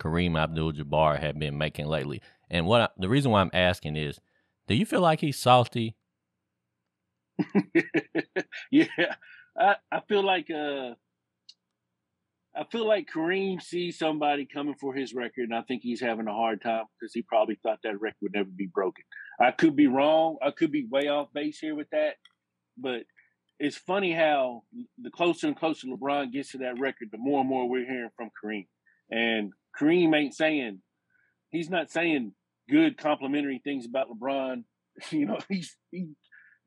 Kareem 0.00 0.38
Abdul-Jabbar 0.38 1.20
had 1.20 1.38
been 1.38 1.56
making 1.56 1.86
lately? 1.86 2.20
And 2.50 2.66
what 2.66 2.80
I, 2.80 2.88
the 2.98 3.08
reason 3.08 3.30
why 3.30 3.40
I'm 3.40 3.50
asking 3.52 3.96
is, 3.96 4.18
do 4.66 4.74
you 4.74 4.84
feel 4.84 5.00
like 5.00 5.20
he's 5.20 5.38
salty 5.38 5.94
yeah, 8.70 9.14
I, 9.58 9.76
I 9.90 10.00
feel 10.08 10.24
like 10.24 10.50
uh, 10.50 10.94
I 12.56 12.64
feel 12.72 12.86
like 12.86 13.08
Kareem 13.12 13.62
sees 13.62 13.98
somebody 13.98 14.46
coming 14.46 14.74
for 14.80 14.94
his 14.94 15.14
record, 15.14 15.44
and 15.44 15.54
I 15.54 15.62
think 15.62 15.82
he's 15.82 16.00
having 16.00 16.26
a 16.26 16.32
hard 16.32 16.60
time 16.60 16.84
because 16.98 17.12
he 17.14 17.22
probably 17.22 17.58
thought 17.62 17.78
that 17.84 18.00
record 18.00 18.16
would 18.22 18.34
never 18.34 18.50
be 18.50 18.66
broken. 18.66 19.04
I 19.40 19.52
could 19.52 19.76
be 19.76 19.86
wrong. 19.86 20.38
I 20.42 20.50
could 20.50 20.72
be 20.72 20.86
way 20.90 21.08
off 21.08 21.32
base 21.32 21.58
here 21.60 21.76
with 21.76 21.88
that, 21.90 22.14
but 22.76 23.02
it's 23.60 23.76
funny 23.76 24.12
how 24.12 24.62
the 25.00 25.10
closer 25.10 25.46
and 25.46 25.56
closer 25.56 25.86
LeBron 25.88 26.32
gets 26.32 26.52
to 26.52 26.58
that 26.58 26.78
record, 26.78 27.08
the 27.12 27.18
more 27.18 27.40
and 27.40 27.48
more 27.48 27.68
we're 27.68 27.86
hearing 27.86 28.10
from 28.16 28.30
Kareem. 28.42 28.66
And 29.10 29.52
Kareem 29.80 30.14
ain't 30.16 30.34
saying 30.34 30.80
he's 31.50 31.70
not 31.70 31.90
saying 31.90 32.32
good 32.68 32.98
complimentary 32.98 33.60
things 33.62 33.86
about 33.86 34.08
LeBron. 34.10 34.64
You 35.12 35.26
know, 35.26 35.38
he's 35.48 35.76
he 35.92 36.08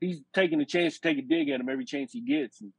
he's 0.01 0.19
taking 0.33 0.59
a 0.59 0.65
chance 0.65 0.99
to 0.99 1.07
take 1.07 1.17
a 1.17 1.21
dig 1.21 1.49
at 1.49 1.61
him 1.61 1.69
every 1.69 1.85
chance 1.85 2.11
he 2.11 2.21
gets. 2.21 2.59
And 2.59 2.73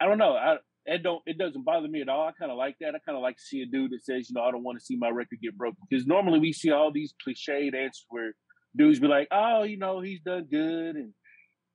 I 0.00 0.06
don't 0.06 0.18
know. 0.18 0.34
I 0.34 0.58
it 0.86 1.02
don't 1.02 1.22
it 1.26 1.36
doesn't 1.36 1.64
bother 1.64 1.88
me 1.88 2.00
at 2.00 2.08
all. 2.08 2.28
I 2.28 2.32
kind 2.38 2.52
of 2.52 2.56
like 2.58 2.76
that. 2.80 2.94
I 2.94 2.98
kind 3.04 3.16
of 3.16 3.22
like 3.22 3.36
to 3.36 3.42
see 3.42 3.62
a 3.62 3.66
dude 3.66 3.90
that 3.90 4.04
says, 4.04 4.30
you 4.30 4.34
know, 4.34 4.42
I 4.42 4.52
don't 4.52 4.62
want 4.62 4.78
to 4.78 4.84
see 4.84 4.96
my 4.96 5.08
record 5.08 5.40
get 5.42 5.58
broken 5.58 5.78
because 5.88 6.06
normally 6.06 6.38
we 6.38 6.52
see 6.52 6.70
all 6.70 6.92
these 6.92 7.12
cliched 7.26 7.74
answers 7.74 8.06
where 8.08 8.32
dudes 8.76 9.00
be 9.00 9.08
like, 9.08 9.28
oh, 9.32 9.64
you 9.64 9.78
know, 9.78 10.00
he's 10.00 10.20
done 10.20 10.46
good 10.50 10.96
and 10.96 11.12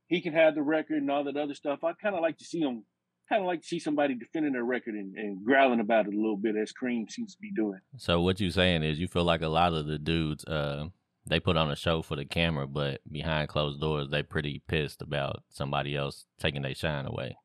he 0.08 0.22
can 0.22 0.34
have 0.34 0.56
the 0.56 0.62
record 0.62 0.98
and 1.02 1.12
all 1.12 1.24
that 1.26 1.38
other 1.38 1.56
stuff. 1.56 1.84
I 1.84 1.94
kind 2.02 2.16
of 2.16 2.22
like 2.22 2.38
to 2.38 2.46
see 2.46 2.60
him. 2.60 2.86
Kind 3.28 3.42
of 3.42 3.48
like 3.48 3.62
to 3.62 3.68
see 3.68 3.80
somebody 3.80 4.14
defending 4.14 4.54
their 4.54 4.64
record 4.64 4.94
and, 4.94 5.16
and 5.18 5.44
growling 5.44 5.80
about 5.80 6.06
it 6.06 6.14
a 6.14 6.16
little 6.16 6.38
bit, 6.38 6.56
as 6.56 6.72
Kareem 6.72 7.10
seems 7.10 7.34
to 7.34 7.42
be 7.42 7.52
doing. 7.52 7.80
So 7.98 8.22
what 8.22 8.40
you 8.40 8.52
saying 8.52 8.84
is 8.84 9.00
you 9.00 9.08
feel 9.08 9.24
like 9.24 9.42
a 9.42 9.48
lot 9.48 9.74
of 9.74 9.88
the 9.88 9.98
dudes, 9.98 10.46
uh, 10.46 10.90
they 11.28 11.40
put 11.40 11.58
on 11.58 11.72
a 11.72 11.76
show 11.76 12.02
for 12.02 12.16
the 12.16 12.26
camera, 12.26 12.68
but 12.68 13.02
behind 13.12 13.50
closed 13.50 13.82
doors, 13.82 14.10
they 14.10 14.24
pretty 14.24 14.62
pissed 14.68 15.02
about 15.02 15.44
somebody 15.50 15.96
else 15.96 16.26
taking 16.40 16.62
their 16.62 16.76
shine 16.76 17.06
away. 17.06 17.38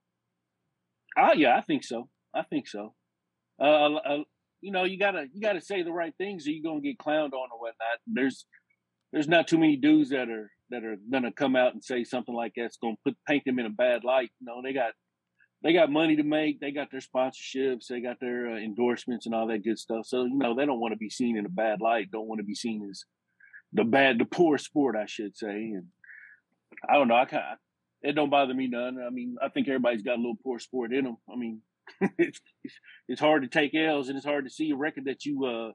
Oh 1.17 1.33
yeah, 1.35 1.57
I 1.57 1.63
think 1.63 1.85
so. 1.85 2.09
I 2.35 2.43
think 2.43 2.69
so. 2.69 2.95
Uh, 3.61 3.95
uh, 3.95 4.19
you 4.61 4.73
know, 4.73 4.85
you 4.85 4.99
gotta 4.99 5.27
you 5.33 5.41
gotta 5.41 5.61
say 5.61 5.83
the 5.83 5.93
right 5.93 6.15
things, 6.19 6.47
or 6.47 6.51
you're 6.51 6.63
gonna 6.63 6.83
get 6.83 6.99
clowned 6.99 7.33
on 7.33 7.49
or 7.53 7.59
whatnot. 7.59 7.99
There's 8.07 8.47
there's 9.13 9.29
not 9.29 9.49
too 9.49 9.59
many 9.59 9.77
dudes 9.77 10.11
that 10.11 10.29
are 10.29 10.51
that 10.71 10.85
are 10.85 10.97
gonna 11.11 11.33
come 11.33 11.57
out 11.57 11.73
and 11.73 11.83
say 11.83 12.05
something 12.05 12.35
like 12.35 12.53
that's 12.57 12.77
gonna 12.77 12.97
put 13.05 13.17
paint 13.27 13.45
them 13.45 13.59
in 13.59 13.67
a 13.67 13.71
bad 13.71 14.05
light. 14.05 14.31
You 14.41 14.47
know, 14.47 14.61
they 14.63 14.73
got 14.73 14.93
they 15.63 15.73
got 15.73 15.91
money 15.91 16.17
to 16.17 16.23
make. 16.23 16.61
They 16.61 16.71
got 16.71 16.91
their 16.91 17.01
sponsorships. 17.01 17.87
They 17.89 18.01
got 18.01 18.21
their 18.21 18.51
uh, 18.51 18.57
endorsements 18.57 19.27
and 19.27 19.35
all 19.35 19.47
that 19.49 19.65
good 19.65 19.79
stuff. 19.79 20.07
So 20.07 20.25
you 20.25 20.39
know 20.39 20.55
they 20.55 20.67
don't 20.67 20.81
want 20.81 20.93
to 20.93 20.99
be 20.99 21.11
seen 21.11 21.37
in 21.37 21.47
a 21.47 21.51
bad 21.51 21.81
light. 21.81 22.11
Don't 22.11 22.29
want 22.29 22.41
to 22.41 22.47
be 22.47 22.55
seen 22.55 22.87
as 22.91 23.05
the 23.73 23.85
bad, 23.85 24.19
the 24.19 24.25
poor 24.25 24.59
sport, 24.59 24.97
I 24.97 25.07
should 25.07 25.37
say. 25.37 25.49
And 25.49 25.87
I 26.89 26.95
don't 26.95 27.09
know. 27.09 27.17
I 27.17 27.25
kind 27.25 27.45
it 28.03 28.15
don't 28.15 28.31
bother 28.31 28.55
me 28.55 28.67
none. 28.67 28.99
I 29.05 29.11
mean, 29.11 29.37
I 29.43 29.49
think 29.49 29.69
everybody's 29.69 30.03
got 30.03 30.15
a 30.15 30.23
little 30.23 30.39
poor 30.43 30.59
sport 30.59 30.93
in 30.93 31.05
them. 31.05 31.17
I 31.31 31.37
mean, 31.37 31.61
it's, 32.19 32.41
it's, 33.09 33.21
hard 33.21 33.43
to 33.43 33.49
take 33.49 33.75
L's 33.75 34.09
and 34.09 34.17
it's 34.17 34.27
hard 34.27 34.45
to 34.45 34.51
see 34.51 34.71
a 34.71 34.77
record 34.77 35.05
that 35.07 35.25
you. 35.25 35.45
uh 35.45 35.73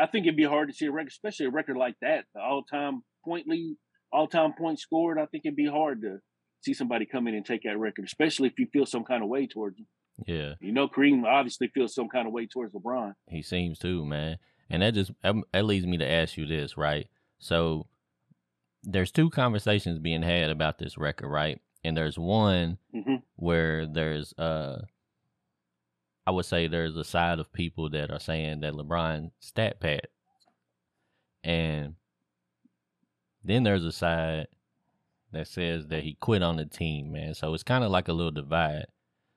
I 0.00 0.06
think 0.06 0.26
it'd 0.26 0.36
be 0.36 0.44
hard 0.44 0.68
to 0.68 0.74
see 0.74 0.86
a 0.86 0.92
record, 0.92 1.08
especially 1.08 1.46
a 1.46 1.50
record 1.50 1.76
like 1.76 1.96
that, 2.02 2.24
the 2.32 2.40
all 2.40 2.62
time 2.62 3.02
point 3.24 3.48
lead, 3.48 3.76
all 4.12 4.28
time 4.28 4.52
points 4.56 4.82
scored. 4.82 5.18
I 5.18 5.26
think 5.26 5.44
it'd 5.44 5.56
be 5.56 5.66
hard 5.66 6.02
to 6.02 6.18
see 6.60 6.72
somebody 6.72 7.04
come 7.04 7.26
in 7.26 7.34
and 7.34 7.44
take 7.44 7.62
that 7.64 7.78
record, 7.78 8.04
especially 8.04 8.48
if 8.48 8.58
you 8.58 8.68
feel 8.72 8.86
some 8.86 9.04
kind 9.04 9.24
of 9.24 9.28
way 9.28 9.48
towards 9.48 9.78
him. 9.78 9.86
Yeah. 10.26 10.54
You 10.60 10.72
know, 10.72 10.88
Kareem 10.88 11.24
obviously 11.24 11.68
feels 11.74 11.94
some 11.94 12.08
kind 12.08 12.26
of 12.26 12.32
way 12.32 12.46
towards 12.46 12.74
LeBron. 12.74 13.14
He 13.28 13.42
seems 13.42 13.78
to, 13.80 14.04
man. 14.04 14.38
And 14.70 14.82
that 14.82 14.94
just 14.94 15.10
that 15.22 15.64
leads 15.64 15.86
me 15.86 15.98
to 15.98 16.08
ask 16.08 16.36
you 16.36 16.46
this, 16.46 16.76
right? 16.76 17.08
So 17.38 17.86
there's 18.82 19.10
two 19.10 19.30
conversations 19.30 19.98
being 19.98 20.22
had 20.22 20.50
about 20.50 20.78
this 20.78 20.98
record, 20.98 21.28
right? 21.28 21.60
And 21.84 21.96
there's 21.96 22.18
one 22.18 22.78
mm-hmm. 22.94 23.16
where 23.36 23.86
there's 23.86 24.32
uh 24.34 24.82
I 26.26 26.30
would 26.30 26.44
say 26.44 26.66
there's 26.66 26.96
a 26.96 27.04
side 27.04 27.38
of 27.38 27.52
people 27.52 27.88
that 27.90 28.10
are 28.10 28.20
saying 28.20 28.60
that 28.60 28.74
LeBron 28.74 29.30
stat 29.40 29.80
pad. 29.80 30.08
And 31.42 31.94
then 33.42 33.62
there's 33.62 33.84
a 33.84 33.92
side 33.92 34.48
that 35.32 35.48
says 35.48 35.86
that 35.86 36.02
he 36.02 36.18
quit 36.20 36.42
on 36.42 36.56
the 36.56 36.66
team, 36.66 37.12
man. 37.12 37.34
So 37.34 37.54
it's 37.54 37.62
kind 37.62 37.82
of 37.82 37.90
like 37.90 38.08
a 38.08 38.12
little 38.12 38.30
divide. 38.30 38.86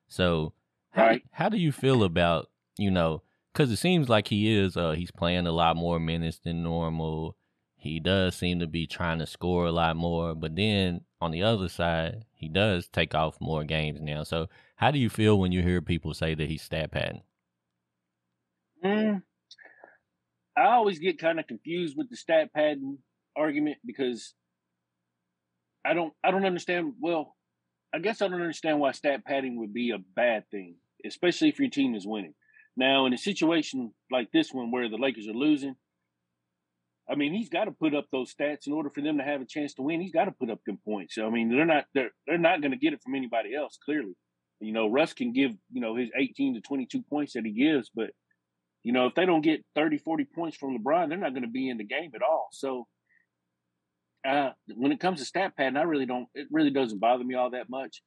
So 0.10 0.52
how, 0.90 1.06
right. 1.06 1.24
how 1.32 1.48
do 1.48 1.58
you 1.58 1.72
feel 1.72 2.04
about, 2.04 2.50
you 2.78 2.92
know, 2.92 3.22
because 3.54 3.72
it 3.72 3.78
seems 3.78 4.10
like 4.10 4.28
he 4.28 4.54
is, 4.54 4.76
uh, 4.76 4.92
he's 4.92 5.12
playing 5.12 5.48
a 5.48 5.52
lot 5.54 5.78
more 5.78 6.00
minutes 6.00 6.40
than 6.40 6.62
normal. 6.64 7.38
He 7.82 8.00
does 8.00 8.36
seem 8.36 8.60
to 8.60 8.68
be 8.68 8.86
trying 8.86 9.18
to 9.18 9.26
score 9.26 9.66
a 9.66 9.72
lot 9.72 9.96
more, 9.96 10.36
but 10.36 10.56
then 10.56 11.02
on 11.20 11.32
the 11.32 11.42
other 11.42 11.68
side, 11.68 12.26
he 12.32 12.48
does 12.48 12.88
take 12.88 13.16
off 13.16 13.42
more 13.42 13.64
games 13.64 14.00
now. 14.00 14.22
So 14.22 14.50
how 14.76 14.92
do 14.92 15.00
you 15.00 15.10
feel 15.10 15.40
when 15.40 15.52
you 15.52 15.64
hear 15.64 15.82
people 15.82 16.14
say 16.14 16.36
that 16.36 16.48
he's 16.48 16.62
stat 16.62 16.92
padding? 16.92 17.24
Mm, 18.86 19.24
I 20.56 20.74
always 20.74 21.00
get 21.00 21.18
kind 21.18 21.40
of 21.40 21.48
confused 21.48 21.98
with 21.98 22.08
the 22.08 22.16
stat 22.16 22.54
padding 22.54 23.00
argument 23.36 23.78
because 23.84 24.36
I 25.84 25.96
don't 25.96 26.14
I 26.24 26.30
don't 26.30 26.46
understand. 26.46 26.94
Well, 27.02 27.36
I 27.92 27.98
guess 27.98 28.22
I 28.22 28.28
don't 28.28 28.42
understand 28.42 28.80
why 28.80 28.92
stat 28.92 29.26
padding 29.26 29.58
would 29.58 29.74
be 29.74 29.90
a 29.90 29.98
bad 29.98 30.44
thing, 30.52 30.76
especially 31.04 31.50
if 31.50 31.60
your 31.60 31.72
team 31.72 31.96
is 31.96 32.06
winning. 32.06 32.36
Now, 32.78 33.08
in 33.08 33.14
a 33.14 33.18
situation 33.18 33.92
like 34.12 34.32
this 34.32 34.54
one 34.54 34.70
where 34.70 34.88
the 34.88 34.98
Lakers 34.98 35.28
are 35.28 35.34
losing, 35.34 35.78
I 37.12 37.16
mean, 37.16 37.34
he's 37.34 37.50
got 37.50 37.66
to 37.66 37.72
put 37.72 37.94
up 37.94 38.06
those 38.12 38.34
stats 38.34 38.68
in 38.68 38.74
order 38.74 38.90
for 38.90 39.02
them 39.02 39.18
to 39.18 39.24
have 39.24 39.42
a 39.42 39.46
chance 39.46 39.74
to 39.74 39.82
win. 39.82 40.00
He's 40.00 40.14
got 40.14 40.26
to 40.26 40.32
put 40.32 40.50
up 40.50 40.60
them 40.66 40.80
points. 40.86 41.18
I 41.18 41.30
mean, 41.30 41.50
they're 41.50 41.66
not 41.66 41.86
they're 41.94 42.12
they're 42.26 42.38
not 42.38 42.62
going 42.62 42.72
to 42.72 42.78
get 42.78 42.94
it 42.94 43.02
from 43.04 43.16
anybody 43.16 43.54
else. 43.54 43.78
Clearly, 43.84 44.16
you 44.62 44.72
know, 44.72 44.88
Russ 44.88 45.14
can 45.14 45.34
give 45.34 45.52
you 45.72 45.82
know 45.82 45.96
his 45.96 46.10
18 46.16 46.56
to 46.56 46.62
22 46.62 47.04
points 47.10 47.34
that 47.34 47.46
he 47.46 47.52
gives, 47.52 47.92
but 47.94 48.12
you 48.84 48.94
know, 48.94 49.08
if 49.08 49.16
they 49.16 49.26
don't 49.26 49.42
get 49.42 49.64
30, 49.76 50.00
40 50.00 50.26
points 50.34 50.58
from 50.58 50.78
LeBron, 50.78 51.10
they're 51.10 51.18
not 51.18 51.34
going 51.34 51.44
to 51.44 51.50
be 51.50 51.70
in 51.70 51.78
the 51.78 51.84
game 51.84 52.12
at 52.16 52.24
all. 52.24 52.48
So 52.52 52.88
uh, 54.28 54.52
when 54.76 54.92
it 54.92 55.00
comes 55.00 55.20
to 55.20 55.26
stat 55.26 55.56
padding, 55.56 55.78
I 55.78 55.84
really 55.84 56.06
don't. 56.06 56.28
It 56.34 56.48
really 56.50 56.72
doesn't 56.72 57.00
bother 57.00 57.24
me 57.24 57.36
all 57.36 57.52
that 57.52 57.70
much. 57.70 58.02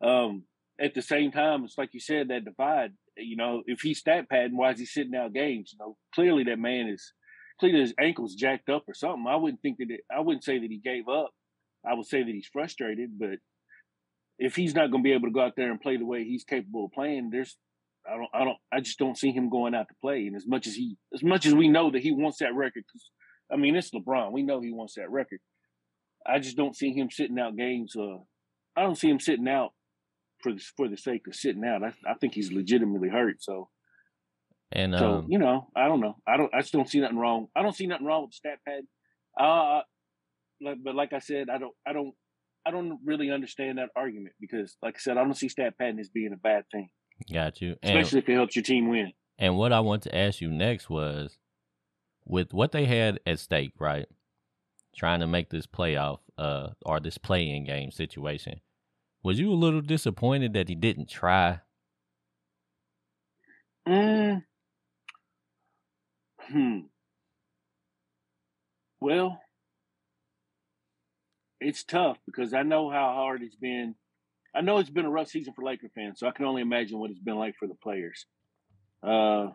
Um, 0.00 0.44
at 0.78 0.94
the 0.94 1.02
same 1.02 1.32
time, 1.32 1.64
it's 1.64 1.78
like 1.78 1.90
you 1.92 2.00
said 2.00 2.28
that 2.28 2.44
divide. 2.44 2.92
You 3.16 3.36
know, 3.36 3.62
if 3.66 3.80
he's 3.80 3.98
stat 3.98 4.28
padding, 4.28 4.56
why 4.56 4.72
is 4.72 4.78
he 4.78 4.86
sitting 4.86 5.14
out 5.14 5.32
games? 5.32 5.72
You 5.72 5.78
know, 5.84 5.96
clearly 6.14 6.44
that 6.44 6.58
man 6.58 6.88
is 6.88 7.12
clearly 7.58 7.80
his 7.80 7.94
ankle's 8.00 8.34
jacked 8.34 8.68
up 8.68 8.84
or 8.88 8.94
something. 8.94 9.26
I 9.28 9.36
wouldn't 9.36 9.62
think 9.62 9.78
that. 9.78 9.90
It, 9.90 10.00
I 10.14 10.20
wouldn't 10.20 10.44
say 10.44 10.58
that 10.58 10.70
he 10.70 10.78
gave 10.78 11.08
up. 11.08 11.30
I 11.88 11.94
would 11.94 12.06
say 12.06 12.22
that 12.22 12.34
he's 12.34 12.48
frustrated. 12.52 13.18
But 13.18 13.38
if 14.38 14.56
he's 14.56 14.74
not 14.74 14.90
going 14.90 15.02
to 15.02 15.08
be 15.08 15.14
able 15.14 15.28
to 15.28 15.34
go 15.34 15.42
out 15.42 15.54
there 15.56 15.70
and 15.70 15.80
play 15.80 15.96
the 15.96 16.06
way 16.06 16.24
he's 16.24 16.44
capable 16.44 16.86
of 16.86 16.92
playing, 16.92 17.30
there's 17.30 17.56
I 18.08 18.16
don't 18.16 18.30
I 18.34 18.44
don't 18.44 18.58
I 18.72 18.80
just 18.80 18.98
don't 18.98 19.18
see 19.18 19.32
him 19.32 19.50
going 19.50 19.74
out 19.74 19.88
to 19.88 19.94
play. 20.00 20.26
And 20.26 20.36
as 20.36 20.46
much 20.46 20.66
as 20.66 20.74
he 20.74 20.96
as 21.14 21.22
much 21.22 21.46
as 21.46 21.54
we 21.54 21.68
know 21.68 21.90
that 21.90 22.02
he 22.02 22.12
wants 22.12 22.38
that 22.38 22.54
record, 22.54 22.84
because 22.86 23.10
I 23.52 23.56
mean, 23.56 23.76
it's 23.76 23.90
LeBron. 23.90 24.32
We 24.32 24.42
know 24.42 24.60
he 24.60 24.72
wants 24.72 24.94
that 24.94 25.10
record. 25.10 25.40
I 26.26 26.38
just 26.38 26.56
don't 26.56 26.76
see 26.76 26.92
him 26.92 27.10
sitting 27.10 27.38
out 27.38 27.56
games. 27.56 27.94
Uh, 27.96 28.18
I 28.76 28.82
don't 28.82 28.98
see 28.98 29.08
him 29.08 29.20
sitting 29.20 29.48
out 29.48 29.70
for 30.42 30.52
the 30.52 30.62
for 30.76 30.88
the 30.88 30.96
sake 30.96 31.26
of 31.28 31.34
sitting 31.34 31.64
out. 31.64 31.82
I, 31.82 31.92
I 32.08 32.14
think 32.14 32.34
he's 32.34 32.52
legitimately 32.52 33.08
hurt. 33.08 33.42
So, 33.42 33.68
and 34.72 34.94
so 34.98 35.14
um, 35.14 35.26
you 35.28 35.38
know, 35.38 35.68
I 35.76 35.86
don't 35.88 36.00
know. 36.00 36.16
I 36.26 36.36
don't. 36.36 36.52
I 36.54 36.60
just 36.60 36.72
don't 36.72 36.88
see 36.88 37.00
nothing 37.00 37.18
wrong. 37.18 37.48
I 37.54 37.62
don't 37.62 37.74
see 37.74 37.86
nothing 37.86 38.06
wrong 38.06 38.22
with 38.22 38.30
the 38.30 38.36
stat 38.36 38.58
pad. 38.66 38.82
Uh, 39.38 39.82
like, 40.60 40.78
but 40.82 40.94
like 40.94 41.12
I 41.12 41.20
said, 41.20 41.48
I 41.50 41.58
don't. 41.58 41.74
I 41.86 41.92
don't. 41.92 42.14
I 42.66 42.72
don't 42.72 42.98
really 43.04 43.30
understand 43.30 43.78
that 43.78 43.90
argument 43.94 44.34
because, 44.40 44.76
like 44.82 44.96
I 44.96 44.98
said, 44.98 45.16
I 45.16 45.22
don't 45.22 45.36
see 45.36 45.48
stat 45.48 45.74
padding 45.78 46.00
as 46.00 46.08
being 46.08 46.32
a 46.32 46.36
bad 46.36 46.64
thing. 46.72 46.88
Got 47.32 47.60
you, 47.60 47.76
and, 47.82 47.96
especially 47.96 48.18
if 48.18 48.28
it 48.28 48.34
helps 48.34 48.56
your 48.56 48.64
team 48.64 48.88
win. 48.88 49.12
And 49.38 49.56
what 49.56 49.72
I 49.72 49.80
want 49.80 50.02
to 50.04 50.16
ask 50.16 50.40
you 50.40 50.50
next 50.50 50.90
was, 50.90 51.38
with 52.24 52.52
what 52.52 52.72
they 52.72 52.86
had 52.86 53.20
at 53.24 53.38
stake, 53.38 53.74
right? 53.78 54.06
Trying 54.96 55.20
to 55.20 55.26
make 55.26 55.50
this 55.50 55.66
playoff 55.66 56.18
uh 56.38 56.70
or 56.84 57.00
this 57.00 57.18
play-in 57.18 57.64
game 57.64 57.90
situation. 57.90 58.60
Was 59.22 59.38
you 59.38 59.50
a 59.50 59.54
little 59.54 59.80
disappointed 59.80 60.52
that 60.54 60.68
he 60.68 60.74
didn't 60.74 61.08
try? 61.08 61.60
Mm. 63.86 64.42
Hmm. 66.48 66.78
Well, 69.00 69.40
it's 71.60 71.84
tough 71.84 72.18
because 72.26 72.54
I 72.54 72.62
know 72.62 72.90
how 72.90 73.12
hard 73.14 73.42
it's 73.42 73.56
been. 73.56 73.94
I 74.54 74.60
know 74.60 74.78
it's 74.78 74.90
been 74.90 75.04
a 75.04 75.10
rough 75.10 75.28
season 75.28 75.52
for 75.54 75.64
Laker 75.64 75.88
fans, 75.94 76.18
so 76.18 76.26
I 76.26 76.30
can 76.30 76.46
only 76.46 76.62
imagine 76.62 76.98
what 76.98 77.10
it's 77.10 77.20
been 77.20 77.36
like 77.36 77.56
for 77.58 77.68
the 77.68 77.74
players. 77.74 78.26
Uh, 79.02 79.48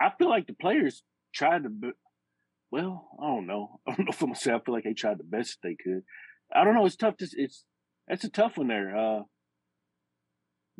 I 0.00 0.10
feel 0.18 0.28
like 0.28 0.46
the 0.46 0.54
players 0.54 1.02
tried 1.32 1.62
to. 1.64 1.92
Well, 2.70 3.08
I 3.20 3.26
don't 3.26 3.46
know. 3.46 3.80
I 3.88 3.94
don't 3.94 4.06
know 4.06 4.12
gonna 4.18 4.34
say 4.34 4.52
I 4.52 4.60
feel 4.60 4.74
like 4.74 4.84
they 4.84 4.94
tried 4.94 5.18
the 5.18 5.24
best 5.24 5.58
they 5.62 5.76
could. 5.82 6.02
I 6.54 6.64
don't 6.64 6.74
know. 6.74 6.86
It's 6.86 6.96
tough 6.96 7.16
to. 7.18 7.28
It's 7.32 7.64
that's 8.08 8.24
a 8.24 8.30
tough 8.30 8.58
one 8.58 8.68
there. 8.68 8.96
Uh, 8.96 9.22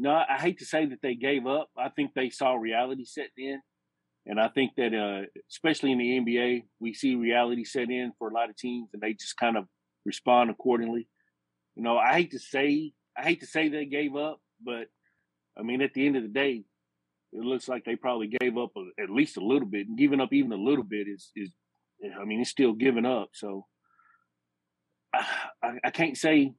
no, 0.01 0.13
I 0.13 0.39
hate 0.39 0.59
to 0.61 0.65
say 0.65 0.87
that 0.87 1.03
they 1.03 1.15
gave 1.15 1.47
up. 1.47 1.69
I 1.77 1.91
think 1.91 2.13
they 2.15 2.31
saw 2.31 2.55
reality 2.55 3.05
set 3.05 3.29
in, 3.37 3.61
and 4.25 4.41
I 4.41 4.49
think 4.49 4.73
that 4.79 4.95
uh, 4.95 5.27
especially 5.51 5.93
in 5.93 5.99
the 5.99 6.19
NBA, 6.19 6.63
we 6.81 6.95
see 6.95 7.17
reality 7.17 7.65
set 7.65 7.91
in 7.91 8.13
for 8.19 8.31
a 8.31 8.33
lot 8.33 8.49
of 8.49 8.57
teams, 8.57 8.89
and 8.95 9.03
they 9.03 9.13
just 9.13 9.37
kind 9.37 9.59
of 9.59 9.67
respond 10.07 10.49
accordingly. 10.49 11.07
You 11.77 11.83
know, 11.83 11.99
I 11.99 12.15
hate 12.15 12.31
to 12.31 12.39
say 12.39 12.93
I 13.17 13.25
hate 13.25 13.41
to 13.41 13.47
say 13.47 13.69
they 13.69 13.85
gave 13.85 14.17
up, 14.17 14.41
but 14.65 14.87
I 15.59 15.63
mean, 15.63 15.83
at 15.83 15.93
the 15.93 16.07
end 16.07 16.17
of 16.17 16.23
the 16.23 16.29
day, 16.29 16.65
it 17.35 17.45
looks 17.45 17.69
like 17.69 17.85
they 17.85 17.97
probably 17.97 18.33
gave 18.41 18.57
up 18.57 18.71
a, 18.79 19.03
at 19.03 19.11
least 19.11 19.37
a 19.37 19.45
little 19.45 19.69
bit, 19.69 19.87
and 19.87 19.99
giving 19.99 20.21
up 20.21 20.33
even 20.33 20.53
a 20.53 20.57
little 20.57 20.85
bit 20.85 21.09
is 21.09 21.31
is, 21.37 21.51
I 22.19 22.25
mean, 22.25 22.41
it's 22.41 22.49
still 22.49 22.73
giving 22.73 23.05
up. 23.05 23.29
So 23.35 23.67
I, 25.13 25.77
I 25.85 25.91
can't 25.91 26.17
say 26.17 26.55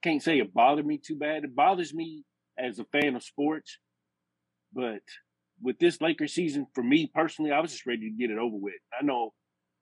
can't 0.00 0.22
say 0.22 0.38
it 0.38 0.54
bothered 0.54 0.86
me 0.86 1.00
too 1.04 1.16
bad. 1.16 1.42
It 1.42 1.56
bothers 1.56 1.92
me 1.92 2.24
as 2.58 2.78
a 2.78 2.84
fan 2.84 3.16
of 3.16 3.22
sports, 3.22 3.78
but 4.72 5.02
with 5.60 5.78
this 5.78 6.00
Lakers 6.00 6.34
season, 6.34 6.66
for 6.74 6.82
me 6.82 7.10
personally, 7.12 7.52
I 7.52 7.60
was 7.60 7.72
just 7.72 7.86
ready 7.86 8.10
to 8.10 8.16
get 8.16 8.30
it 8.30 8.38
over 8.38 8.56
with. 8.56 8.74
I 8.98 9.04
know 9.04 9.32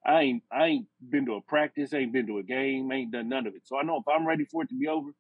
I 0.05 0.21
ain't 0.23 0.43
I 0.53 0.67
ain't 0.67 0.87
been 1.11 1.27
to 1.27 1.35
a 1.35 1.41
practice, 1.43 1.93
ain't 1.93 2.13
been 2.13 2.27
to 2.29 2.39
a 2.39 2.43
game, 2.43 2.91
ain't 2.93 3.13
done 3.13 3.29
none 3.29 3.47
of 3.47 3.55
it. 3.55 3.63
So 3.65 3.79
I 3.79 3.83
know 3.83 3.97
if 3.97 4.09
I'm 4.09 4.27
ready 4.27 4.45
for 4.45 4.63
it 4.63 4.69
to 4.69 4.79
be 4.79 4.89
over, 4.89 5.11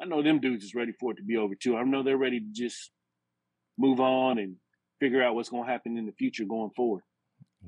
I 0.00 0.04
know 0.04 0.22
them 0.22 0.40
dudes 0.40 0.64
is 0.64 0.74
ready 0.74 0.92
for 0.98 1.12
it 1.12 1.16
to 1.16 1.22
be 1.22 1.36
over 1.36 1.54
too. 1.54 1.76
I 1.76 1.82
know 1.82 2.02
they're 2.02 2.16
ready 2.16 2.40
to 2.40 2.46
just 2.52 2.90
move 3.78 4.00
on 4.00 4.38
and 4.38 4.56
figure 5.00 5.22
out 5.22 5.34
what's 5.34 5.50
to 5.50 5.62
happen 5.62 5.98
in 5.98 6.06
the 6.06 6.12
future 6.12 6.44
going 6.44 6.70
forward. 6.76 7.02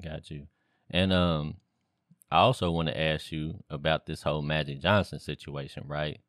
Got 0.02 0.30
you. 0.30 0.46
And 0.90 1.12
um, 1.12 1.56
I 2.30 2.38
also 2.38 2.70
want 2.70 2.88
to 2.88 2.98
ask 2.98 3.32
you 3.32 3.62
about 3.68 4.06
this 4.06 4.22
whole 4.22 4.42
Magic 4.42 4.80
Johnson 4.80 5.18
situation, 5.18 5.84
right? 5.86 6.20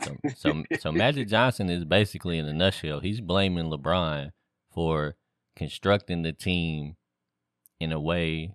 So, 0.00 0.16
so, 0.36 0.62
so 0.80 0.92
Magic 0.92 1.28
Johnson 1.28 1.68
is 1.68 1.84
basically 1.84 2.38
in 2.38 2.46
a 2.46 2.52
nutshell. 2.52 3.00
He's 3.00 3.20
blaming 3.20 3.66
LeBron 3.66 4.30
for 4.72 5.16
constructing 5.54 6.22
the 6.22 6.32
team 6.32 6.96
in 7.78 7.92
a 7.92 8.00
way 8.00 8.54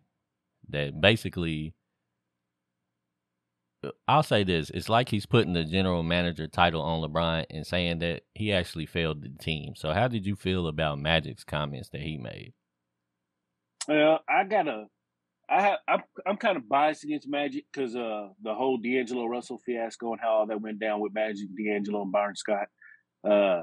that 0.69 1.00
basically 1.00 1.76
uh, 3.84 3.91
I'll 4.08 4.23
say 4.23 4.43
this: 4.43 4.69
it's 4.71 4.89
like 4.89 5.10
he's 5.10 5.26
putting 5.26 5.54
the 5.54 5.63
general 5.63 6.04
manager 6.04 6.47
title 6.47 6.82
on 6.82 7.02
LeBron 7.02 7.45
and 7.50 7.65
saying 7.65 8.00
that 8.00 8.23
he 8.34 8.52
actually 8.52 8.86
failed 8.86 9.21
the 9.21 9.30
team. 9.30 9.76
So, 9.76 9.93
how 9.93 10.08
did 10.08 10.26
you 10.26 10.36
feel 10.36 10.67
about 10.67 11.00
Magic's 11.00 11.43
comments 11.43 11.89
that 11.89 12.02
he 12.02 12.17
made? 12.17 12.54
Well, 13.88 14.19
I 14.28 14.43
gotta, 14.43 14.88
I 15.50 15.62
have, 15.62 15.78
I'm, 15.88 16.04
I'm 16.26 16.38
kind 16.38 16.58
of 16.58 16.68
biased 16.68 17.04
against 17.04 17.28
Magic 17.28 17.66
because 17.72 17.96
uh, 17.96 18.28
the 18.44 18.54
whole 18.54 18.78
D'Angelo 18.78 19.26
Russell 19.26 19.62
fiasco 19.66 20.12
and 20.12 20.22
how 20.22 20.30
all 20.30 20.48
that 20.48 20.62
went 20.62 20.80
down 20.80 21.00
with 21.00 21.14
Magic, 21.14 21.48
D'Angelo, 21.56 22.02
and 22.02 22.12
Byron 22.12 22.36
Scott. 22.36 22.68
Uh, 23.28 23.62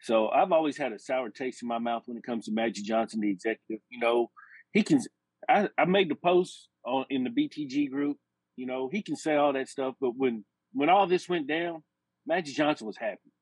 so 0.00 0.28
I've 0.28 0.52
always 0.52 0.76
had 0.76 0.92
a 0.92 0.98
sour 0.98 1.28
taste 1.28 1.62
in 1.62 1.68
my 1.68 1.78
mouth 1.78 2.04
when 2.06 2.16
it 2.16 2.22
comes 2.22 2.44
to 2.44 2.52
Magic 2.52 2.84
Johnson, 2.84 3.20
the 3.20 3.30
executive. 3.30 3.82
You 3.90 3.98
know, 3.98 4.30
he 4.72 4.82
can. 4.82 5.00
I, 5.48 5.68
I 5.76 5.86
made 5.86 6.08
the 6.08 6.14
post 6.14 6.68
on 6.84 7.04
in 7.10 7.24
the 7.24 7.30
BTG 7.30 7.90
group. 7.90 8.16
You 8.56 8.66
know, 8.66 8.88
he 8.92 9.02
can 9.02 9.16
say 9.16 9.34
all 9.34 9.52
that 9.54 9.68
stuff, 9.68 9.94
but 10.00 10.12
when 10.16 10.44
when 10.72 10.88
all 10.88 11.08
this 11.08 11.28
went 11.28 11.48
down, 11.48 11.82
Magic 12.26 12.54
Johnson 12.54 12.86
was 12.86 12.96
happy. 12.96 13.32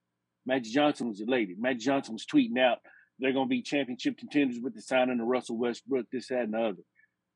Magic 0.47 0.73
Johnson 0.73 1.09
was 1.09 1.21
elated. 1.21 1.59
Magic 1.59 1.83
Johnson 1.83 2.15
was 2.15 2.25
tweeting 2.25 2.59
out 2.59 2.79
they're 3.19 3.33
going 3.33 3.47
to 3.47 3.51
be 3.51 3.62
championship 3.62 4.19
contenders 4.19 4.61
with 4.62 4.75
the 4.75 4.83
signing 4.83 5.21
of 5.21 5.27
Russell 5.27 5.59
Westbrook, 5.59 6.07
this, 6.12 6.29
that, 6.29 6.43
and 6.43 6.55
the 6.55 6.59
other. 6.59 6.83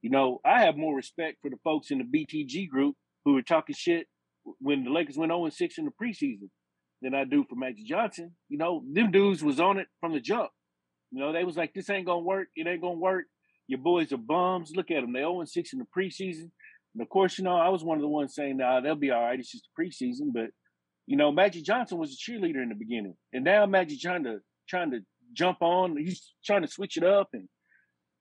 You 0.03 0.11
know, 0.11 0.41
I 0.45 0.63
have 0.63 0.77
more 0.77 0.97
respect 0.97 1.39
for 1.43 1.51
the 1.51 1.59
folks 1.63 1.91
in 1.91 1.99
the 1.99 2.05
BTG 2.05 2.69
group 2.69 2.97
who 3.25 3.35
were 3.35 3.43
talking 3.43 3.75
shit 3.77 4.07
when 4.59 4.85
the 4.85 4.91
Lakers 4.91 5.17
went 5.17 5.31
0 5.31 5.49
6 5.49 5.79
in 5.79 5.85
the 5.85 5.91
preseason 5.91 6.49
than 7.03 7.15
I 7.15 7.25
do 7.25 7.45
for 7.49 7.57
Magic 7.57 7.87
Johnson. 7.87 8.33
You 8.49 8.59
know, 8.59 8.83
them 8.93 9.11
dudes 9.11 9.43
was 9.43 9.61
on 9.61 9.79
it 9.79 9.89
from 10.01 10.13
the 10.13 10.21
jump. 10.21 10.51
You 11.11 11.21
know, 11.21 11.33
they 11.33 11.45
was 11.45 11.57
like, 11.57 11.75
this 11.75 11.91
ain't 11.91 12.07
gonna 12.07 12.21
work. 12.21 12.49
It 12.57 12.67
ain't 12.67 12.83
gonna 12.83 12.95
work. 12.95 13.25
Your 13.67 13.81
boys 13.81 14.13
are 14.13 14.19
bums. 14.19 14.73
Look 14.75 14.91
at 14.91 15.03
them. 15.03 15.13
They 15.13 15.21
0 15.21 15.45
6 15.45 15.73
in 15.73 15.79
the 15.79 15.87
preseason. 15.97 16.51
And 16.95 17.03
of 17.03 17.09
course, 17.09 17.39
you 17.39 17.45
know, 17.45 17.57
I 17.57 17.69
was 17.69 17.85
one 17.85 17.99
of 17.99 18.03
the 18.03 18.09
ones 18.09 18.35
saying, 18.35 18.57
nah, 18.57 18.81
they'll 18.81 18.95
be 18.95 19.11
all 19.11 19.23
right. 19.23 19.39
It's 19.39 19.53
just 19.53 19.69
the 19.77 19.83
preseason. 19.83 20.33
But, 20.33 20.51
you 21.07 21.17
know, 21.17 21.31
Magic 21.31 21.65
Johnson 21.65 21.99
was 21.99 22.13
a 22.13 22.31
cheerleader 22.31 22.63
in 22.63 22.69
the 22.69 22.75
beginning. 22.75 23.15
And 23.33 23.45
now 23.45 23.67
Magic 23.67 24.01
trying 24.01 24.25
to 24.25 24.39
trying 24.69 24.91
to 24.93 25.01
jump 25.33 25.59
on. 25.61 25.97
He's 25.97 26.33
trying 26.45 26.63
to 26.63 26.69
switch 26.69 26.97
it 26.97 27.05
up 27.05 27.29
and 27.33 27.49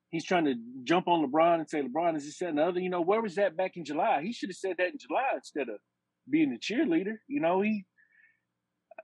he's 0.09 0.25
trying 0.25 0.45
to 0.45 0.55
jump 0.83 1.07
on 1.07 1.25
LeBron 1.25 1.59
and 1.59 1.69
say, 1.69 1.81
LeBron 1.81 2.15
is 2.17 2.25
this, 2.25 2.39
that, 2.39 2.49
and 2.49 2.57
the 2.57 2.63
other. 2.63 2.79
You 2.79 2.89
know, 2.89 3.01
where 3.01 3.21
was 3.21 3.35
that 3.35 3.57
back 3.57 3.73
in 3.75 3.85
July? 3.85 4.21
He 4.23 4.33
should 4.33 4.49
have 4.49 4.57
said 4.57 4.75
that 4.77 4.87
in 4.87 4.97
July 4.99 5.31
instead 5.35 5.69
of 5.69 5.79
being 6.29 6.51
the 6.51 6.57
cheerleader. 6.57 7.15
You 7.27 7.41
know, 7.41 7.61
he 7.61 7.85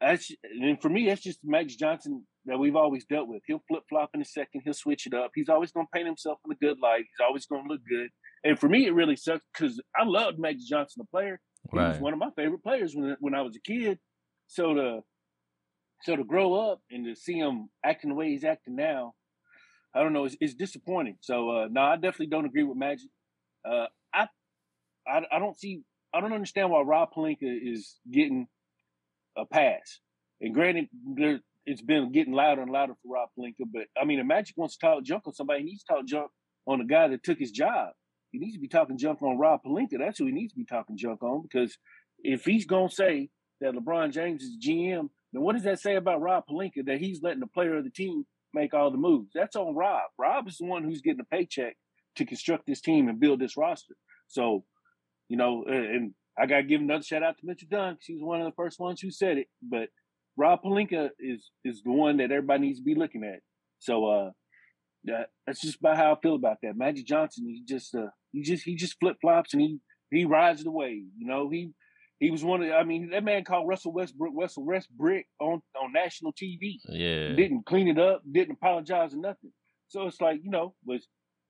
that's 0.02 0.32
and 0.44 0.82
for 0.82 0.90
me, 0.90 1.08
that's 1.08 1.22
just 1.22 1.40
Magic 1.44 1.78
Johnson 1.78 2.26
that 2.46 2.58
we've 2.58 2.76
always 2.76 3.06
dealt 3.06 3.28
with. 3.28 3.42
He'll 3.46 3.64
flip 3.68 3.84
flop 3.90 4.12
in 4.14 4.22
a 4.22 4.26
second. 4.26 4.62
He'll 4.64 4.74
switch 4.74 5.08
it 5.08 5.14
up. 5.14 5.32
He's 5.34 5.50
always 5.50 5.72
going 5.72 5.86
to 5.86 5.92
paint 5.94 6.06
himself 6.06 6.40
in 6.46 6.52
a 6.52 6.56
good 6.56 6.80
light. 6.82 7.00
He's 7.00 7.26
always 7.26 7.46
going 7.46 7.64
to 7.64 7.70
look 7.70 7.82
good. 7.90 8.10
And 8.44 8.60
for 8.60 8.70
me, 8.70 8.86
it 8.86 8.94
really 8.94 9.16
sucks 9.16 9.46
because 9.54 9.82
I 9.98 10.04
loved 10.06 10.40
Magic 10.40 10.68
Johnson, 10.68 11.02
the 11.02 11.06
player. 11.06 11.40
He 11.72 11.78
right. 11.78 11.90
was 11.90 12.00
one 12.00 12.14
of 12.14 12.20
my 12.20 12.30
favorite 12.36 12.64
players 12.64 12.94
when 12.96 13.16
when 13.20 13.36
I 13.36 13.42
was 13.42 13.56
a 13.56 13.62
kid. 13.62 14.00
So 14.48 14.74
to 14.74 15.00
so 16.04 16.16
to 16.16 16.24
grow 16.24 16.72
up 16.72 16.82
and 16.92 17.06
to 17.06 17.16
see 17.16 17.38
him 17.38 17.70
acting 17.84 18.10
the 18.10 18.16
way 18.16 18.30
he's 18.30 18.44
acting 18.44 18.76
now, 18.76 19.14
I 19.96 20.04
don't 20.04 20.14
know. 20.14 20.26
It's, 20.26 20.36
it's 20.42 20.54
disappointing. 20.54 21.18
So 21.22 21.50
uh, 21.50 21.68
no, 21.72 21.82
I 21.82 21.96
definitely 21.96 22.28
don't 22.28 22.46
agree 22.46 22.64
with 22.64 22.78
Magic. 22.78 23.10
Uh, 23.68 23.86
I, 24.14 24.28
I 25.08 25.22
I 25.32 25.40
don't 25.40 25.58
see. 25.58 25.84
I 26.14 26.22
don't 26.22 26.34
understand 26.34 26.70
why 26.70 26.82
Rob 26.82 27.10
Pelinka 27.16 27.38
is 27.42 27.96
getting 28.12 28.48
a 29.38 29.46
pass. 29.46 30.00
And 30.42 30.54
granted, 30.54 30.88
there, 31.16 31.40
it's 31.66 31.82
been 31.82 32.12
getting 32.12 32.34
louder 32.34 32.62
and 32.62 32.72
louder 32.72 32.94
for 33.02 33.14
Rob 33.14 33.30
Pelinka. 33.38 33.66
but 33.72 33.84
I 34.00 34.06
mean, 34.06 34.20
if 34.20 34.26
Magic 34.26 34.56
wants 34.58 34.78
to 34.78 34.86
talk 34.86 35.04
junk 35.04 35.24
on 35.28 35.34
somebody, 35.34 35.62
he 35.62 35.66
needs 35.66 35.84
to 35.84 35.94
talk 35.94 36.06
junk 36.06 36.32
on 36.68 36.80
the 36.80 36.86
guy 36.86 37.08
that 37.08 37.24
took 37.24 37.40
his 37.40 37.52
job. 37.52 37.90
He 38.32 38.40
needs 38.40 38.56
to 38.56 38.60
be 38.60 38.68
talking 38.68 38.98
junk 38.98 39.22
on 39.22 39.38
Rob 39.38 39.62
Pelinka. 39.66 39.98
That's 39.98 40.20
who 40.20 40.26
he 40.26 40.34
needs 40.34 40.54
to 40.54 40.60
be 40.60 40.66
talking 40.66 40.98
junk 40.98 41.24
on 41.24 41.42
because 41.42 41.78
if 42.20 42.44
he's 42.44 42.66
to 42.66 42.90
say 42.90 43.30
that 43.62 43.74
LeBron 43.74 44.12
James 44.12 44.44
is 44.44 44.58
GM, 44.58 45.10
then 45.32 45.42
what 45.42 45.54
does 45.54 45.64
that 45.64 45.80
say 45.80 45.96
about 45.96 46.22
Rob 46.22 46.44
Pelinka 46.50 46.86
that 46.86 47.00
he's 47.00 47.22
letting 47.22 47.40
the 47.40 47.48
player 47.48 47.78
of 47.78 47.84
the 47.84 47.90
team 47.90 48.26
make 48.56 48.74
all 48.74 48.92
the 48.92 48.98
moves? 48.98 49.32
That's 49.34 49.56
on 49.56 49.76
Rob. 49.76 50.10
Rob 50.18 50.48
is 50.48 50.58
the 50.58 50.66
one 50.66 50.84
who's 50.84 51.02
getting 51.02 51.22
a 51.22 51.36
paycheck 51.36 51.76
to 52.16 52.26
construct 52.26 52.66
this 52.66 52.82
team 52.82 53.08
and 53.08 53.20
build 53.20 53.40
this 53.40 53.58
roster. 53.58 53.96
So, 54.28 54.64
you 55.30 55.38
know, 55.38 55.64
and 55.68 56.14
I 56.38 56.46
got 56.46 56.58
to 56.58 56.64
give 56.64 56.82
another 56.82 57.04
shout 57.04 57.24
out 57.24 57.38
to 57.38 57.46
Mitchell 57.46 57.68
Dunn 57.70 57.94
because 57.94 58.06
he 58.08 58.14
was 58.14 58.24
one 58.24 58.42
of 58.42 58.46
the 58.46 58.56
first 58.56 58.80
ones 58.80 59.02
who 59.02 59.12
said 59.12 59.38
it. 59.38 59.48
But 59.62 59.90
Rob 60.38 60.62
Pelinka 60.64 61.10
is 61.20 61.52
is 61.64 61.82
the 61.84 61.92
one 61.92 62.18
that 62.18 62.32
everybody 62.32 62.68
needs 62.68 62.80
to 62.80 62.86
be 62.86 62.96
looking 62.96 63.24
at. 63.24 63.40
So 63.80 64.06
uh, 64.06 64.32
that, 65.06 65.30
that's 65.46 65.62
just 65.62 65.80
about 65.80 65.98
how 65.98 66.14
I 66.14 66.20
feel 66.22 66.36
about 66.36 66.58
that. 66.64 66.78
Magic 66.78 67.06
Johnson, 67.06 67.46
he 67.48 67.64
just 67.68 67.96
uh, 67.96 68.08
he 68.32 68.42
just 68.42 68.64
he 68.64 68.76
just 68.76 68.98
flip 69.00 69.18
flops 69.22 69.54
and 69.54 69.62
he 69.62 69.80
he 70.12 70.26
rides 70.26 70.64
the 70.64 70.72
wave. 70.72 71.06
You 71.18 71.28
know, 71.28 71.50
he 71.50 71.72
he 72.20 72.32
was 72.32 72.44
one 72.44 72.64
of 72.64 72.72
I 72.72 72.84
mean 72.84 73.10
that 73.10 73.24
man 73.24 73.44
called 73.44 73.68
Russell 73.68 73.94
Westbrook 73.94 74.34
Russell 74.36 74.66
Westbrook 74.66 75.26
on 75.40 75.62
on 75.82 75.94
national 75.94 76.34
TV. 76.34 76.80
Yeah, 76.88 77.36
didn't 77.36 77.66
clean 77.66 77.88
it 77.88 78.00
up, 78.00 78.22
didn't 78.30 78.54
apologize 78.54 79.14
or 79.14 79.18
nothing. 79.18 79.52
So 79.88 80.08
it's 80.08 80.22
like 80.22 80.42
you 80.44 80.50
know 80.50 80.74
was 80.86 81.08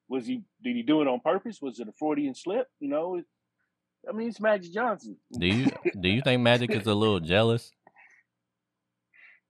was 0.07 0.25
he 0.25 0.43
did 0.63 0.75
he 0.75 0.83
do 0.83 1.01
it 1.01 1.07
on 1.07 1.19
purpose? 1.19 1.59
Was 1.61 1.79
it 1.79 1.87
a 1.87 1.93
Freudian 1.97 2.35
slip? 2.35 2.67
You 2.79 2.89
know, 2.89 3.21
I 4.07 4.11
mean, 4.11 4.29
it's 4.29 4.39
Magic 4.39 4.71
Johnson. 4.73 5.17
Do 5.37 5.47
you 5.47 5.71
do 5.99 6.09
you 6.09 6.21
think 6.21 6.41
Magic 6.41 6.71
is 6.71 6.85
a 6.87 6.93
little 6.93 7.19
jealous? 7.19 7.71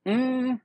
Mm, 0.08 0.62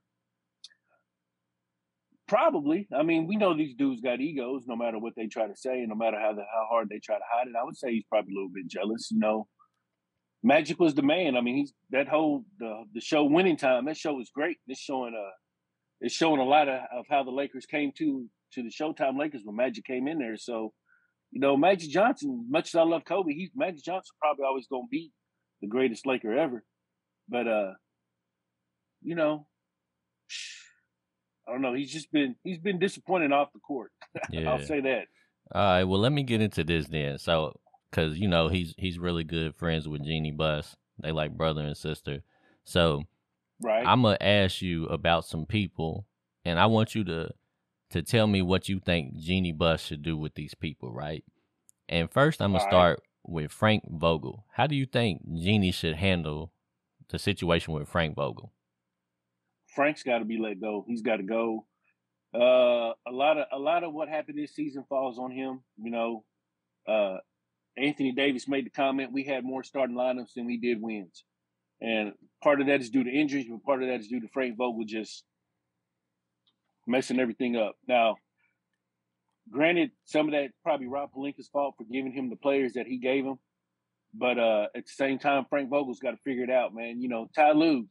probably. 2.29 2.87
I 2.95 3.03
mean, 3.03 3.27
we 3.27 3.37
know 3.37 3.57
these 3.57 3.75
dudes 3.75 4.03
got 4.03 4.21
egos, 4.21 4.65
no 4.67 4.77
matter 4.77 4.99
what 4.99 5.15
they 5.17 5.29
try 5.29 5.47
to 5.47 5.57
say, 5.57 5.79
and 5.79 5.89
no 5.89 5.95
matter 5.95 6.21
how 6.21 6.35
the, 6.35 6.43
how 6.43 6.67
hard 6.69 6.91
they 6.91 6.99
try 6.99 7.17
to 7.17 7.25
hide 7.27 7.49
it. 7.49 7.55
I 7.59 7.65
would 7.65 7.75
say 7.75 7.91
he's 7.91 8.05
probably 8.05 8.35
a 8.35 8.37
little 8.37 8.51
bit 8.53 8.69
jealous. 8.69 9.11
You 9.11 9.19
know, 9.19 9.49
Magic 10.43 10.79
was 10.81 10.95
the 10.95 11.03
man. 11.03 11.37
I 11.37 11.41
mean, 11.41 11.57
he's 11.57 11.73
that 11.91 12.09
whole 12.09 12.45
the 12.59 12.85
the 12.95 13.01
show 13.01 13.25
Winning 13.25 13.57
Time. 13.57 13.85
That 13.85 13.97
show 13.97 14.15
was 14.15 14.31
great. 14.35 14.57
It's 14.67 14.81
showing 14.81 15.15
uh, 15.15 15.31
it's 16.01 16.15
showing 16.15 16.41
a 16.41 16.45
lot 16.45 16.69
of, 16.69 16.81
of 16.93 17.05
how 17.11 17.23
the 17.23 17.31
Lakers 17.31 17.67
came 17.67 17.93
to 17.99 18.27
to 18.55 18.63
the 18.63 18.71
Showtime 18.71 19.19
Lakers 19.19 19.43
when 19.45 19.57
Magic 19.57 19.85
came 19.85 20.09
in 20.09 20.19
there. 20.19 20.37
So 20.37 20.73
you 21.31 21.41
know, 21.41 21.57
Magic 21.57 21.91
Johnson, 21.91 22.47
much 22.49 22.69
as 22.69 22.75
I 22.75 22.83
love 22.83 23.05
Kobe, 23.05 23.35
he's 23.35 23.51
Magic 23.55 23.85
Johnson 23.85 24.15
probably 24.21 24.45
always 24.45 24.67
gonna 24.67 24.87
be 24.91 25.13
the 25.61 25.69
greatest 25.69 26.07
Laker 26.07 26.37
ever. 26.37 26.65
But 27.29 27.47
uh, 27.47 27.73
you 29.03 29.15
know, 29.15 29.47
I 31.47 31.53
don't 31.53 31.63
know. 31.63 31.75
He's 31.75 31.93
just 31.93 32.11
been 32.13 32.35
he's 32.45 32.59
been 32.59 32.79
disappointing 32.79 33.33
off 33.33 33.53
the 33.53 33.61
court. 33.61 33.93
Yeah. 34.31 34.51
I'll 34.51 34.65
say 34.65 34.81
that. 34.81 35.05
All 35.53 35.63
right. 35.63 35.85
Well, 35.85 36.01
let 36.01 36.13
me 36.13 36.23
get 36.23 36.41
into 36.41 36.65
this 36.65 36.87
then. 36.87 37.19
So, 37.19 37.59
because 37.91 38.19
you 38.19 38.29
know 38.29 38.49
he's 38.49 38.75
he's 38.79 38.99
really 38.99 39.25
good 39.25 39.55
friends 39.57 39.89
with 39.89 40.05
Jeanie 40.05 40.31
Buss. 40.31 40.77
They 40.99 41.13
like 41.13 41.37
brother 41.37 41.63
and 41.63 41.77
sister. 41.77 42.23
So, 42.65 43.05
right. 43.63 43.87
I'm 43.87 44.03
gonna 44.03 44.19
ask 44.21 44.63
you 44.63 44.87
about 44.87 45.25
some 45.25 45.47
people, 45.47 46.07
and 46.45 46.59
I 46.59 46.67
want 46.67 46.95
you 46.95 47.05
to 47.05 47.31
to 47.91 48.03
tell 48.03 48.27
me 48.27 48.43
what 48.43 48.69
you 48.69 48.79
think 48.79 49.17
Jeanie 49.17 49.53
Buss 49.53 49.83
should 49.83 50.03
do 50.03 50.17
with 50.17 50.35
these 50.35 50.55
people, 50.55 50.93
right? 50.93 51.25
And 51.89 52.11
first, 52.11 52.41
I'm 52.41 52.53
gonna 52.53 52.65
start 52.65 53.01
with 53.25 53.53
Frank 53.53 53.85
Vogel. 53.89 54.45
How 54.55 54.67
do 54.67 54.75
you 54.75 54.87
think 54.87 55.23
Jeanie 55.35 55.73
should 55.73 55.97
handle 55.97 56.53
the 57.09 57.19
situation 57.19 57.75
with 57.75 57.89
Frank 57.89 58.15
Vogel? 58.15 58.53
Frank's 59.75 60.03
got 60.03 60.19
to 60.19 60.25
be 60.25 60.39
let 60.39 60.61
go. 60.61 60.85
He's 60.87 61.03
got 61.03 61.17
to 61.17 61.23
go. 61.23 61.67
Uh, 62.35 62.95
a 63.07 63.13
lot 63.13 63.39
of 63.39 63.47
a 63.53 63.59
lot 63.59 63.83
of 63.83 63.93
what 63.93 64.09
happened 64.09 64.39
this 64.39 64.55
season 64.55 64.85
falls 64.89 65.19
on 65.19 65.33
him. 65.33 65.61
You 65.83 65.91
know, 65.91 66.25
uh, 66.87 67.19
Anthony 67.81 68.13
Davis 68.13 68.49
made 68.49 68.67
the 68.67 68.71
comment: 68.71 69.13
we 69.13 69.25
had 69.25 69.45
more 69.45 69.63
starting 69.63 69.97
lineups 69.97 70.35
than 70.35 70.47
we 70.47 70.59
did 70.59 70.81
wins, 70.81 71.25
and 71.81 72.13
part 72.43 72.61
of 72.61 72.67
that 72.67 72.81
is 72.81 72.91
due 72.91 73.05
to 73.05 73.11
injuries, 73.11 73.47
but 73.51 73.63
part 73.65 73.83
of 73.83 73.89
that 73.89 74.01
is 74.01 74.09
due 74.09 74.21
to 74.21 74.29
Frank 74.33 74.57
Vogel 74.57 74.85
just 74.87 75.25
messing 76.87 77.21
everything 77.21 77.57
up. 77.57 77.77
Now, 77.87 78.17
granted, 79.51 79.91
some 80.05 80.27
of 80.27 80.33
that 80.33 80.51
probably 80.63 80.87
Rob 80.87 81.11
Pelinka's 81.13 81.49
fault 81.49 81.75
for 81.79 81.85
giving 81.85 82.13
him 82.13 82.31
the 82.31 82.37
players 82.37 82.75
that 82.75 82.87
he 82.87 82.99
gave 82.99 83.25
him. 83.25 83.37
But 84.13 84.39
uh, 84.39 84.67
at 84.75 84.87
the 84.87 84.93
same 84.93 85.19
time, 85.19 85.47
Frank 85.49 85.71
Vogel's 85.71 86.01
got 86.01 86.13
to 86.13 86.17
figure 86.25 86.45
it 86.45 86.51
out, 86.51 86.75
man. 86.75 87.01
You 87.01 87.09
know, 87.09 87.29
Ty 87.35 87.53
Lue. 87.53 87.87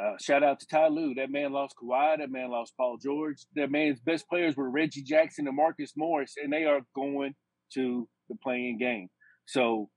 Uh, 0.00 0.16
shout 0.18 0.42
out 0.42 0.58
to 0.60 0.66
Ty 0.66 0.88
Lue. 0.88 1.14
That 1.14 1.30
man 1.30 1.52
lost 1.52 1.74
Kawhi. 1.82 2.18
That 2.18 2.30
man 2.30 2.50
lost 2.50 2.72
Paul 2.74 2.96
George. 2.96 3.44
That 3.54 3.70
man's 3.70 4.00
best 4.00 4.26
players 4.28 4.56
were 4.56 4.70
Reggie 4.70 5.02
Jackson 5.02 5.46
and 5.46 5.56
Marcus 5.56 5.92
Morris, 5.94 6.36
and 6.42 6.50
they 6.50 6.64
are 6.64 6.80
going 6.94 7.34
to 7.74 8.08
the 8.30 8.36
play-in 8.42 8.78
game. 8.78 9.08
So 9.46 9.90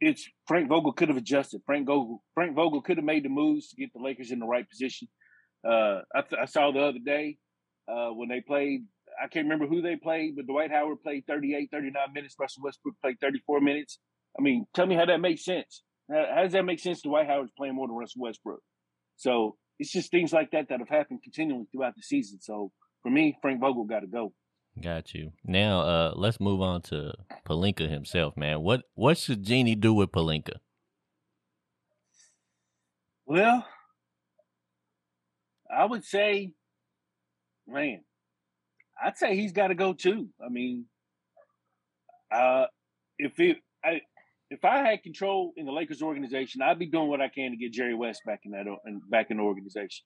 it's 0.00 0.28
Frank 0.48 0.68
Vogel 0.68 0.92
could 0.92 1.08
have 1.08 1.16
adjusted. 1.16 1.62
Frank 1.66 1.86
Vogel 1.86 2.22
Frank 2.34 2.54
Vogel 2.54 2.82
could 2.82 2.96
have 2.96 3.04
made 3.04 3.24
the 3.24 3.28
moves 3.28 3.68
to 3.68 3.76
get 3.76 3.92
the 3.92 4.02
Lakers 4.02 4.30
in 4.30 4.38
the 4.38 4.46
right 4.46 4.68
position. 4.68 5.08
Uh, 5.66 6.00
I, 6.14 6.20
th- 6.20 6.40
I, 6.42 6.44
saw 6.46 6.72
the 6.72 6.80
other 6.80 6.98
day 7.04 7.38
uh, 7.88 8.08
when 8.08 8.28
they 8.28 8.40
played. 8.40 8.84
I 9.22 9.28
can't 9.28 9.46
remember 9.46 9.66
who 9.66 9.80
they 9.80 9.96
played, 9.96 10.36
but 10.36 10.46
Dwight 10.46 10.70
Howard 10.70 11.02
played 11.02 11.24
38, 11.26 11.68
39 11.70 11.94
minutes. 12.12 12.34
Russell 12.38 12.64
Westbrook 12.64 12.96
played 13.00 13.16
34 13.20 13.60
minutes. 13.60 13.98
I 14.38 14.42
mean, 14.42 14.66
tell 14.74 14.86
me 14.86 14.94
how 14.94 15.06
that 15.06 15.20
makes 15.20 15.44
sense. 15.44 15.82
How, 16.10 16.26
how 16.34 16.42
does 16.42 16.52
that 16.52 16.64
make 16.64 16.80
sense? 16.80 17.02
Dwight 17.02 17.26
Howard's 17.26 17.52
playing 17.56 17.76
more 17.76 17.86
than 17.86 17.96
Russell 17.96 18.22
Westbrook. 18.22 18.60
So 19.16 19.56
it's 19.78 19.92
just 19.92 20.10
things 20.10 20.32
like 20.32 20.50
that 20.50 20.68
that 20.68 20.80
have 20.80 20.88
happened 20.88 21.22
continually 21.22 21.66
throughout 21.72 21.94
the 21.96 22.02
season. 22.02 22.40
So 22.40 22.72
for 23.02 23.10
me, 23.10 23.36
Frank 23.40 23.60
Vogel 23.60 23.84
got 23.84 24.00
to 24.00 24.06
go. 24.06 24.32
Got 24.80 25.14
you. 25.14 25.32
Now, 25.44 25.80
uh, 25.80 26.12
let's 26.16 26.40
move 26.40 26.60
on 26.60 26.82
to 26.82 27.14
Pelinka 27.46 27.88
himself, 27.88 28.36
man. 28.36 28.60
What 28.60 28.82
what 28.94 29.18
should 29.18 29.44
Jeanie 29.44 29.76
do 29.76 29.94
with 29.94 30.10
Pelinka? 30.10 30.56
Well, 33.26 33.64
I 35.74 35.84
would 35.84 36.04
say, 36.04 36.52
man, 37.66 38.02
I'd 39.02 39.16
say 39.16 39.36
he's 39.36 39.52
got 39.52 39.68
to 39.68 39.74
go 39.74 39.92
too. 39.92 40.28
I 40.44 40.48
mean, 40.48 40.86
uh, 42.30 42.66
if 43.18 43.38
it, 43.38 43.58
I, 43.84 44.00
if 44.50 44.64
I 44.64 44.78
had 44.78 45.02
control 45.02 45.52
in 45.56 45.66
the 45.66 45.72
Lakers 45.72 46.02
organization, 46.02 46.62
I'd 46.62 46.78
be 46.78 46.86
doing 46.86 47.08
what 47.08 47.20
I 47.20 47.28
can 47.28 47.52
to 47.52 47.56
get 47.56 47.72
Jerry 47.72 47.94
West 47.94 48.22
back 48.26 48.40
in 48.44 48.52
that 48.52 48.66
back 49.08 49.26
in 49.30 49.38
the 49.38 49.42
organization, 49.42 50.04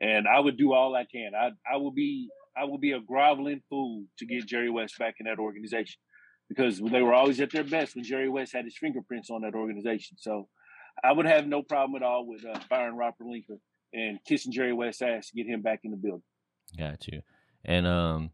and 0.00 0.26
I 0.26 0.40
would 0.40 0.56
do 0.56 0.72
all 0.72 0.94
I 0.94 1.04
can. 1.04 1.32
I 1.34 1.50
I 1.70 1.76
would 1.76 1.94
be 1.94 2.28
I 2.56 2.64
will 2.64 2.78
be 2.78 2.92
a 2.92 3.00
groveling 3.00 3.62
fool 3.68 4.04
to 4.18 4.26
get 4.26 4.46
Jerry 4.46 4.70
West 4.70 4.98
back 4.98 5.16
in 5.20 5.26
that 5.26 5.38
organization 5.38 6.00
because 6.48 6.80
they 6.80 7.00
were 7.00 7.14
always 7.14 7.40
at 7.40 7.52
their 7.52 7.64
best 7.64 7.94
when 7.94 8.04
Jerry 8.04 8.28
West 8.28 8.52
had 8.52 8.64
his 8.64 8.76
fingerprints 8.76 9.30
on 9.30 9.42
that 9.42 9.54
organization. 9.54 10.16
So 10.18 10.48
I 11.02 11.12
would 11.12 11.26
have 11.26 11.46
no 11.46 11.62
problem 11.62 12.02
at 12.02 12.06
all 12.06 12.26
with 12.26 12.44
uh, 12.44 12.58
firing 12.68 12.96
Rob 12.96 13.14
Pelinka 13.20 13.58
and 13.92 14.18
kissing 14.26 14.52
Jerry 14.52 14.72
West's 14.72 15.02
ass 15.02 15.30
to 15.30 15.36
get 15.36 15.46
him 15.46 15.62
back 15.62 15.80
in 15.84 15.92
the 15.92 15.96
building. 15.96 16.22
Got 16.76 17.06
you. 17.06 17.22
And 17.64 17.86
um, 17.86 18.30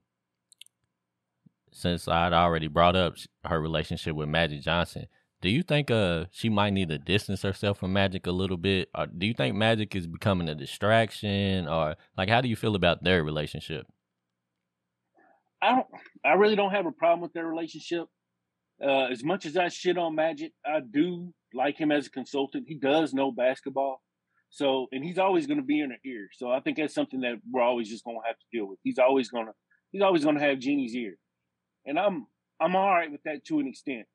since 1.73 2.09
I'd 2.09 2.33
already 2.33 2.69
brought 2.69 2.97
up 2.97 3.15
her 3.45 3.61
relationship 3.61 4.17
with 4.17 4.29
Magic 4.29 4.63
Johnson, 4.63 5.07
do 5.43 5.51
you 5.51 5.63
think 5.63 5.91
uh 5.91 6.25
she 6.33 6.49
might 6.49 6.73
need 6.73 6.89
to 6.89 6.99
distance 6.99 7.43
herself 7.43 7.79
from 7.79 7.93
Magic 7.93 8.27
a 8.27 8.33
little 8.33 8.57
bit, 8.57 8.89
or 8.95 9.07
do 9.07 9.27
you 9.27 9.35
think 9.35 9.55
Magic 9.55 9.95
is 9.95 10.07
becoming 10.07 10.49
a 10.49 10.55
distraction, 10.55 11.69
or 11.69 11.97
like 12.17 12.31
how 12.31 12.41
do 12.41 12.49
you 12.49 12.57
feel 12.57 12.75
about 12.75 13.05
their 13.05 13.23
relationship? 13.23 13.87
I 15.62 15.75
don't. 15.75 15.87
I 16.25 16.35
really 16.35 16.57
don't 16.57 16.73
have 16.73 16.87
a 16.87 16.92
problem 16.92 17.21
with 17.21 17.33
their 17.33 17.47
relationship. 17.47 18.07
Uh, 18.83 19.07
as 19.07 19.25
much 19.25 19.47
as 19.47 19.57
I 19.57 19.69
shit 19.69 19.97
on 19.97 20.14
Magic, 20.14 20.53
I 20.66 20.81
do 20.81 21.33
like 21.55 21.79
him 21.79 21.90
as 21.90 22.07
a 22.07 22.11
consultant. 22.11 22.64
He 22.69 22.75
does 22.75 23.14
know 23.14 23.33
basketball, 23.33 24.03
so 24.51 24.87
and 24.92 25.03
he's 25.03 25.19
always 25.19 25.47
going 25.47 25.59
to 25.59 25.64
be 25.64 25.81
in 25.81 25.90
her 25.90 25.97
ear. 26.05 26.29
So 26.33 26.51
I 26.51 26.61
think 26.61 26.77
that's 26.77 26.95
something 26.95 27.21
that 27.21 27.37
we're 27.51 27.62
always 27.62 27.88
just 27.88 28.05
going 28.05 28.19
to 28.23 28.27
have 28.27 28.37
to 28.37 28.45
deal 28.53 28.66
with. 28.66 28.79
He's 28.83 28.99
always 28.99 29.31
going 29.31 29.47
to 29.47 29.53
he's 29.92 30.03
always 30.03 30.25
going 30.25 30.37
to 30.37 30.45
have 30.45 30.59
Jeanie's 30.59 30.95
ear, 30.95 31.16
and 31.87 31.99
I'm 31.99 32.27
I'm 32.61 32.77
all 32.77 32.90
right 32.90 33.11
with 33.11 33.23
that 33.25 33.45
to 33.47 33.61
an 33.61 33.66
extent. 33.66 34.07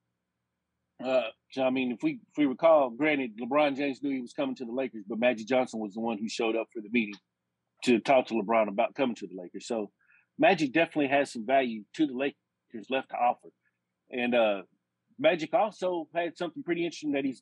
Uh, 1.04 1.30
so 1.51 1.63
I 1.63 1.71
mean, 1.71 1.91
if 1.91 2.04
we 2.04 2.19
if 2.30 2.38
we 2.38 2.45
recall, 2.45 2.91
granted, 2.91 3.32
LeBron 3.41 3.75
James 3.75 4.04
knew 4.04 4.12
he 4.12 4.21
was 4.21 4.34
coming 4.34 4.56
to 4.58 4.65
the 4.65 4.71
Lakers, 4.71 5.06
but 5.08 5.17
Magic 5.17 5.47
Johnson 5.47 5.80
was 5.80 5.93
the 5.93 6.01
one 6.01 6.19
who 6.19 6.30
showed 6.30 6.56
up 6.56 6.67
for 6.71 6.82
the 6.82 6.89
meeting 6.91 7.15
to 7.86 7.99
talk 7.99 8.27
to 8.27 8.36
LeBron 8.36 8.67
about 8.67 8.93
coming 8.93 9.15
to 9.15 9.27
the 9.27 9.41
Lakers. 9.41 9.65
So 9.65 9.89
Magic 10.41 10.73
definitely 10.73 11.08
has 11.08 11.32
some 11.32 11.45
value 11.45 11.84
to 11.93 12.08
the 12.08 12.13
Lakers 12.13 12.88
left 12.89 13.10
to 13.12 13.15
offer. 13.15 13.49
And 14.10 14.34
uh, 14.34 14.63
Magic 15.19 15.54
also 15.54 16.08
had 16.15 16.36
something 16.36 16.63
pretty 16.63 16.84
interesting 16.84 17.12
that 17.12 17.23
he's 17.23 17.41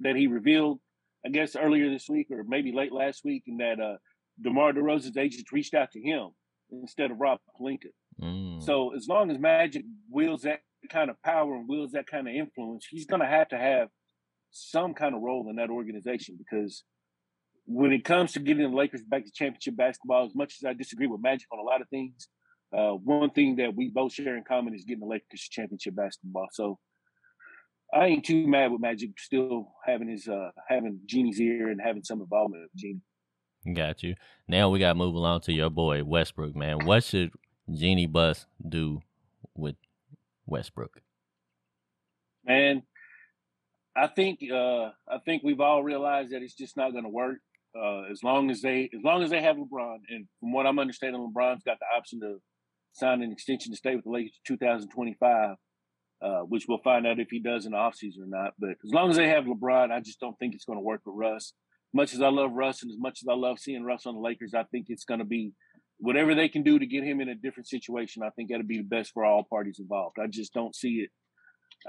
that 0.00 0.14
he 0.14 0.26
revealed, 0.26 0.78
I 1.24 1.30
guess 1.30 1.56
earlier 1.56 1.90
this 1.90 2.06
week 2.06 2.26
or 2.30 2.44
maybe 2.46 2.70
late 2.70 2.92
last 2.92 3.24
week, 3.24 3.44
and 3.46 3.58
that 3.60 3.80
uh, 3.80 3.96
DeMar 4.42 4.74
DeRozan's 4.74 5.16
agent 5.16 5.50
reached 5.52 5.72
out 5.72 5.90
to 5.92 6.00
him 6.00 6.28
instead 6.70 7.10
of 7.10 7.18
Rob 7.18 7.38
Pelinka. 7.58 7.88
Mm. 8.22 8.62
So 8.62 8.94
as 8.94 9.08
long 9.08 9.30
as 9.30 9.38
Magic 9.38 9.84
wields 10.10 10.42
that 10.42 10.60
kind 10.90 11.08
of 11.08 11.20
power 11.22 11.54
and 11.56 11.66
wields 11.66 11.92
that 11.94 12.06
kind 12.06 12.28
of 12.28 12.34
influence, 12.34 12.86
he's 12.90 13.06
going 13.06 13.22
to 13.22 13.26
have 13.26 13.48
to 13.48 13.58
have 13.58 13.88
some 14.50 14.92
kind 14.92 15.14
of 15.14 15.22
role 15.22 15.48
in 15.48 15.56
that 15.56 15.70
organization 15.70 16.36
because 16.38 16.84
when 17.68 17.92
it 17.92 18.02
comes 18.02 18.32
to 18.32 18.40
getting 18.40 18.70
the 18.70 18.76
Lakers 18.76 19.02
back 19.02 19.26
to 19.26 19.30
championship 19.30 19.76
basketball, 19.76 20.24
as 20.24 20.34
much 20.34 20.54
as 20.58 20.64
I 20.64 20.72
disagree 20.72 21.06
with 21.06 21.20
Magic 21.20 21.46
on 21.52 21.58
a 21.58 21.62
lot 21.62 21.82
of 21.82 21.88
things, 21.90 22.28
uh, 22.76 22.92
one 22.92 23.28
thing 23.30 23.56
that 23.56 23.74
we 23.76 23.90
both 23.90 24.12
share 24.12 24.36
in 24.36 24.44
common 24.44 24.74
is 24.74 24.84
getting 24.84 25.00
the 25.00 25.06
Lakers 25.06 25.42
to 25.42 25.50
championship 25.50 25.94
basketball. 25.94 26.48
So 26.50 26.78
I 27.92 28.06
ain't 28.06 28.24
too 28.24 28.46
mad 28.46 28.72
with 28.72 28.80
Magic 28.80 29.10
still 29.18 29.74
having 29.84 30.08
his 30.08 30.26
uh, 30.28 30.50
having 30.66 31.00
Jeanie's 31.04 31.40
ear 31.40 31.68
and 31.68 31.78
having 31.80 32.02
some 32.02 32.22
involvement 32.22 32.62
with 32.64 32.74
Jeanie. 32.74 33.02
Got 33.74 34.02
you. 34.02 34.14
Now 34.46 34.70
we 34.70 34.78
got 34.78 34.88
to 34.88 34.94
move 34.94 35.14
along 35.14 35.42
to 35.42 35.52
your 35.52 35.68
boy 35.68 36.02
Westbrook, 36.04 36.56
man. 36.56 36.86
What 36.86 37.04
should 37.04 37.32
Jeanie 37.70 38.06
Buss 38.06 38.46
do 38.66 39.02
with 39.54 39.76
Westbrook? 40.46 41.02
Man, 42.46 42.82
I 43.94 44.06
think 44.06 44.40
uh, 44.50 44.90
I 45.06 45.18
think 45.24 45.42
we've 45.42 45.60
all 45.60 45.82
realized 45.82 46.32
that 46.32 46.42
it's 46.42 46.54
just 46.54 46.78
not 46.78 46.92
going 46.92 47.04
to 47.04 47.10
work. 47.10 47.38
Uh, 47.76 48.02
as 48.10 48.22
long 48.22 48.50
as 48.50 48.62
they 48.62 48.90
as 48.94 49.02
long 49.04 49.22
as 49.22 49.30
they 49.30 49.42
have 49.42 49.56
LeBron, 49.56 49.98
and 50.08 50.26
from 50.40 50.52
what 50.52 50.66
I'm 50.66 50.78
understanding, 50.78 51.20
LeBron's 51.20 51.62
got 51.64 51.78
the 51.78 51.86
option 51.96 52.20
to 52.20 52.38
sign 52.92 53.22
an 53.22 53.30
extension 53.32 53.72
to 53.72 53.76
stay 53.76 53.94
with 53.94 54.04
the 54.04 54.10
Lakers 54.10 54.40
2025, 54.46 55.56
uh, 56.22 56.40
which 56.40 56.64
we'll 56.68 56.78
find 56.78 57.06
out 57.06 57.20
if 57.20 57.28
he 57.30 57.40
does 57.40 57.66
in 57.66 57.72
the 57.72 57.78
offseason 57.78 58.22
or 58.22 58.26
not. 58.26 58.54
But 58.58 58.70
as 58.84 58.92
long 58.92 59.10
as 59.10 59.16
they 59.16 59.28
have 59.28 59.44
LeBron, 59.44 59.92
I 59.92 60.00
just 60.00 60.18
don't 60.20 60.38
think 60.38 60.54
it's 60.54 60.64
going 60.64 60.78
to 60.78 60.84
work 60.84 61.02
with 61.04 61.14
Russ. 61.16 61.52
Much 61.94 62.12
as 62.12 62.20
I 62.20 62.28
love 62.28 62.52
Russ 62.52 62.82
and 62.82 62.90
as 62.90 62.98
much 62.98 63.20
as 63.22 63.28
I 63.28 63.34
love 63.34 63.58
seeing 63.58 63.84
Russ 63.84 64.06
on 64.06 64.14
the 64.14 64.20
Lakers, 64.20 64.54
I 64.54 64.64
think 64.64 64.86
it's 64.88 65.04
going 65.04 65.20
to 65.20 65.26
be 65.26 65.52
whatever 65.98 66.34
they 66.34 66.48
can 66.48 66.62
do 66.62 66.78
to 66.78 66.86
get 66.86 67.04
him 67.04 67.20
in 67.20 67.28
a 67.28 67.34
different 67.34 67.68
situation. 67.68 68.22
I 68.22 68.30
think 68.30 68.50
that'll 68.50 68.66
be 68.66 68.78
the 68.78 68.82
best 68.82 69.12
for 69.12 69.24
all 69.24 69.44
parties 69.48 69.78
involved. 69.78 70.16
I 70.22 70.26
just 70.26 70.52
don't 70.52 70.74
see 70.74 71.04
it. 71.04 71.10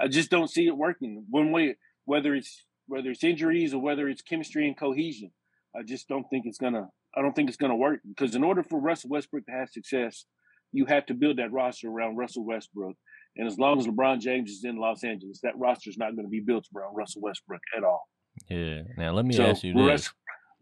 I 0.00 0.08
just 0.08 0.30
don't 0.30 0.50
see 0.50 0.66
it 0.66 0.76
working 0.76 1.24
one 1.30 1.52
way, 1.52 1.76
whether 2.04 2.34
it's 2.34 2.64
whether 2.86 3.10
it's 3.10 3.22
injuries 3.22 3.72
or 3.72 3.80
whether 3.80 4.08
it's 4.08 4.22
chemistry 4.22 4.66
and 4.66 4.76
cohesion. 4.76 5.30
I 5.76 5.82
just 5.82 6.08
don't 6.08 6.24
think 6.30 6.46
it's 6.46 6.58
gonna. 6.58 6.88
I 7.16 7.22
don't 7.22 7.34
think 7.34 7.48
it's 7.48 7.56
gonna 7.56 7.76
work 7.76 8.00
because 8.08 8.34
in 8.34 8.44
order 8.44 8.62
for 8.62 8.80
Russell 8.80 9.10
Westbrook 9.10 9.46
to 9.46 9.52
have 9.52 9.68
success, 9.70 10.24
you 10.72 10.86
have 10.86 11.06
to 11.06 11.14
build 11.14 11.38
that 11.38 11.52
roster 11.52 11.88
around 11.88 12.16
Russell 12.16 12.44
Westbrook. 12.44 12.96
And 13.36 13.46
as 13.46 13.58
long 13.58 13.78
as 13.78 13.86
LeBron 13.86 14.20
James 14.20 14.50
is 14.50 14.64
in 14.64 14.76
Los 14.76 15.04
Angeles, 15.04 15.40
that 15.42 15.56
roster 15.56 15.90
is 15.90 15.98
not 15.98 16.16
going 16.16 16.26
to 16.26 16.30
be 16.30 16.40
built 16.40 16.66
around 16.76 16.94
Russell 16.96 17.22
Westbrook 17.22 17.60
at 17.76 17.84
all. 17.84 18.08
Yeah. 18.48 18.82
Now 18.96 19.12
let 19.12 19.24
me 19.24 19.34
so 19.34 19.44
ask 19.44 19.62
you 19.62 19.72
this. 19.74 19.86
Russ, 19.86 20.10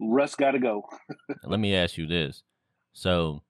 Russ 0.01 0.35
got 0.35 0.53
to 0.53 0.59
go. 0.59 0.83
let 1.45 1.61
me 1.61 1.75
ask 1.75 1.97
you 1.97 2.07
this. 2.07 2.43
So, 2.93 3.43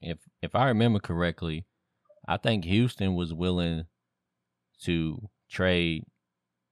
if 0.00 0.18
if 0.42 0.54
I 0.54 0.68
remember 0.68 0.98
correctly, 0.98 1.64
I 2.26 2.36
think 2.36 2.64
Houston 2.64 3.14
was 3.14 3.32
willing 3.32 3.86
to 4.82 5.28
trade 5.48 6.04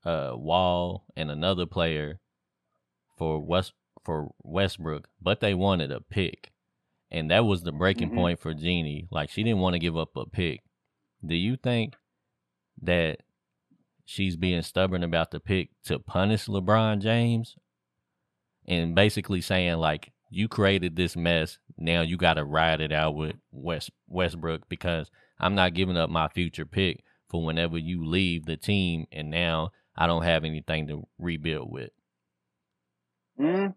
uh 0.05 0.33
Wall 0.35 1.05
and 1.16 1.31
another 1.31 1.66
player 1.66 2.18
for 3.21 3.39
West 3.39 3.75
for 4.03 4.31
Westbrook, 4.43 5.07
but 5.21 5.41
they 5.41 5.53
wanted 5.53 5.93
a 5.93 6.01
pick. 6.01 6.53
And 7.11 7.31
that 7.31 7.45
was 7.45 7.63
the 7.63 7.71
breaking 7.71 8.09
mm-hmm. 8.09 8.17
point 8.17 8.41
for 8.41 8.55
Jeanie. 8.55 9.09
Like 9.11 9.29
she 9.29 9.43
didn't 9.43 9.61
want 9.61 9.75
to 9.75 9.79
give 9.79 9.97
up 9.97 10.17
a 10.17 10.25
pick. 10.25 10.63
Do 11.25 11.35
you 11.35 11.57
think 11.57 11.97
that 12.81 13.19
she's 14.07 14.37
being 14.37 14.63
stubborn 14.63 15.05
about 15.05 15.33
the 15.33 15.39
pick 15.39 15.69
to 15.85 15.99
punish 15.99 16.47
LeBron 16.47 17.01
James? 17.03 17.57
And 18.67 18.95
basically 18.95 19.43
saying 19.43 19.77
like 19.77 20.13
you 20.31 20.49
created 20.49 20.97
this 20.97 21.15
mess, 21.15 21.59
now 21.77 22.01
you 22.01 22.17
got 22.17 22.35
to 22.35 22.45
ride 22.45 22.81
it 22.81 22.93
out 22.93 23.15
with 23.15 23.37
West 23.53 23.91
Westbrook 24.09 24.67
because 24.71 25.11
I'm 25.39 25.55
not 25.55 25.75
giving 25.75 25.99
up 25.99 26.09
my 26.09 26.29
future 26.29 26.65
pick 26.65 27.05
for 27.29 27.45
whenever 27.45 27.77
you 27.77 28.03
leave 28.03 28.47
the 28.47 28.57
team 28.57 29.07
and 29.13 29.31
now 29.31 29.73
I 29.95 30.07
don't 30.07 30.25
have 30.25 30.45
anything 30.45 30.87
to 30.87 31.07
rebuild 31.19 31.71
with. 31.71 31.91
Mm, 33.40 33.74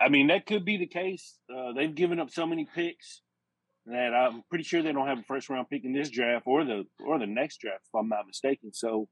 I 0.00 0.08
mean, 0.08 0.28
that 0.28 0.46
could 0.46 0.64
be 0.64 0.78
the 0.78 0.86
case. 0.86 1.38
Uh, 1.52 1.72
they've 1.72 1.94
given 1.94 2.18
up 2.18 2.30
so 2.30 2.46
many 2.46 2.66
picks 2.74 3.20
that 3.86 4.14
I'm 4.14 4.42
pretty 4.48 4.64
sure 4.64 4.82
they 4.82 4.92
don't 4.92 5.06
have 5.06 5.18
a 5.18 5.24
first 5.24 5.48
round 5.48 5.68
pick 5.68 5.84
in 5.84 5.92
this 5.92 6.10
draft 6.10 6.46
or 6.46 6.64
the 6.64 6.84
or 7.04 7.18
the 7.18 7.26
next 7.26 7.60
draft, 7.60 7.82
if 7.86 7.98
I'm 7.98 8.08
not 8.08 8.26
mistaken. 8.26 8.72
So 8.72 9.08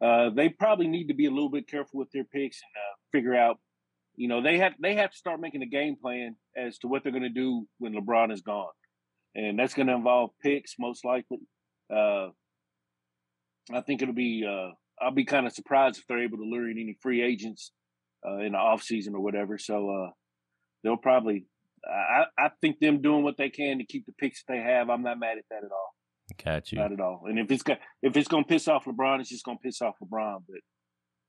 uh, 0.00 0.30
they 0.30 0.48
probably 0.48 0.88
need 0.88 1.08
to 1.08 1.14
be 1.14 1.26
a 1.26 1.30
little 1.30 1.50
bit 1.50 1.68
careful 1.68 1.98
with 1.98 2.10
their 2.12 2.24
picks 2.24 2.60
and 2.62 2.82
uh, 2.82 2.96
figure 3.12 3.36
out. 3.36 3.58
You 4.14 4.28
know, 4.28 4.42
they 4.42 4.58
have 4.58 4.74
they 4.80 4.94
have 4.96 5.10
to 5.10 5.16
start 5.16 5.40
making 5.40 5.62
a 5.62 5.66
game 5.66 5.96
plan 6.00 6.36
as 6.56 6.78
to 6.78 6.88
what 6.88 7.02
they're 7.02 7.12
going 7.12 7.22
to 7.22 7.28
do 7.28 7.66
when 7.78 7.94
LeBron 7.94 8.32
is 8.32 8.42
gone, 8.42 8.72
and 9.34 9.58
that's 9.58 9.74
going 9.74 9.88
to 9.88 9.94
involve 9.94 10.30
picks 10.42 10.74
most 10.78 11.04
likely. 11.04 11.38
Uh, 11.94 12.28
I 13.72 13.80
think 13.86 14.02
it'll 14.02 14.14
be. 14.14 14.44
Uh, 14.46 14.72
I'll 15.02 15.12
be 15.12 15.24
kind 15.24 15.46
of 15.46 15.52
surprised 15.52 15.98
if 15.98 16.06
they're 16.06 16.22
able 16.22 16.38
to 16.38 16.44
lure 16.44 16.70
in 16.70 16.78
any 16.78 16.96
free 17.00 17.22
agents 17.22 17.72
uh, 18.26 18.38
in 18.38 18.52
the 18.52 18.58
off 18.58 18.82
season 18.82 19.14
or 19.14 19.20
whatever. 19.20 19.58
So 19.58 19.90
uh, 19.90 20.10
they'll 20.82 20.96
probably. 20.96 21.46
I, 21.84 22.26
I 22.38 22.50
think 22.60 22.78
them 22.78 23.02
doing 23.02 23.24
what 23.24 23.36
they 23.36 23.50
can 23.50 23.78
to 23.78 23.84
keep 23.84 24.06
the 24.06 24.12
picks 24.12 24.44
that 24.44 24.52
they 24.52 24.60
have. 24.60 24.88
I'm 24.88 25.02
not 25.02 25.18
mad 25.18 25.38
at 25.38 25.44
that 25.50 25.64
at 25.64 25.72
all. 25.72 25.94
Catch 26.38 26.72
you. 26.72 26.78
Not 26.78 26.92
at 26.92 27.00
all. 27.00 27.24
And 27.26 27.38
if 27.38 27.50
it's 27.50 27.62
got 27.62 27.78
if 28.02 28.16
it's 28.16 28.28
gonna 28.28 28.44
piss 28.44 28.68
off 28.68 28.84
LeBron, 28.84 29.20
it's 29.20 29.28
just 29.28 29.44
gonna 29.44 29.58
piss 29.58 29.82
off 29.82 29.96
LeBron. 30.02 30.44
But 30.48 30.60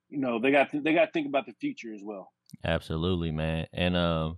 you 0.09 0.19
know 0.19 0.39
they 0.39 0.51
got 0.51 0.69
they 0.71 0.93
got 0.93 1.05
to 1.05 1.11
think 1.11 1.27
about 1.27 1.45
the 1.45 1.53
future 1.59 1.93
as 1.93 2.01
well. 2.03 2.31
Absolutely, 2.63 3.31
man. 3.31 3.67
And 3.73 3.97
um, 3.97 4.37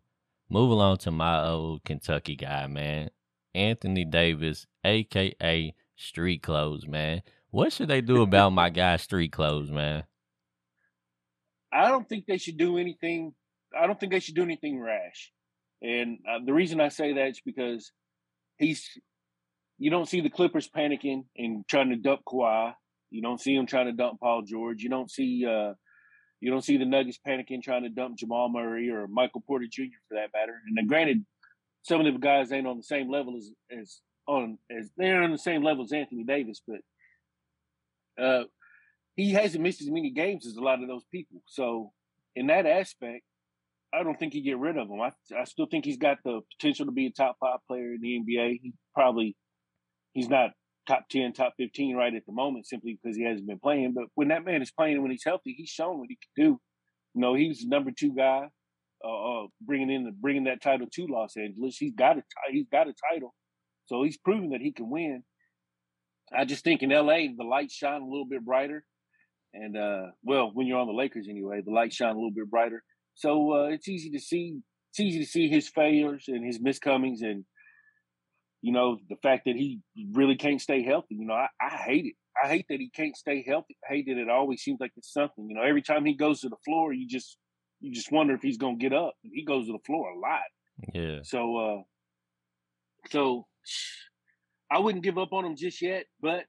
move 0.49 0.71
along 0.71 0.97
to 0.97 1.11
my 1.11 1.45
old 1.45 1.83
Kentucky 1.83 2.35
guy, 2.35 2.67
man, 2.67 3.09
Anthony 3.53 4.05
Davis, 4.05 4.65
aka 4.83 5.75
Street 5.95 6.41
Clothes, 6.41 6.87
man. 6.87 7.21
What 7.51 7.73
should 7.73 7.89
they 7.89 8.01
do 8.01 8.21
about 8.21 8.51
my 8.51 8.69
guy 8.69 8.97
Street 8.97 9.31
Clothes, 9.31 9.71
man? 9.71 10.03
I 11.75 11.89
don't 11.89 12.07
think 12.07 12.25
they 12.25 12.37
should 12.37 12.57
do 12.57 12.77
anything. 12.77 13.33
I 13.77 13.85
don't 13.85 13.99
think 13.99 14.11
they 14.13 14.21
should 14.21 14.35
do 14.35 14.43
anything 14.43 14.79
rash. 14.79 15.31
And 15.81 16.19
uh, 16.29 16.39
the 16.45 16.53
reason 16.53 16.79
I 16.79 16.87
say 16.87 17.13
that 17.13 17.27
is 17.27 17.41
because 17.45 17.91
he's. 18.57 18.87
You 19.77 19.91
don't 19.91 20.07
see 20.07 20.21
the 20.21 20.29
Clippers 20.29 20.69
panicking 20.69 21.25
and 21.35 21.67
trying 21.67 21.89
to 21.89 21.97
dump 21.97 22.21
Kawhi. 22.25 22.73
You 23.09 23.21
don't 23.21 23.41
see 23.41 23.57
them 23.57 23.65
trying 23.65 23.87
to 23.87 23.91
dump 23.91 24.21
Paul 24.21 24.43
George. 24.43 24.81
You 24.81 24.89
don't 24.89 25.11
see. 25.11 25.45
Uh, 25.45 25.73
you 26.39 26.49
don't 26.49 26.63
see 26.63 26.77
the 26.77 26.85
Nuggets 26.85 27.19
panicking 27.27 27.61
trying 27.61 27.83
to 27.83 27.89
dump 27.89 28.17
Jamal 28.17 28.47
Murray 28.47 28.89
or 28.89 29.07
Michael 29.07 29.43
Porter 29.45 29.65
Jr. 29.69 29.83
for 30.07 30.15
that 30.15 30.29
matter. 30.33 30.61
And 30.65 30.77
then, 30.77 30.87
granted, 30.87 31.25
some 31.81 31.99
of 31.99 32.05
the 32.05 32.17
guys 32.17 32.53
ain't 32.53 32.67
on 32.67 32.77
the 32.77 32.83
same 32.83 33.11
level 33.11 33.35
as 33.35 33.51
as 33.77 33.99
on 34.27 34.57
as 34.71 34.89
they're 34.95 35.21
on 35.21 35.31
the 35.31 35.37
same 35.37 35.61
level 35.61 35.83
as 35.83 35.91
Anthony 35.91 36.23
Davis, 36.23 36.61
but 36.65 38.23
uh, 38.23 38.43
he 39.15 39.31
hasn't 39.31 39.63
missed 39.63 39.81
as 39.81 39.89
many 39.89 40.11
games 40.11 40.45
as 40.45 40.55
a 40.55 40.61
lot 40.61 40.81
of 40.81 40.87
those 40.87 41.05
people. 41.11 41.41
So 41.47 41.91
in 42.35 42.47
that 42.47 42.65
aspect, 42.65 43.23
I 43.93 44.03
don't 44.03 44.19
think 44.19 44.33
he 44.33 44.41
get 44.41 44.57
rid 44.57 44.77
of 44.77 44.89
him. 44.89 45.01
I 45.01 45.11
I 45.39 45.45
still 45.45 45.67
think 45.67 45.85
he's 45.85 45.97
got 45.97 46.17
the 46.23 46.41
potential 46.57 46.85
to 46.85 46.91
be 46.91 47.07
a 47.07 47.11
top 47.11 47.37
five 47.39 47.59
player 47.67 47.93
in 47.93 48.01
the 48.01 48.19
NBA. 48.19 48.59
He 48.61 48.73
probably 48.93 49.35
he's 50.13 50.29
not 50.29 50.51
top 50.87 51.05
ten, 51.09 51.31
top 51.33 51.53
fifteen 51.57 51.95
right 51.95 52.13
at 52.13 52.25
the 52.25 52.33
moment, 52.33 52.67
simply 52.67 52.99
because 53.01 53.15
he 53.15 53.23
hasn't 53.23 53.47
been 53.47 53.59
playing. 53.59 53.93
But 53.93 54.05
when 54.15 54.29
that 54.29 54.43
man 54.43 54.61
is 54.61 54.71
playing, 54.71 55.01
when 55.01 55.11
he's 55.11 55.23
healthy, 55.25 55.55
he's 55.57 55.69
shown 55.69 55.99
what 55.99 56.09
he 56.09 56.17
can 56.17 56.45
do. 56.45 56.59
You 57.13 57.21
know, 57.21 57.33
he's 57.35 57.61
the 57.61 57.69
number 57.69 57.91
two 57.97 58.13
guy, 58.13 58.49
uh, 59.03 59.43
uh, 59.43 59.47
bringing 59.61 59.89
in 59.89 60.03
the, 60.03 60.11
bringing 60.11 60.45
that 60.45 60.61
title 60.61 60.87
to 60.91 61.07
Los 61.07 61.37
Angeles. 61.37 61.77
He's 61.77 61.93
got 61.93 62.17
a 62.17 62.23
he's 62.51 62.67
got 62.69 62.89
a 62.89 62.93
title, 63.11 63.33
so 63.85 64.03
he's 64.03 64.17
proven 64.17 64.49
that 64.49 64.61
he 64.61 64.73
can 64.73 64.89
win. 64.89 65.23
I 66.35 66.43
just 66.43 66.63
think 66.63 66.83
in 66.83 66.89
LA 66.89 67.27
the 67.37 67.45
lights 67.47 67.75
shine 67.75 68.01
a 68.01 68.05
little 68.05 68.27
bit 68.27 68.43
brighter, 68.43 68.83
and 69.55 69.77
uh, 69.77 70.11
well, 70.23 70.51
when 70.53 70.67
you're 70.67 70.79
on 70.79 70.87
the 70.87 70.93
Lakers 70.93 71.27
anyway, 71.29 71.61
the 71.65 71.71
lights 71.71 71.95
shine 71.95 72.11
a 72.11 72.15
little 72.15 72.31
bit 72.31 72.49
brighter. 72.49 72.83
So 73.15 73.53
uh, 73.53 73.67
it's 73.69 73.87
easy 73.87 74.11
to 74.11 74.19
see. 74.19 74.59
It's 74.91 74.99
easy 74.99 75.19
to 75.19 75.25
see 75.25 75.49
his 75.49 75.67
failures 75.67 76.25
and 76.27 76.45
his 76.45 76.59
miscomings, 76.59 77.21
and 77.21 77.45
you 78.61 78.71
know 78.71 78.97
the 79.09 79.17
fact 79.23 79.45
that 79.45 79.55
he 79.55 79.81
really 80.13 80.35
can't 80.35 80.61
stay 80.61 80.83
healthy. 80.83 81.15
You 81.15 81.27
know, 81.27 81.33
I, 81.33 81.47
I 81.61 81.69
hate 81.69 82.05
it. 82.05 82.15
I 82.43 82.49
hate 82.49 82.65
that 82.69 82.79
he 82.79 82.89
can't 82.89 83.15
stay 83.15 83.43
healthy. 83.47 83.77
I 83.89 83.93
hate 83.93 84.05
that 84.07 84.17
it 84.17 84.29
always 84.29 84.61
seems 84.61 84.79
like 84.79 84.91
it's 84.97 85.11
something. 85.11 85.47
You 85.49 85.55
know, 85.55 85.63
every 85.63 85.81
time 85.81 86.05
he 86.05 86.15
goes 86.15 86.41
to 86.41 86.49
the 86.49 86.57
floor, 86.65 86.93
you 86.93 87.07
just 87.07 87.37
you 87.79 87.91
just 87.93 88.11
wonder 88.11 88.33
if 88.33 88.41
he's 88.41 88.57
gonna 88.57 88.77
get 88.77 88.93
up. 88.93 89.15
He 89.21 89.43
goes 89.43 89.67
to 89.67 89.73
the 89.73 89.83
floor 89.85 90.09
a 90.11 90.19
lot. 90.19 90.41
Yeah. 90.93 91.19
So, 91.23 91.57
uh, 91.57 91.81
so 93.09 93.47
I 94.71 94.79
wouldn't 94.79 95.03
give 95.03 95.17
up 95.17 95.33
on 95.33 95.45
him 95.45 95.55
just 95.55 95.81
yet. 95.81 96.05
But, 96.21 96.45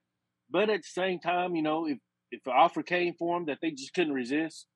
but 0.50 0.70
at 0.70 0.82
the 0.82 0.88
same 0.88 1.20
time, 1.20 1.54
you 1.54 1.62
know, 1.62 1.86
if 1.86 1.98
if 2.30 2.46
an 2.46 2.52
offer 2.56 2.82
came 2.82 3.14
for 3.14 3.36
him 3.36 3.46
that 3.46 3.58
they 3.60 3.70
just 3.70 3.94
couldn't 3.94 4.12
resist, 4.12 4.66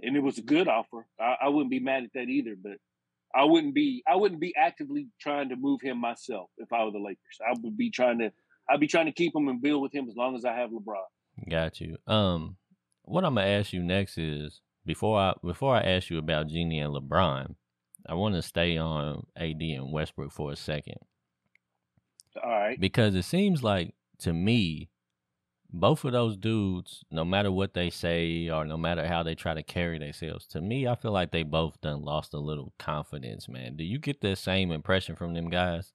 and 0.00 0.16
it 0.16 0.22
was 0.22 0.38
a 0.38 0.42
good 0.42 0.68
offer, 0.68 1.06
I, 1.20 1.36
I 1.42 1.48
wouldn't 1.48 1.70
be 1.70 1.80
mad 1.80 2.04
at 2.04 2.12
that 2.14 2.28
either. 2.28 2.54
But 2.60 2.78
I 3.34 3.44
wouldn't 3.44 3.74
be 3.74 4.02
I 4.08 4.16
wouldn't 4.16 4.40
be 4.40 4.54
actively 4.56 5.08
trying 5.20 5.48
to 5.48 5.56
move 5.56 5.80
him 5.82 6.00
myself 6.00 6.50
if 6.58 6.72
I 6.72 6.84
were 6.84 6.92
the 6.92 6.98
Lakers. 6.98 7.38
I 7.46 7.54
would 7.60 7.76
be 7.76 7.90
trying 7.90 8.18
to 8.20 8.32
I'd 8.70 8.80
be 8.80 8.86
trying 8.86 9.06
to 9.06 9.12
keep 9.12 9.34
him 9.34 9.48
and 9.48 9.60
build 9.60 9.82
with 9.82 9.94
him 9.94 10.08
as 10.08 10.16
long 10.16 10.36
as 10.36 10.44
I 10.44 10.54
have 10.54 10.70
LeBron. 10.70 11.50
Got 11.50 11.80
you. 11.80 11.98
Um, 12.06 12.56
what 13.02 13.24
I'm 13.24 13.34
gonna 13.34 13.46
ask 13.46 13.72
you 13.72 13.82
next 13.82 14.18
is 14.18 14.60
before 14.86 15.18
I 15.18 15.34
before 15.44 15.74
I 15.74 15.80
ask 15.80 16.10
you 16.10 16.18
about 16.18 16.48
Jeanie 16.48 16.80
and 16.80 16.94
LeBron, 16.94 17.54
I 18.06 18.14
want 18.14 18.34
to 18.36 18.42
stay 18.42 18.78
on 18.78 19.26
AD 19.36 19.60
and 19.60 19.92
Westbrook 19.92 20.32
for 20.32 20.52
a 20.52 20.56
second. 20.56 20.98
All 22.42 22.50
right. 22.50 22.80
Because 22.80 23.14
it 23.14 23.24
seems 23.24 23.62
like 23.62 23.94
to 24.18 24.32
me, 24.32 24.90
both 25.74 26.04
of 26.04 26.12
those 26.12 26.36
dudes, 26.36 27.04
no 27.10 27.24
matter 27.24 27.50
what 27.50 27.74
they 27.74 27.90
say 27.90 28.48
or 28.48 28.64
no 28.64 28.76
matter 28.76 29.06
how 29.08 29.24
they 29.24 29.34
try 29.34 29.54
to 29.54 29.62
carry 29.62 29.98
themselves, 29.98 30.46
to 30.46 30.60
me, 30.60 30.86
I 30.86 30.94
feel 30.94 31.10
like 31.10 31.32
they 31.32 31.42
both 31.42 31.80
done 31.80 32.02
lost 32.02 32.32
a 32.32 32.38
little 32.38 32.72
confidence, 32.78 33.48
man. 33.48 33.74
Do 33.74 33.82
you 33.82 33.98
get 33.98 34.20
that 34.20 34.38
same 34.38 34.70
impression 34.70 35.16
from 35.16 35.34
them 35.34 35.50
guys? 35.50 35.92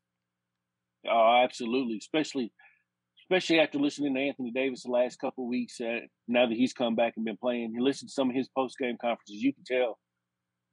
Oh, 1.10 1.42
absolutely. 1.44 1.98
Especially 1.98 2.52
especially 3.24 3.60
after 3.60 3.80
listening 3.80 4.16
to 4.16 4.20
Anthony 4.20 4.52
Davis 4.52 4.84
the 4.84 4.92
last 4.92 5.18
couple 5.18 5.48
weeks. 5.48 5.80
Uh, 5.80 6.00
now 6.28 6.48
that 6.48 6.56
he's 6.56 6.74
come 6.74 6.96
back 6.96 7.14
and 7.16 7.24
been 7.24 7.38
playing, 7.38 7.72
he 7.74 7.82
listened 7.82 8.10
to 8.10 8.14
some 8.14 8.30
of 8.30 8.36
his 8.36 8.50
post 8.50 8.76
game 8.78 8.98
conferences. 9.00 9.42
You 9.42 9.54
can 9.54 9.64
tell, 9.64 9.98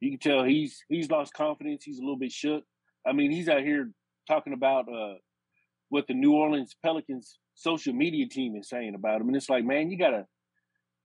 you 0.01 0.11
can 0.11 0.19
tell 0.19 0.43
he's 0.43 0.83
he's 0.89 1.11
lost 1.11 1.33
confidence. 1.33 1.85
He's 1.85 1.99
a 1.99 2.03
little 2.03 2.19
bit 2.19 2.33
shook. 2.33 2.65
I 3.07 3.13
mean, 3.13 3.31
he's 3.31 3.49
out 3.49 3.61
here 3.61 3.93
talking 4.27 4.53
about 4.53 4.87
uh, 4.89 5.15
what 5.91 6.07
the 6.09 6.15
New 6.15 6.33
Orleans 6.33 6.75
Pelicans 6.85 7.39
social 7.57 7.93
media 7.93 8.29
team 8.29 8.55
is 8.57 8.69
saying 8.69 8.95
about 8.95 9.21
him, 9.21 9.29
and 9.29 9.37
it's 9.37 9.51
like, 9.51 9.65
man, 9.65 9.91
you 9.91 9.99
gotta, 9.99 10.27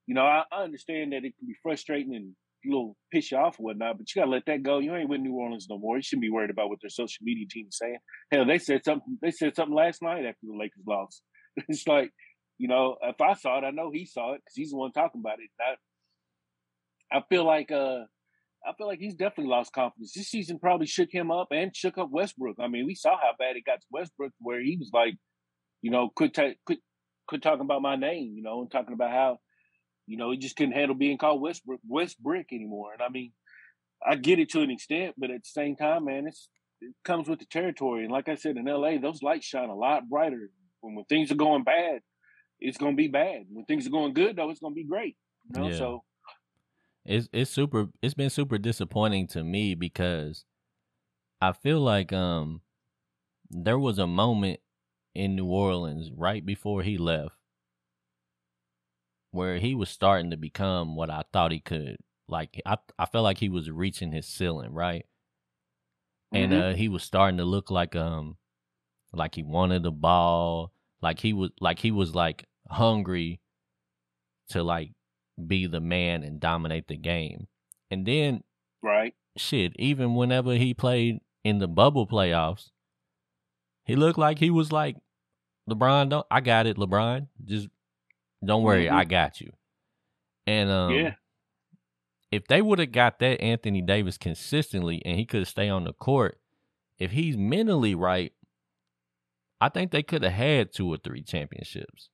you 0.06 0.14
know, 0.14 0.24
I, 0.24 0.44
I 0.52 0.64
understand 0.64 1.14
that 1.14 1.26
it 1.26 1.36
can 1.38 1.48
be 1.48 1.56
frustrating 1.64 2.16
and 2.16 2.36
a 2.64 2.70
little 2.70 2.96
piss 3.12 3.32
you 3.32 3.38
off 3.38 3.60
or 3.60 3.64
whatnot, 3.64 3.98
but 3.98 4.14
you 4.14 4.22
gotta 4.22 4.32
let 4.32 4.46
that 4.46 4.62
go. 4.62 4.80
You 4.80 4.96
ain't 4.96 5.10
with 5.10 5.22
New 5.22 5.34
Orleans 5.34 5.68
no 5.70 5.80
more. 5.80 5.96
You 5.98 6.04
shouldn't 6.04 6.22
be 6.22 6.30
worried 6.30 6.52
about 6.52 6.70
what 6.70 6.80
their 6.82 6.90
social 6.90 7.24
media 7.24 7.48
team 7.50 7.68
is 7.70 7.78
saying. 7.78 7.98
Hell, 8.32 8.46
they 8.46 8.60
said 8.60 8.84
something. 8.86 9.18
They 9.22 9.32
said 9.32 9.56
something 9.56 9.76
last 9.76 10.02
night 10.02 10.26
after 10.26 10.46
the 10.46 10.58
Lakers 10.58 10.84
lost. 10.88 11.24
it's 11.68 11.88
like, 11.88 12.12
you 12.58 12.68
know, 12.68 12.98
if 13.02 13.20
I 13.20 13.34
saw 13.34 13.58
it, 13.58 13.64
I 13.64 13.72
know 13.72 13.90
he 13.92 14.06
saw 14.06 14.34
it 14.34 14.42
because 14.42 14.56
he's 14.56 14.72
the 14.72 14.78
one 14.78 14.92
talking 14.92 15.22
about 15.22 15.40
it. 15.40 15.50
I, 15.60 17.18
I 17.18 17.24
feel 17.30 17.46
like, 17.46 17.72
uh, 17.72 18.02
I 18.66 18.74
feel 18.78 18.88
like 18.88 19.00
he's 19.00 19.16
definitely 19.16 19.52
lost 19.52 19.74
confidence. 19.74 20.14
This 20.16 20.30
season 20.30 20.60
probably 20.60 20.86
shook 20.86 21.10
him 21.12 21.32
up 21.32 21.48
and 21.52 21.76
shook 21.76 21.98
up 21.98 22.12
Westbrook. 22.12 22.58
I 22.60 22.68
mean, 22.68 22.86
we 22.86 22.94
saw 22.94 23.18
how 23.18 23.32
bad 23.40 23.56
it 23.56 23.66
got 23.66 23.82
to 23.82 23.88
Westbrook, 23.92 24.34
where 24.40 24.62
he 24.62 24.78
was 24.78 24.92
like, 24.94 25.16
you 25.82 25.92
know, 25.92 26.10
quit, 26.16 26.34
ta- 26.34 26.56
quit, 26.66 26.80
quit 27.28 27.42
talking 27.42 27.62
about 27.62 27.82
my 27.82 27.96
name, 27.96 28.34
you 28.36 28.44
know, 28.44 28.62
and 28.62 28.72
talking 28.72 28.94
about 28.94 29.12
how, 29.12 29.40
you 30.08 30.18
know, 30.18 30.32
he 30.32 30.38
just 30.38 30.56
couldn't 30.56 30.74
handle 30.74 30.96
being 30.96 31.18
called 31.18 31.42
Westbrook, 31.42 31.80
Westbrick 31.90 32.46
anymore. 32.52 32.94
And 32.94 33.02
I 33.02 33.10
mean, 33.10 33.32
I 34.06 34.16
get 34.16 34.40
it 34.40 34.50
to 34.52 34.62
an 34.62 34.72
extent, 34.72 35.16
but 35.18 35.32
at 35.32 35.44
the 35.44 35.50
same 35.50 35.76
time, 35.76 36.06
man, 36.06 36.28
it's 36.28 36.50
it 36.82 36.94
comes 37.06 37.30
with 37.30 37.40
the 37.40 37.46
territory. 37.46 38.04
And 38.04 38.12
like 38.12 38.28
I 38.28 38.36
said, 38.36 38.58
in 38.58 38.66
LA, 38.66 38.98
those 38.98 39.22
lights 39.22 39.46
shine 39.46 39.70
a 39.70 39.76
lot 39.76 40.10
brighter 40.10 40.50
when, 40.82 40.96
when 40.96 41.06
things 41.06 41.32
are 41.32 41.36
going 41.36 41.64
bad, 41.64 42.02
it's 42.60 42.78
gonna 42.78 42.96
be 42.96 43.08
bad. 43.08 43.46
When 43.52 43.66
things 43.66 43.88
are 43.88 43.92
going 43.92 44.14
good, 44.14 44.36
though, 44.36 44.50
it's 44.50 44.60
gonna 44.60 44.76
be 44.76 44.84
great. 44.84 45.16
You 45.54 45.62
know, 45.62 45.70
yeah. 45.70 45.78
so 45.78 46.04
it's 47.06 47.30
it's 47.32 47.52
super. 47.52 47.88
It's 48.02 48.14
been 48.14 48.30
super 48.30 48.58
disappointing 48.58 49.28
to 49.28 49.44
me 49.44 49.76
because 49.76 50.46
I 51.40 51.54
feel 51.54 51.80
like 51.80 52.12
um 52.14 52.62
there 53.50 53.80
was 53.80 54.00
a 54.00 54.08
moment 54.08 54.60
in 55.14 55.36
New 55.36 55.46
Orleans 55.46 56.12
right 56.16 56.46
before 56.46 56.84
he 56.84 56.98
left 56.98 57.36
where 59.32 59.58
he 59.58 59.74
was 59.74 59.90
starting 59.90 60.32
to 60.32 60.38
become 60.38 60.96
what 60.96 61.10
I 61.10 61.24
thought 61.34 61.52
he 61.52 61.60
could. 61.60 61.98
Like 62.28 62.62
I 62.66 62.78
I 63.00 63.06
felt 63.06 63.24
like 63.24 63.40
he 63.40 63.50
was 63.50 63.70
reaching 63.70 64.12
his 64.12 64.28
ceiling, 64.28 64.74
right? 64.74 65.06
Mm-hmm. 66.34 66.44
And 66.44 66.54
uh 66.54 66.74
he 66.74 66.88
was 66.88 67.04
starting 67.04 67.38
to 67.38 67.46
look 67.46 67.72
like 67.72 67.96
um 67.96 68.38
like 69.14 69.36
he 69.36 69.44
wanted 69.44 69.84
the 69.84 69.92
ball, 69.92 70.72
like 71.02 71.20
he 71.20 71.34
was 71.34 71.52
like 71.60 71.80
he 71.80 71.92
was 71.92 72.14
like 72.14 72.46
hungry 72.70 73.42
to 74.50 74.64
like 74.64 74.92
be 75.48 75.66
the 75.66 75.82
man 75.82 76.24
and 76.24 76.40
dominate 76.40 76.88
the 76.88 76.98
game. 76.98 77.48
And 77.90 78.06
then 78.06 78.44
right. 78.82 79.14
Shit, 79.38 79.74
even 79.80 80.16
whenever 80.16 80.56
he 80.56 80.74
played 80.74 81.20
in 81.46 81.60
the 81.60 81.68
bubble 81.68 82.06
playoffs, 82.06 82.70
he 83.92 83.98
looked 83.98 84.18
like 84.18 84.40
he 84.40 84.50
was 84.50 84.72
like 84.72 84.96
LeBron, 85.70 86.08
don't 86.08 86.26
I 86.32 86.40
got 86.40 86.66
it, 86.66 86.78
LeBron. 86.78 87.28
Just 87.44 87.68
don't 88.44 88.64
worry, 88.64 88.86
mm-hmm. 88.86 88.96
I 88.96 89.04
got 89.04 89.42
you. 89.42 89.52
And 90.48 90.70
um 90.70 90.92
yeah. 90.94 91.16
if 92.32 92.48
they 92.48 92.62
would 92.62 92.80
have 92.80 92.94
got 92.94 93.20
that 93.20 93.42
Anthony 93.42 93.82
Davis 93.82 94.18
consistently 94.18 95.02
and 95.04 95.20
he 95.20 95.26
could 95.26 95.46
stay 95.46 95.68
on 95.68 95.84
the 95.84 95.92
court, 95.92 96.40
if 97.00 97.12
he's 97.12 97.36
mentally 97.36 97.94
right, 97.94 98.32
I 99.60 99.68
think 99.68 99.92
they 99.92 100.04
could 100.04 100.24
have 100.24 100.32
had 100.32 100.72
two 100.72 100.88
or 100.88 100.96
three 100.96 101.22
championships. 101.22 102.08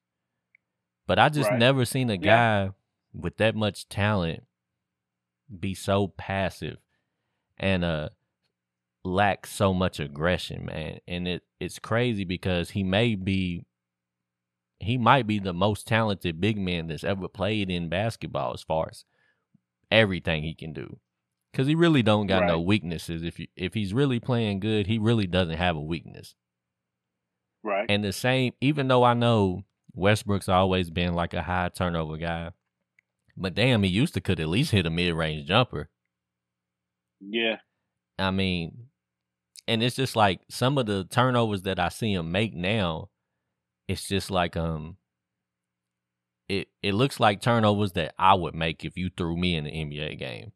But 1.05 1.19
I 1.19 1.29
just 1.29 1.51
right. 1.51 1.59
never 1.59 1.85
seen 1.85 2.09
a 2.09 2.17
guy 2.17 2.63
yeah. 2.63 2.69
with 3.13 3.37
that 3.37 3.55
much 3.55 3.87
talent 3.87 4.45
be 5.59 5.75
so 5.75 6.07
passive 6.07 6.77
and 7.59 7.85
uh 7.85 8.09
lack 9.03 9.45
so 9.47 9.73
much 9.73 9.99
aggression, 9.99 10.65
man. 10.65 10.99
And 11.07 11.27
it 11.27 11.43
it's 11.60 11.79
crazy 11.79 12.23
because 12.23 12.71
he 12.71 12.83
may 12.83 13.15
be 13.15 13.65
he 14.79 14.97
might 14.97 15.25
be 15.25 15.39
the 15.39 15.53
most 15.53 15.88
talented 15.88 16.39
big 16.39 16.57
man 16.57 16.88
that's 16.88 17.03
ever 17.03 17.27
played 17.27 17.69
in 17.69 17.89
basketball 17.89 18.53
as 18.53 18.62
far 18.62 18.89
as 18.91 19.05
everything 19.89 20.43
he 20.43 20.53
can 20.53 20.73
do. 20.73 20.99
Cause 21.53 21.65
he 21.65 21.73
really 21.73 22.03
don't 22.03 22.28
got 22.28 22.41
right. 22.41 22.47
no 22.49 22.61
weaknesses. 22.61 23.24
If 23.24 23.39
you, 23.39 23.47
if 23.55 23.74
he's 23.74 23.93
really 23.93 24.19
playing 24.19 24.59
good, 24.59 24.86
he 24.86 24.99
really 24.99 25.26
doesn't 25.26 25.57
have 25.57 25.76
a 25.76 25.82
weakness. 25.82 26.36
Right. 27.63 27.88
And 27.89 28.03
the 28.03 28.13
same, 28.13 28.53
even 28.61 28.88
though 28.88 29.03
I 29.03 29.15
know 29.15 29.63
Westbrook's 29.93 30.49
always 30.49 30.91
been 30.91 31.15
like 31.15 31.34
a 31.34 31.41
high 31.41 31.69
turnover 31.69 32.17
guy, 32.17 32.51
but 33.36 33.55
damn, 33.55 33.82
he 33.84 33.89
used 33.89 34.13
to 34.13 34.22
could 34.22 34.39
at 34.39 34.49
least 34.49 34.72
hit 34.72 34.86
a 34.86 34.91
mid 34.91 35.15
range 35.15 35.47
jumper. 35.47 35.89
Yeah. 37.19 37.57
I 38.20 38.32
mean, 38.32 38.88
and 39.68 39.84
it's 39.84 39.95
just 39.95 40.15
like 40.15 40.41
some 40.49 40.78
of 40.78 40.86
the 40.86 41.03
turnovers 41.05 41.63
that 41.63 41.80
I 41.80 41.89
see 41.89 42.13
him 42.13 42.32
make 42.32 42.53
now, 42.53 43.09
it's 43.88 44.07
just 44.07 44.32
like 44.32 44.55
um 44.57 44.97
it 46.49 46.70
it 46.82 46.93
looks 46.93 47.20
like 47.20 47.41
turnovers 47.41 47.93
that 47.93 48.13
I 48.18 48.34
would 48.34 48.55
make 48.55 48.86
if 48.86 48.97
you 48.97 49.09
threw 49.15 49.36
me 49.36 49.55
in 49.55 49.65
the 49.65 49.72
NBA 49.72 50.20
game. 50.20 50.51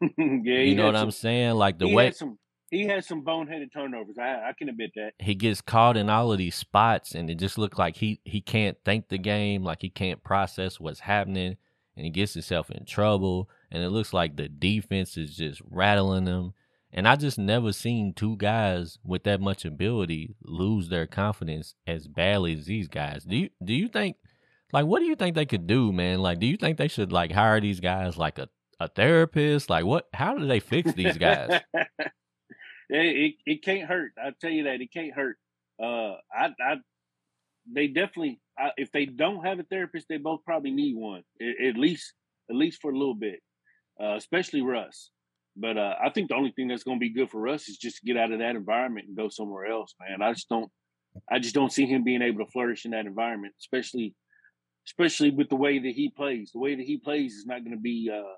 yeah, 0.00 0.60
you 0.60 0.74
know 0.74 0.86
what 0.86 0.94
some, 0.94 1.04
I'm 1.04 1.10
saying? 1.10 1.54
Like 1.54 1.78
the 1.78 1.88
way 1.88 2.10
some 2.12 2.38
he 2.72 2.86
has 2.86 3.06
some 3.06 3.22
boneheaded 3.22 3.70
turnovers. 3.70 4.16
I, 4.18 4.48
I 4.48 4.52
can 4.56 4.70
admit 4.70 4.92
that. 4.96 5.12
He 5.18 5.34
gets 5.34 5.60
caught 5.60 5.98
in 5.98 6.08
all 6.08 6.32
of 6.32 6.38
these 6.38 6.54
spots, 6.54 7.14
and 7.14 7.28
it 7.28 7.34
just 7.34 7.58
looks 7.58 7.78
like 7.78 7.96
he 7.96 8.20
he 8.24 8.40
can't 8.40 8.78
think 8.84 9.08
the 9.08 9.18
game, 9.18 9.62
like 9.62 9.82
he 9.82 9.90
can't 9.90 10.24
process 10.24 10.80
what's 10.80 11.00
happening, 11.00 11.58
and 11.96 12.04
he 12.04 12.10
gets 12.10 12.32
himself 12.32 12.70
in 12.70 12.84
trouble. 12.86 13.50
And 13.72 13.84
it 13.84 13.90
looks 13.90 14.14
like 14.14 14.36
the 14.36 14.48
defense 14.50 15.18
is 15.18 15.36
just 15.36 15.62
rattling 15.70 16.26
them. 16.26 16.54
And 16.92 17.08
I 17.08 17.16
just 17.16 17.38
never 17.38 17.72
seen 17.72 18.14
two 18.14 18.36
guys 18.36 18.98
with 19.04 19.24
that 19.24 19.40
much 19.42 19.64
ability 19.66 20.36
lose 20.44 20.90
their 20.90 21.08
confidence 21.08 21.74
as 21.88 22.08
badly 22.08 22.54
as 22.54 22.66
these 22.66 22.88
guys. 22.88 23.24
Do 23.24 23.36
you 23.36 23.50
do 23.64 23.74
you 23.74 23.88
think 23.88 24.18
Like, 24.72 24.86
what 24.86 25.00
do 25.00 25.06
you 25.06 25.16
think 25.16 25.36
they 25.36 25.46
could 25.46 25.66
do, 25.68 25.92
man? 25.92 26.20
Like, 26.20 26.40
do 26.40 26.46
you 26.48 26.58
think 26.58 26.78
they 26.78 26.88
should 26.88 27.12
like 27.12 27.32
hire 27.32 27.60
these 27.60 27.80
guys 27.80 28.18
like 28.18 28.38
a, 28.38 28.48
a 28.80 28.88
therapist? 28.88 29.70
Like, 29.70 29.86
what? 29.86 30.08
How 30.14 30.36
do 30.38 30.46
they 30.46 30.60
fix 30.60 30.94
these 30.94 31.18
guys? 31.18 31.60
it, 31.74 31.96
it 32.90 33.34
it 33.46 33.64
can't 33.64 33.88
hurt. 33.88 34.12
I 34.18 34.32
tell 34.40 34.50
you 34.50 34.64
that 34.64 34.80
it 34.82 34.92
can't 34.92 35.14
hurt. 35.14 35.38
Uh, 35.82 36.16
I 36.34 36.50
I 36.60 36.76
they 37.72 37.88
definitely 37.88 38.40
I, 38.58 38.70
if 38.76 38.92
they 38.92 39.06
don't 39.06 39.44
have 39.44 39.60
a 39.60 39.64
therapist, 39.64 40.08
they 40.08 40.18
both 40.18 40.44
probably 40.44 40.72
need 40.72 40.96
one 40.96 41.24
at, 41.40 41.76
least 41.76 42.14
at 42.50 42.56
least 42.56 42.80
for 42.82 42.92
a 42.92 42.98
little 42.98 43.14
bit, 43.14 43.40
uh, 44.00 44.16
especially 44.16 44.62
Russ. 44.62 45.10
But 45.56 45.76
uh, 45.76 45.94
I 46.02 46.10
think 46.10 46.28
the 46.28 46.34
only 46.34 46.52
thing 46.52 46.68
that's 46.68 46.84
going 46.84 46.98
to 46.98 47.00
be 47.00 47.12
good 47.12 47.30
for 47.30 47.40
Russ 47.40 47.68
is 47.68 47.76
just 47.76 47.98
to 47.98 48.06
get 48.06 48.16
out 48.16 48.32
of 48.32 48.38
that 48.38 48.56
environment 48.56 49.06
and 49.08 49.16
go 49.16 49.28
somewhere 49.28 49.66
else, 49.66 49.94
man. 50.00 50.22
I 50.22 50.32
just 50.32 50.48
don't 50.48 50.70
I 51.30 51.38
just 51.38 51.54
don't 51.54 51.72
see 51.72 51.86
him 51.86 52.04
being 52.04 52.22
able 52.22 52.44
to 52.44 52.50
flourish 52.50 52.84
in 52.86 52.92
that 52.92 53.06
environment, 53.06 53.54
especially 53.60 54.14
especially 54.86 55.30
with 55.30 55.48
the 55.48 55.56
way 55.56 55.78
that 55.78 55.92
he 55.92 56.08
plays. 56.08 56.50
The 56.52 56.58
way 56.58 56.74
that 56.74 56.86
he 56.86 56.96
plays 56.96 57.34
is 57.34 57.46
not 57.46 57.64
going 57.64 57.76
to 57.76 57.80
be 57.80 58.10
uh, 58.12 58.34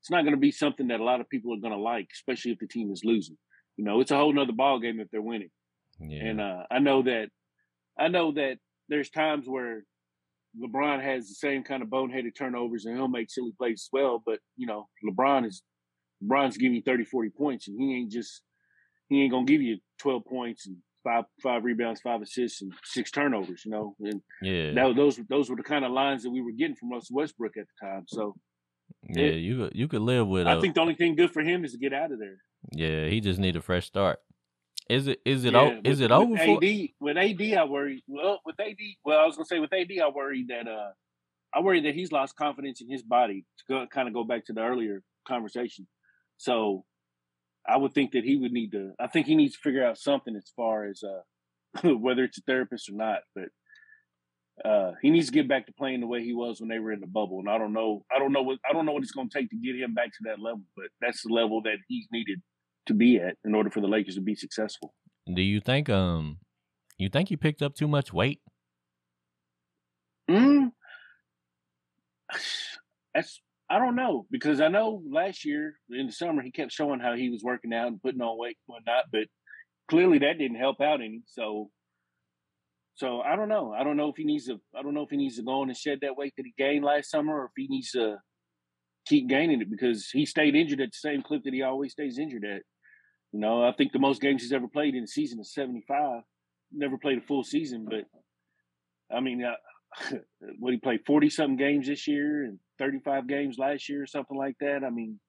it's 0.00 0.10
not 0.10 0.22
going 0.22 0.34
to 0.34 0.40
be 0.40 0.50
something 0.50 0.88
that 0.88 1.00
a 1.00 1.04
lot 1.04 1.20
of 1.20 1.28
people 1.28 1.52
are 1.54 1.60
going 1.60 1.72
to 1.72 1.78
like, 1.78 2.08
especially 2.12 2.52
if 2.52 2.58
the 2.58 2.66
team 2.66 2.92
is 2.92 3.02
losing. 3.04 3.36
You 3.76 3.84
know, 3.84 4.00
it's 4.00 4.10
a 4.10 4.16
whole 4.16 4.32
nother 4.32 4.52
ball 4.52 4.78
game 4.78 5.00
if 5.00 5.08
they're 5.10 5.22
winning. 5.22 5.50
Yeah. 6.00 6.24
And 6.24 6.40
uh, 6.40 6.62
I 6.70 6.78
know 6.78 7.02
that 7.02 7.28
I 7.98 8.08
know 8.08 8.32
that 8.32 8.58
there's 8.88 9.10
times 9.10 9.48
where 9.48 9.84
LeBron 10.60 11.02
has 11.02 11.28
the 11.28 11.34
same 11.34 11.62
kind 11.62 11.82
of 11.82 11.88
boneheaded 11.88 12.36
turnovers 12.36 12.84
and 12.84 12.96
he'll 12.96 13.08
make 13.08 13.30
silly 13.30 13.52
plays 13.56 13.84
as 13.84 13.88
well. 13.92 14.22
But, 14.24 14.40
you 14.56 14.66
know, 14.66 14.88
LeBron 15.08 15.46
is 15.46 15.62
LeBron's 16.22 16.56
giving 16.56 16.76
you 16.76 16.82
30, 16.82 17.04
40 17.04 17.30
points 17.30 17.68
and 17.68 17.80
he 17.80 17.96
ain't 17.96 18.12
just 18.12 18.42
he 19.08 19.22
ain't 19.22 19.32
gonna 19.32 19.44
give 19.44 19.62
you 19.62 19.78
12 19.98 20.24
points 20.24 20.66
and 20.66 20.76
five 21.04 21.24
five 21.42 21.64
rebounds, 21.64 22.00
five 22.00 22.22
assists, 22.22 22.62
and 22.62 22.72
six 22.84 23.10
turnovers. 23.10 23.62
You 23.64 23.72
know, 23.72 23.96
and 24.00 24.20
yeah, 24.40 24.72
that, 24.72 24.96
those 24.96 25.20
those 25.28 25.50
were 25.50 25.56
the 25.56 25.62
kind 25.62 25.84
of 25.84 25.92
lines 25.92 26.22
that 26.22 26.30
we 26.30 26.40
were 26.40 26.52
getting 26.52 26.76
from 26.76 26.90
Russell 26.90 27.16
Westbrook 27.16 27.56
at 27.56 27.66
the 27.66 27.86
time. 27.86 28.04
So 28.08 28.34
yeah, 29.08 29.24
it, 29.24 29.36
you 29.36 29.70
you 29.74 29.88
could 29.88 30.02
live 30.02 30.28
with. 30.28 30.46
I 30.46 30.54
a, 30.54 30.60
think 30.60 30.74
the 30.74 30.80
only 30.80 30.94
thing 30.94 31.16
good 31.16 31.30
for 31.30 31.42
him 31.42 31.64
is 31.64 31.72
to 31.72 31.78
get 31.78 31.92
out 31.92 32.12
of 32.12 32.18
there. 32.18 32.38
Yeah, 32.72 33.08
he 33.08 33.20
just 33.20 33.40
need 33.40 33.56
a 33.56 33.62
fresh 33.62 33.86
start. 33.86 34.20
Is 34.88 35.06
it 35.06 35.20
is 35.24 35.44
it 35.44 35.54
yeah, 35.54 35.60
o- 35.60 35.80
is 35.84 36.00
with, 36.00 36.02
it 36.02 36.12
over 36.12 36.36
for 36.36 36.62
AD? 36.62 36.88
With 37.00 37.16
AD, 37.16 37.42
I 37.54 37.64
worry. 37.64 38.02
Well, 38.06 38.40
with 38.44 38.58
AD, 38.60 38.76
well, 39.04 39.20
I 39.20 39.26
was 39.26 39.36
gonna 39.36 39.46
say 39.46 39.58
with 39.58 39.72
AD, 39.72 39.90
I 40.02 40.08
worry 40.08 40.44
that 40.48 40.66
uh, 40.68 40.90
I 41.54 41.60
worry 41.60 41.80
that 41.82 41.94
he's 41.94 42.12
lost 42.12 42.36
confidence 42.36 42.80
in 42.80 42.90
his 42.90 43.02
body. 43.02 43.44
To 43.58 43.64
go, 43.68 43.86
kind 43.86 44.08
of 44.08 44.14
go 44.14 44.24
back 44.24 44.46
to 44.46 44.52
the 44.52 44.62
earlier 44.62 45.02
conversation. 45.26 45.86
So 46.36 46.84
I 47.68 47.76
would 47.76 47.94
think 47.94 48.12
that 48.12 48.24
he 48.24 48.36
would 48.36 48.52
need 48.52 48.72
to. 48.72 48.92
I 48.98 49.06
think 49.06 49.26
he 49.26 49.36
needs 49.36 49.54
to 49.54 49.60
figure 49.60 49.84
out 49.84 49.98
something 49.98 50.34
as 50.34 50.52
far 50.56 50.86
as 50.86 51.02
uh, 51.02 51.88
whether 51.96 52.24
it's 52.24 52.38
a 52.38 52.42
therapist 52.42 52.88
or 52.88 52.94
not. 52.94 53.20
But 53.34 54.68
uh, 54.68 54.92
he 55.00 55.10
needs 55.10 55.26
to 55.26 55.32
get 55.32 55.48
back 55.48 55.66
to 55.66 55.72
playing 55.72 56.00
the 56.00 56.06
way 56.06 56.24
he 56.24 56.32
was 56.32 56.60
when 56.60 56.68
they 56.68 56.80
were 56.80 56.92
in 56.92 57.00
the 57.00 57.06
bubble. 57.06 57.38
And 57.38 57.48
I 57.48 57.58
don't 57.58 57.72
know. 57.72 58.04
I 58.14 58.18
don't 58.18 58.32
know 58.32 58.42
what. 58.42 58.58
I 58.68 58.72
don't 58.72 58.86
know 58.86 58.92
what 58.92 59.04
it's 59.04 59.12
going 59.12 59.28
to 59.30 59.38
take 59.38 59.50
to 59.50 59.56
get 59.56 59.76
him 59.76 59.94
back 59.94 60.08
to 60.08 60.24
that 60.24 60.40
level. 60.40 60.62
But 60.76 60.86
that's 61.00 61.22
the 61.22 61.32
level 61.32 61.62
that 61.62 61.76
he's 61.88 62.08
needed 62.10 62.42
to 62.86 62.94
be 62.94 63.16
at 63.16 63.36
in 63.44 63.54
order 63.54 63.70
for 63.70 63.80
the 63.80 63.88
Lakers 63.88 64.16
to 64.16 64.20
be 64.20 64.34
successful. 64.34 64.94
Do 65.32 65.42
you 65.42 65.60
think? 65.60 65.88
Um, 65.88 66.38
you 66.98 67.08
think 67.08 67.28
he 67.28 67.36
picked 67.36 67.62
up 67.62 67.74
too 67.74 67.88
much 67.88 68.12
weight? 68.12 68.40
Hmm. 70.28 70.68
That's 73.14 73.40
I 73.72 73.78
don't 73.78 73.96
know 73.96 74.26
because 74.30 74.60
I 74.60 74.68
know 74.68 75.02
last 75.10 75.46
year 75.46 75.78
in 75.88 76.06
the 76.06 76.12
summer 76.12 76.42
he 76.42 76.50
kept 76.50 76.72
showing 76.72 77.00
how 77.00 77.14
he 77.14 77.30
was 77.30 77.42
working 77.42 77.72
out 77.72 77.88
and 77.88 78.02
putting 78.02 78.20
on 78.20 78.38
weight 78.38 78.58
and 78.68 78.74
whatnot, 78.74 79.04
but 79.10 79.28
clearly 79.88 80.18
that 80.18 80.38
didn't 80.38 80.58
help 80.58 80.82
out 80.82 81.00
any. 81.00 81.22
So, 81.26 81.70
so 82.94 83.22
I 83.22 83.34
don't 83.34 83.48
know. 83.48 83.72
I 83.72 83.82
don't 83.82 83.96
know 83.96 84.10
if 84.10 84.16
he 84.16 84.24
needs 84.24 84.44
to. 84.46 84.60
I 84.76 84.82
don't 84.82 84.92
know 84.92 85.04
if 85.04 85.10
he 85.10 85.16
needs 85.16 85.36
to 85.36 85.42
go 85.42 85.62
on 85.62 85.68
and 85.68 85.76
shed 85.76 86.00
that 86.02 86.18
weight 86.18 86.34
that 86.36 86.44
he 86.44 86.52
gained 86.58 86.84
last 86.84 87.10
summer, 87.10 87.40
or 87.40 87.44
if 87.46 87.52
he 87.56 87.66
needs 87.66 87.92
to 87.92 88.18
keep 89.06 89.28
gaining 89.28 89.60
it 89.60 89.70
because 89.70 90.10
he 90.10 90.26
stayed 90.26 90.54
injured 90.54 90.80
at 90.80 90.92
the 90.92 90.96
same 90.96 91.22
clip 91.22 91.44
that 91.44 91.54
he 91.54 91.62
always 91.62 91.92
stays 91.92 92.18
injured 92.18 92.44
at. 92.44 92.62
You 93.32 93.40
know, 93.40 93.64
I 93.64 93.72
think 93.72 93.92
the 93.92 93.98
most 93.98 94.20
games 94.20 94.42
he's 94.42 94.52
ever 94.52 94.68
played 94.68 94.94
in 94.94 95.04
a 95.04 95.08
season 95.08 95.40
is 95.40 95.52
seventy 95.52 95.84
five. 95.86 96.22
Never 96.72 96.98
played 96.98 97.18
a 97.18 97.22
full 97.22 97.44
season, 97.44 97.86
but 97.88 98.04
I 99.14 99.20
mean, 99.20 99.44
uh, 99.44 100.16
what 100.58 100.72
he 100.72 100.78
played 100.78 101.00
forty 101.06 101.30
something 101.30 101.56
games 101.56 101.86
this 101.86 102.06
year 102.06 102.44
and 102.44 102.58
35 102.82 103.28
games 103.28 103.58
last 103.58 103.88
year 103.88 104.02
or 104.02 104.06
something 104.06 104.36
like 104.36 104.56
that. 104.60 104.82
I 104.84 104.90
mean, 104.90 105.20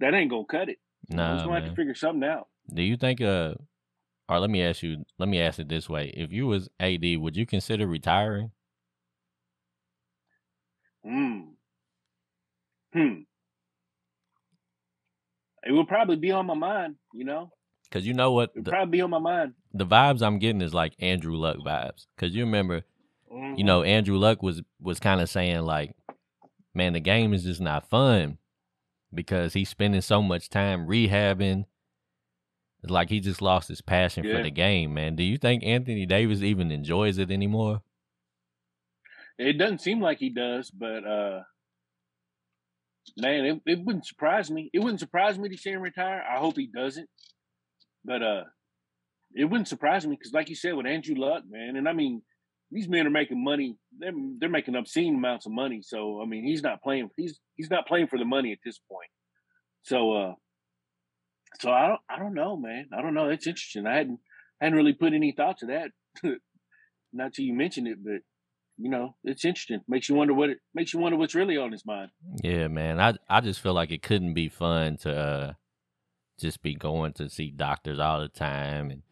that 0.00 0.14
ain't 0.14 0.30
gonna 0.30 0.44
cut 0.48 0.68
it. 0.68 0.78
No, 1.08 1.16
nah, 1.16 1.34
he's 1.34 1.42
gonna 1.42 1.60
have 1.60 1.68
to 1.68 1.74
figure 1.74 1.94
something 1.94 2.28
out. 2.28 2.48
Do 2.72 2.82
you 2.82 2.96
think? 2.96 3.20
Uh, 3.20 3.54
or 4.28 4.40
let 4.40 4.50
me 4.50 4.62
ask 4.62 4.82
you. 4.82 5.04
Let 5.18 5.28
me 5.28 5.40
ask 5.40 5.58
it 5.58 5.68
this 5.68 5.88
way: 5.88 6.12
If 6.16 6.32
you 6.32 6.46
was 6.46 6.68
AD, 6.80 7.04
would 7.18 7.36
you 7.36 7.46
consider 7.46 7.86
retiring? 7.86 8.52
Hmm. 11.04 11.51
Hmm. 12.92 13.22
It 15.64 15.72
will 15.72 15.86
probably 15.86 16.16
be 16.16 16.32
on 16.32 16.46
my 16.46 16.54
mind, 16.54 16.96
you 17.14 17.24
know. 17.24 17.50
Because 17.84 18.06
you 18.06 18.14
know 18.14 18.32
what, 18.32 18.54
would 18.54 18.64
probably 18.64 18.98
be 18.98 19.02
on 19.02 19.10
my 19.10 19.18
mind. 19.18 19.54
The 19.74 19.86
vibes 19.86 20.22
I'm 20.22 20.38
getting 20.38 20.62
is 20.62 20.74
like 20.74 20.94
Andrew 20.98 21.36
Luck 21.36 21.58
vibes. 21.58 22.06
Because 22.16 22.34
you 22.34 22.44
remember, 22.44 22.82
mm-hmm. 23.32 23.56
you 23.56 23.64
know, 23.64 23.82
Andrew 23.82 24.16
Luck 24.16 24.42
was 24.42 24.62
was 24.80 24.98
kind 24.98 25.20
of 25.20 25.28
saying 25.28 25.60
like, 25.62 25.94
man, 26.74 26.94
the 26.94 27.00
game 27.00 27.32
is 27.34 27.44
just 27.44 27.60
not 27.60 27.88
fun 27.88 28.38
because 29.14 29.52
he's 29.52 29.68
spending 29.68 30.00
so 30.00 30.22
much 30.22 30.48
time 30.48 30.86
rehabbing. 30.86 31.66
It's 32.82 32.90
like 32.90 33.10
he 33.10 33.20
just 33.20 33.42
lost 33.42 33.68
his 33.68 33.80
passion 33.80 34.24
yeah. 34.24 34.36
for 34.36 34.42
the 34.42 34.50
game, 34.50 34.94
man. 34.94 35.14
Do 35.14 35.22
you 35.22 35.38
think 35.38 35.62
Anthony 35.62 36.06
Davis 36.06 36.42
even 36.42 36.72
enjoys 36.72 37.18
it 37.18 37.30
anymore? 37.30 37.82
It 39.38 39.58
doesn't 39.58 39.80
seem 39.80 40.00
like 40.00 40.18
he 40.18 40.30
does, 40.30 40.70
but 40.70 41.06
uh 41.06 41.42
man, 43.16 43.44
it, 43.44 43.60
it 43.66 43.84
wouldn't 43.84 44.06
surprise 44.06 44.50
me. 44.50 44.70
It 44.72 44.80
wouldn't 44.80 45.00
surprise 45.00 45.38
me 45.38 45.48
to 45.48 45.56
see 45.56 45.70
him 45.70 45.82
retire. 45.82 46.22
I 46.28 46.38
hope 46.38 46.56
he 46.56 46.66
doesn't. 46.66 47.08
But 48.04 48.22
uh 48.22 48.42
it 49.34 49.46
wouldn't 49.46 49.68
surprise 49.68 50.06
me 50.06 50.16
because, 50.16 50.32
like 50.32 50.48
you 50.48 50.54
said, 50.54 50.74
with 50.74 50.86
Andrew 50.86 51.14
Luck, 51.16 51.44
man, 51.48 51.76
and 51.76 51.88
I 51.88 51.92
mean, 51.92 52.22
these 52.70 52.88
men 52.88 53.06
are 53.06 53.10
making 53.10 53.42
money. 53.42 53.76
They're 53.98 54.12
they're 54.38 54.48
making 54.48 54.76
obscene 54.76 55.16
amounts 55.16 55.46
of 55.46 55.52
money. 55.52 55.80
So 55.82 56.20
I 56.22 56.26
mean, 56.26 56.44
he's 56.44 56.62
not 56.62 56.82
playing. 56.82 57.10
He's 57.16 57.38
he's 57.56 57.70
not 57.70 57.86
playing 57.86 58.08
for 58.08 58.18
the 58.18 58.24
money 58.24 58.52
at 58.52 58.58
this 58.64 58.78
point. 58.78 59.10
So 59.82 60.12
uh, 60.12 60.34
so 61.60 61.70
I 61.70 61.88
don't 61.88 62.00
I 62.08 62.18
don't 62.18 62.34
know, 62.34 62.56
man. 62.56 62.88
I 62.96 63.02
don't 63.02 63.14
know. 63.14 63.28
It's 63.28 63.46
interesting. 63.46 63.86
I 63.86 63.96
hadn't 63.96 64.20
hadn't 64.60 64.76
really 64.76 64.94
put 64.94 65.12
any 65.12 65.32
thought 65.32 65.58
to 65.58 65.66
that. 65.66 65.90
not 67.12 67.34
till 67.34 67.44
you 67.44 67.54
mentioned 67.54 67.88
it, 67.88 68.02
but 68.02 68.22
you 68.78 68.90
know, 68.90 69.16
it's 69.24 69.44
interesting. 69.44 69.80
Makes 69.88 70.08
you 70.08 70.14
wonder 70.14 70.34
what 70.34 70.50
it 70.50 70.58
makes 70.74 70.92
you 70.92 71.00
wonder 71.00 71.18
what's 71.18 71.34
really 71.34 71.56
on 71.56 71.72
his 71.72 71.84
mind. 71.84 72.10
Yeah, 72.42 72.68
man. 72.68 73.00
I 73.00 73.14
I 73.28 73.40
just 73.40 73.60
feel 73.60 73.74
like 73.74 73.90
it 73.90 74.02
couldn't 74.02 74.34
be 74.34 74.48
fun 74.48 74.96
to 74.98 75.16
uh, 75.16 75.52
just 76.38 76.62
be 76.62 76.74
going 76.74 77.12
to 77.14 77.28
see 77.28 77.50
doctors 77.50 77.98
all 77.98 78.20
the 78.20 78.28
time 78.28 78.90
and 78.90 79.02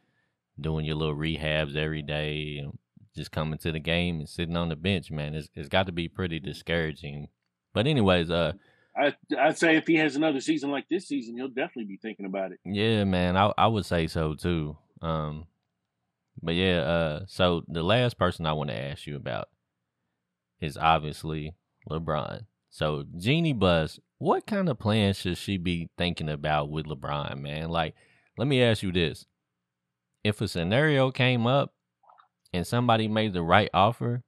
doing 0.59 0.85
your 0.85 0.97
little 0.97 1.17
rehabs 1.17 1.77
every 1.77 2.03
day 2.03 2.59
and 2.59 2.79
just 3.15 3.33
coming 3.33 3.59
to 3.59 3.73
the 3.73 3.81
game 3.81 4.19
and 4.19 4.29
sitting 4.29 4.57
on 4.57 4.69
the 4.69 4.77
bench, 4.77 5.11
man, 5.11 5.35
it's, 5.35 5.49
it's 5.55 5.69
got 5.69 5.87
to 5.87 5.93
be 5.93 6.09
pretty 6.09 6.39
discouraging. 6.39 7.29
But 7.73 7.87
anyways, 7.87 8.31
uh, 8.31 8.53
I 8.97 9.15
I'd 9.39 9.59
say 9.59 9.77
if 9.77 9.87
he 9.87 9.97
has 9.97 10.17
another 10.17 10.41
season 10.41 10.71
like 10.71 10.89
this 10.89 11.09
season, 11.09 11.37
he'll 11.37 11.49
definitely 11.49 11.85
be 11.85 11.99
thinking 12.01 12.27
about 12.27 12.53
it. 12.53 12.59
Yeah, 12.65 13.05
man, 13.05 13.37
I 13.37 13.53
I 13.57 13.67
would 13.69 13.87
say 13.87 14.07
so 14.07 14.35
too. 14.35 14.77
Um, 15.01 15.47
but 16.43 16.55
yeah, 16.55 16.81
uh, 16.81 17.25
so 17.27 17.63
the 17.69 17.83
last 17.83 18.19
person 18.19 18.47
I 18.47 18.53
want 18.53 18.71
to 18.71 18.77
ask 18.77 19.07
you 19.07 19.17
about 19.17 19.49
is 20.61 20.77
obviously 20.77 21.55
LeBron. 21.89 22.47
So 22.71 23.05
Jeanie 23.17 23.53
Buss, 23.53 23.99
what 24.19 24.47
kind 24.47 24.69
of 24.69 24.79
plans 24.79 25.19
should 25.19 25.39
she 25.39 25.57
be 25.57 25.89
thinking 25.99 26.29
about 26.29 26.71
with 26.71 26.87
LeBron, 26.87 27.41
man? 27.41 27.69
Like, 27.69 27.95
let 28.39 28.49
me 28.49 28.63
ask 28.63 28.83
you 28.83 28.93
this: 28.93 29.27
If 30.23 30.41
a 30.41 30.49
scenario 30.49 31.11
came 31.11 31.47
up 31.47 31.75
and 32.53 32.67
somebody 32.67 33.09
made 33.09 33.33
the 33.33 33.43
right 33.43 33.71
offer, 33.75 34.23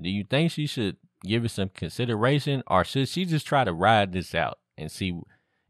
do 0.00 0.08
you 0.08 0.24
think 0.24 0.50
she 0.50 0.66
should 0.66 0.96
give 1.24 1.44
it 1.44 1.50
some 1.50 1.70
consideration 1.70 2.62
or 2.66 2.84
should 2.84 3.08
she 3.08 3.24
just 3.24 3.46
try 3.46 3.64
to 3.64 3.72
ride 3.72 4.12
this 4.12 4.34
out 4.34 4.58
and 4.76 4.90
see 4.90 5.18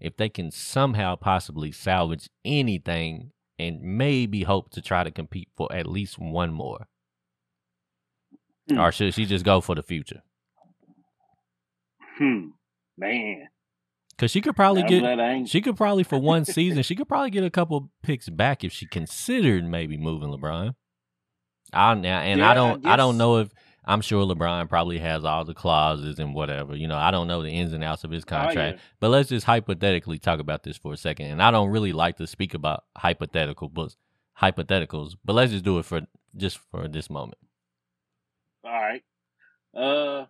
if 0.00 0.16
they 0.16 0.28
can 0.28 0.50
somehow 0.50 1.14
possibly 1.14 1.70
salvage 1.70 2.28
anything 2.44 3.30
and 3.58 3.80
maybe 3.80 4.42
hope 4.42 4.70
to 4.70 4.82
try 4.82 5.04
to 5.04 5.10
compete 5.10 5.48
for 5.56 5.72
at 5.72 5.86
least 5.86 6.18
one 6.18 6.52
more? 6.52 6.86
Hmm. 8.68 8.78
Or 8.78 8.92
should 8.92 9.14
she 9.14 9.26
just 9.26 9.44
go 9.44 9.60
for 9.60 9.74
the 9.74 9.82
future? 9.82 10.22
Hmm. 12.18 12.48
Man. 12.96 13.48
Cause 14.16 14.30
she 14.30 14.40
could 14.40 14.54
probably 14.54 14.84
get 14.84 15.48
she 15.48 15.60
could 15.60 15.76
probably 15.76 16.04
for 16.04 16.20
one 16.20 16.44
season 16.44 16.82
she 16.84 16.94
could 16.94 17.08
probably 17.08 17.30
get 17.30 17.42
a 17.42 17.50
couple 17.50 17.90
picks 18.04 18.28
back 18.28 18.62
if 18.62 18.72
she 18.72 18.86
considered 18.86 19.64
maybe 19.64 19.96
moving 19.96 20.28
LeBron. 20.28 20.76
I 21.72 21.92
and 21.92 22.04
yeah, 22.04 22.50
I 22.50 22.54
don't 22.54 22.86
I, 22.86 22.92
I, 22.92 22.96
don't 22.96 23.18
know 23.18 23.38
if 23.38 23.48
I'm 23.86 24.00
sure 24.00 24.24
LeBron 24.24 24.68
probably 24.68 24.98
has 24.98 25.24
all 25.24 25.44
the 25.44 25.54
clauses 25.54 26.18
and 26.18 26.34
whatever. 26.34 26.74
You 26.74 26.88
know, 26.88 26.96
I 26.96 27.10
don't 27.10 27.28
know 27.28 27.42
the 27.42 27.50
ins 27.50 27.72
and 27.72 27.84
outs 27.84 28.04
of 28.04 28.10
his 28.10 28.24
contract. 28.24 28.58
Oh, 28.58 28.76
yeah. 28.76 28.82
But 29.00 29.10
let's 29.10 29.28
just 29.28 29.46
hypothetically 29.46 30.18
talk 30.18 30.40
about 30.40 30.62
this 30.62 30.76
for 30.76 30.94
a 30.94 30.96
second. 30.96 31.26
And 31.26 31.42
I 31.42 31.50
don't 31.50 31.70
really 31.70 31.92
like 31.92 32.16
to 32.16 32.26
speak 32.26 32.54
about 32.54 32.84
hypothetical 32.96 33.68
books, 33.68 33.96
hypotheticals, 34.40 35.16
but 35.24 35.34
let's 35.34 35.52
just 35.52 35.64
do 35.64 35.78
it 35.78 35.84
for 35.84 36.02
just 36.36 36.58
for 36.70 36.88
this 36.88 37.10
moment. 37.10 37.38
All 38.64 38.72
right. 38.72 39.02
Uh, 39.76 40.26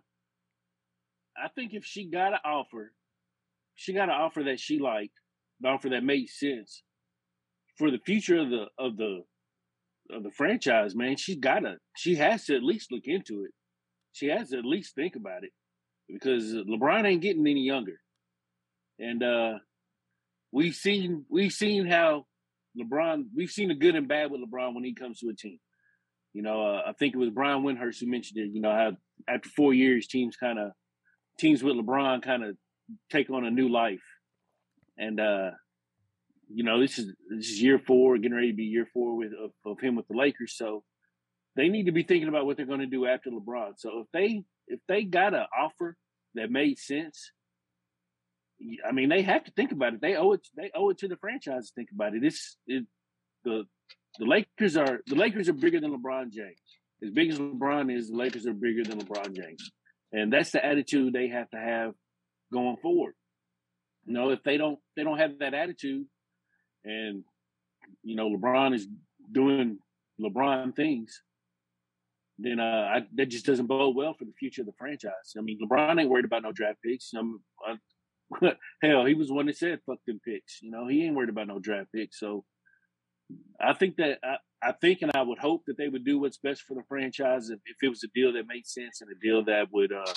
I 1.37 1.47
think 1.55 1.73
if 1.73 1.85
she 1.85 2.05
got 2.09 2.33
an 2.33 2.39
offer, 2.43 2.91
she 3.75 3.93
got 3.93 4.09
an 4.09 4.15
offer 4.15 4.43
that 4.43 4.59
she 4.59 4.79
liked, 4.79 5.13
an 5.61 5.69
offer 5.69 5.89
that 5.89 6.03
made 6.03 6.27
sense 6.27 6.83
for 7.77 7.91
the 7.91 7.99
future 7.99 8.39
of 8.39 8.49
the 8.49 8.65
of 8.77 8.97
the 8.97 9.23
of 10.11 10.23
the 10.23 10.31
franchise. 10.31 10.95
Man, 10.95 11.17
she's 11.17 11.37
gotta, 11.37 11.77
she 11.95 12.15
has 12.15 12.45
to 12.45 12.55
at 12.55 12.63
least 12.63 12.91
look 12.91 13.05
into 13.05 13.43
it. 13.43 13.51
She 14.13 14.27
has 14.27 14.49
to 14.49 14.57
at 14.57 14.65
least 14.65 14.95
think 14.95 15.15
about 15.15 15.43
it 15.43 15.51
because 16.07 16.53
LeBron 16.53 17.05
ain't 17.05 17.21
getting 17.21 17.47
any 17.47 17.61
younger, 17.61 17.99
and 18.99 19.23
uh 19.23 19.53
we've 20.51 20.75
seen 20.75 21.25
we've 21.29 21.51
seen 21.51 21.85
how 21.85 22.25
LeBron 22.79 23.25
we've 23.35 23.51
seen 23.51 23.67
the 23.67 23.75
good 23.75 23.95
and 23.95 24.07
bad 24.07 24.31
with 24.31 24.41
LeBron 24.41 24.73
when 24.73 24.83
he 24.83 24.93
comes 24.93 25.19
to 25.19 25.29
a 25.29 25.35
team. 25.35 25.59
You 26.33 26.41
know, 26.41 26.61
uh, 26.65 26.81
I 26.87 26.93
think 26.93 27.13
it 27.13 27.17
was 27.17 27.29
Brian 27.29 27.63
Windhorst 27.63 27.99
who 27.99 28.07
mentioned 28.07 28.39
it. 28.39 28.51
You 28.53 28.61
know 28.61 28.71
how 28.71 28.91
after 29.27 29.49
four 29.49 29.73
years, 29.73 30.07
teams 30.07 30.35
kind 30.35 30.59
of 30.59 30.71
teams 31.39 31.63
with 31.63 31.75
LeBron 31.75 32.23
kind 32.23 32.43
of 32.43 32.57
take 33.11 33.29
on 33.29 33.45
a 33.45 33.51
new 33.51 33.69
life, 33.69 34.03
and 34.97 35.19
uh, 35.19 35.51
you 36.53 36.63
know 36.63 36.79
this 36.79 36.99
is 36.99 37.13
this 37.29 37.49
is 37.49 37.61
year 37.61 37.79
four, 37.79 38.17
getting 38.17 38.35
ready 38.35 38.51
to 38.51 38.55
be 38.55 38.65
year 38.65 38.87
four 38.93 39.15
with 39.15 39.31
of, 39.33 39.51
of 39.65 39.79
him 39.79 39.95
with 39.95 40.07
the 40.07 40.17
Lakers. 40.17 40.55
So 40.55 40.83
they 41.55 41.69
need 41.69 41.85
to 41.85 41.91
be 41.91 42.03
thinking 42.03 42.27
about 42.27 42.45
what 42.45 42.57
they're 42.57 42.65
going 42.65 42.81
to 42.81 42.85
do 42.85 43.05
after 43.05 43.29
LeBron. 43.29 43.73
So 43.77 44.01
if 44.01 44.07
they 44.13 44.43
if 44.67 44.79
they 44.87 45.03
got 45.03 45.33
an 45.33 45.45
offer 45.57 45.95
that 46.35 46.51
made 46.51 46.79
sense, 46.79 47.31
I 48.87 48.91
mean 48.91 49.09
they 49.09 49.21
have 49.21 49.43
to 49.45 49.51
think 49.51 49.71
about 49.71 49.93
it. 49.93 50.01
They 50.01 50.15
owe 50.15 50.33
it. 50.33 50.47
They 50.55 50.71
owe 50.75 50.89
it 50.89 50.99
to 50.99 51.07
the 51.07 51.17
franchise 51.17 51.67
to 51.67 51.73
think 51.75 51.89
about 51.93 52.15
it. 52.15 52.23
It's 52.23 52.57
it, 52.67 52.85
the 53.43 53.63
the 54.19 54.25
Lakers 54.25 54.77
are 54.77 54.99
the 55.07 55.15
Lakers 55.15 55.49
are 55.49 55.53
bigger 55.53 55.79
than 55.79 55.95
LeBron 55.95 56.31
James. 56.31 56.61
As 57.03 57.11
big 57.11 57.29
as 57.29 57.39
LeBron 57.39 57.95
is, 57.95 58.09
the 58.09 58.17
Lakers 58.17 58.47
are 58.47 58.53
bigger 58.53 58.83
than 58.83 58.99
LeBron 58.99 59.35
James. 59.35 59.71
And 60.11 60.31
that's 60.31 60.51
the 60.51 60.65
attitude 60.65 61.13
they 61.13 61.27
have 61.27 61.49
to 61.49 61.57
have 61.57 61.93
going 62.53 62.77
forward. 62.77 63.15
You 64.05 64.13
know, 64.13 64.29
if 64.29 64.43
they 64.43 64.57
don't 64.57 64.79
they 64.95 65.03
don't 65.03 65.17
have 65.17 65.39
that 65.39 65.53
attitude 65.53 66.05
and 66.85 67.23
you 68.03 68.15
know 68.15 68.29
LeBron 68.29 68.73
is 68.73 68.87
doing 69.31 69.79
LeBron 70.21 70.75
things, 70.75 71.21
then 72.37 72.59
uh, 72.59 72.89
I, 72.95 73.01
that 73.15 73.27
just 73.27 73.45
doesn't 73.45 73.67
bode 73.67 73.95
well 73.95 74.13
for 74.13 74.25
the 74.25 74.33
future 74.37 74.61
of 74.61 74.67
the 74.67 74.73
franchise. 74.77 75.33
I 75.37 75.41
mean, 75.41 75.59
LeBron 75.61 75.99
ain't 75.99 76.09
worried 76.09 76.25
about 76.25 76.43
no 76.43 76.51
draft 76.51 76.79
picks. 76.83 77.11
I'm, 77.13 77.41
I, 77.65 78.53
hell, 78.81 79.05
he 79.05 79.13
was 79.13 79.31
one 79.31 79.47
that 79.47 79.57
said 79.57 79.79
"fuck 79.85 79.99
them 80.07 80.19
picks." 80.25 80.61
You 80.61 80.71
know, 80.71 80.87
he 80.87 81.05
ain't 81.05 81.15
worried 81.15 81.29
about 81.29 81.47
no 81.47 81.59
draft 81.59 81.91
picks. 81.93 82.19
So 82.19 82.45
I 83.59 83.73
think 83.73 83.97
that 83.97 84.19
I, 84.23 84.37
I 84.61 84.71
think 84.73 85.01
and 85.01 85.11
I 85.13 85.21
would 85.21 85.39
hope 85.39 85.63
that 85.67 85.77
they 85.77 85.87
would 85.87 86.05
do 86.05 86.19
what's 86.19 86.37
best 86.37 86.61
for 86.63 86.75
the 86.75 86.83
franchise 86.87 87.49
if, 87.49 87.59
if 87.65 87.77
it 87.81 87.89
was 87.89 88.03
a 88.03 88.07
deal 88.13 88.33
that 88.33 88.47
made 88.47 88.67
sense 88.67 89.01
and 89.01 89.09
a 89.11 89.19
deal 89.19 89.43
that 89.45 89.67
would 89.71 89.91
uh, 89.91 90.13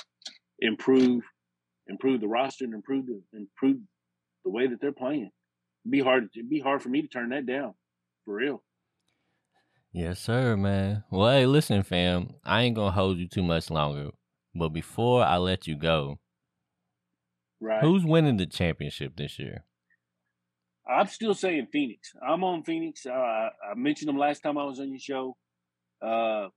improve 0.61 1.23
improve 1.87 2.21
the 2.21 2.29
roster 2.29 2.65
and 2.65 2.75
improve 2.75 3.07
the 3.07 3.21
improve 3.33 3.79
the 4.45 4.51
way 4.51 4.67
that 4.67 4.81
they're 4.81 4.93
playing. 4.93 5.31
Be 5.91 6.01
hard 6.01 6.29
it'd 6.35 6.51
be 6.51 6.61
hard 6.61 6.83
for 6.83 6.89
me 6.89 7.03
to 7.03 7.09
turn 7.09 7.31
that 7.31 7.47
down. 7.47 7.75
For 8.25 8.35
real. 8.35 8.63
Yes, 9.93 10.21
sir, 10.21 10.57
man. 10.57 11.05
Well, 11.11 11.31
hey, 11.31 11.47
listen, 11.47 11.83
fam. 11.83 12.35
I 12.45 12.63
ain't 12.63 12.77
gonna 12.77 12.91
hold 12.91 13.19
you 13.19 13.27
too 13.27 13.43
much 13.43 13.71
longer. 13.71 14.11
But 14.55 14.71
before 14.71 15.25
I 15.25 15.37
let 15.39 15.67
you 15.67 15.77
go, 15.77 16.19
right? 17.61 17.83
Who's 17.83 18.05
winning 18.05 18.37
the 18.37 18.47
championship 18.47 19.17
this 19.17 19.39
year? 19.39 19.65
I'm 20.89 21.07
still 21.07 21.35
saying 21.35 21.69
Phoenix. 21.73 22.13
I'm 22.27 22.45
on 22.45 22.65
Phoenix. 22.65 23.05
Uh, 23.05 23.13
I 23.13 23.75
mentioned 23.77 24.09
them 24.09 24.19
last 24.19 24.43
time 24.43 24.57
I 24.57 24.65
was 24.65 24.81
on 24.81 24.91
your 24.91 24.99
show. 24.99 25.37
Uh, 26.03 26.49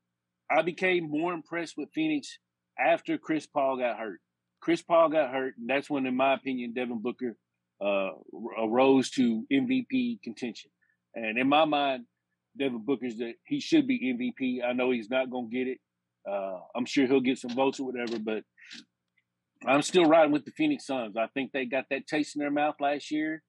I 0.50 0.62
became 0.64 1.10
more 1.10 1.34
impressed 1.34 1.76
with 1.78 1.90
Phoenix 1.94 2.38
after 2.80 3.18
Chris 3.18 3.46
Paul 3.46 3.78
got 3.78 3.98
hurt. 3.98 4.20
Chris 4.62 4.82
Paul 4.82 5.10
got 5.10 5.32
hurt, 5.32 5.56
and 5.58 5.70
that's 5.70 5.90
when, 5.90 6.06
in 6.06 6.16
my 6.16 6.34
opinion, 6.34 6.74
Devin 6.74 7.02
Booker 7.02 7.36
uh, 7.84 8.10
arose 8.60 9.10
to 9.12 9.46
MVP 9.52 10.22
contention. 10.24 10.72
And 11.16 11.38
in 11.38 11.48
my 11.50 11.66
mind, 11.66 12.06
Devin 12.58 12.84
Booker's 12.86 13.18
that 13.18 13.34
he 13.46 13.60
should 13.60 13.88
be 13.88 14.14
MVP. 14.14 14.64
I 14.64 14.74
know 14.74 14.92
he's 14.92 15.10
not 15.10 15.30
going 15.30 15.50
to 15.50 15.56
get 15.56 15.68
it. 15.68 15.78
Uh, 16.30 16.60
I'm 16.76 16.86
sure 16.86 17.08
he'll 17.08 17.22
get 17.22 17.40
some 17.40 17.56
votes 17.56 17.80
or 17.80 17.86
whatever, 17.86 18.20
but 18.20 18.44
I'm 19.66 19.82
still 19.82 20.06
riding 20.06 20.32
with 20.32 20.46
the 20.46 20.52
Phoenix 20.52 20.86
Suns. 20.86 21.16
I 21.18 21.28
think 21.34 21.52
they 21.52 21.66
got 21.66 21.86
that 21.90 22.08
taste 22.08 22.36
in 22.36 22.40
their 22.40 22.52
mouth 22.52 22.76
last 22.80 23.12
year 23.12 23.44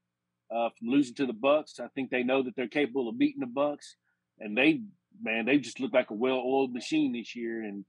uh, 0.50 0.68
from 0.78 0.88
losing 0.88 1.14
to 1.16 1.26
the 1.26 1.32
Bucks. 1.32 1.80
I 1.80 1.88
think 1.94 2.10
they 2.10 2.22
know 2.22 2.42
that 2.42 2.54
they're 2.56 2.68
capable 2.68 3.08
of 3.08 3.18
beating 3.18 3.40
the 3.40 3.46
Bucks, 3.46 3.96
and 4.38 4.56
they 4.56 4.82
man, 5.20 5.46
they 5.46 5.58
just 5.58 5.80
look 5.80 5.92
like 5.92 6.10
a 6.10 6.14
well-oiled 6.14 6.72
machine 6.72 7.12
this 7.12 7.34
year. 7.34 7.62
And 7.62 7.84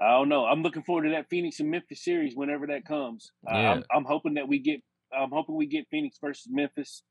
I 0.00 0.10
don't 0.10 0.28
know. 0.28 0.44
I'm 0.44 0.62
looking 0.62 0.82
forward 0.82 1.04
to 1.04 1.10
that 1.10 1.28
Phoenix 1.28 1.60
and 1.60 1.70
Memphis 1.70 2.04
series 2.04 2.34
whenever 2.34 2.66
that 2.68 2.84
comes. 2.84 3.32
Yeah. 3.46 3.72
I'm, 3.72 3.84
I'm, 3.94 4.04
hoping 4.04 4.34
that 4.34 4.48
we 4.48 4.58
get. 4.58 4.80
I'm 5.16 5.30
hoping 5.30 5.56
we 5.56 5.66
get 5.66 5.86
Phoenix 5.90 6.18
versus 6.20 6.46
Memphis. 6.48 7.02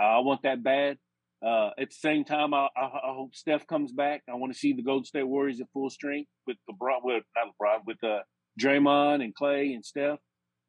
Uh, 0.00 0.04
I 0.04 0.18
want 0.18 0.42
that 0.42 0.62
bad. 0.62 0.98
Uh, 1.44 1.70
at 1.78 1.90
the 1.90 1.96
same 1.96 2.24
time, 2.24 2.52
I, 2.52 2.68
I, 2.76 2.84
I, 2.84 3.14
hope 3.14 3.34
Steph 3.34 3.66
comes 3.68 3.92
back. 3.92 4.22
I 4.28 4.34
want 4.34 4.52
to 4.52 4.58
see 4.58 4.72
the 4.72 4.82
Golden 4.82 5.04
State 5.04 5.26
Warriors 5.26 5.60
at 5.60 5.68
full 5.72 5.88
strength 5.88 6.28
with 6.48 6.56
LeBron, 6.68 6.98
with 7.04 7.22
not 7.36 7.54
LeBron, 7.60 7.86
with 7.86 8.02
uh, 8.02 8.20
Draymond 8.60 9.22
and 9.22 9.32
Clay 9.34 9.72
and 9.72 9.84
Steph. 9.84 10.18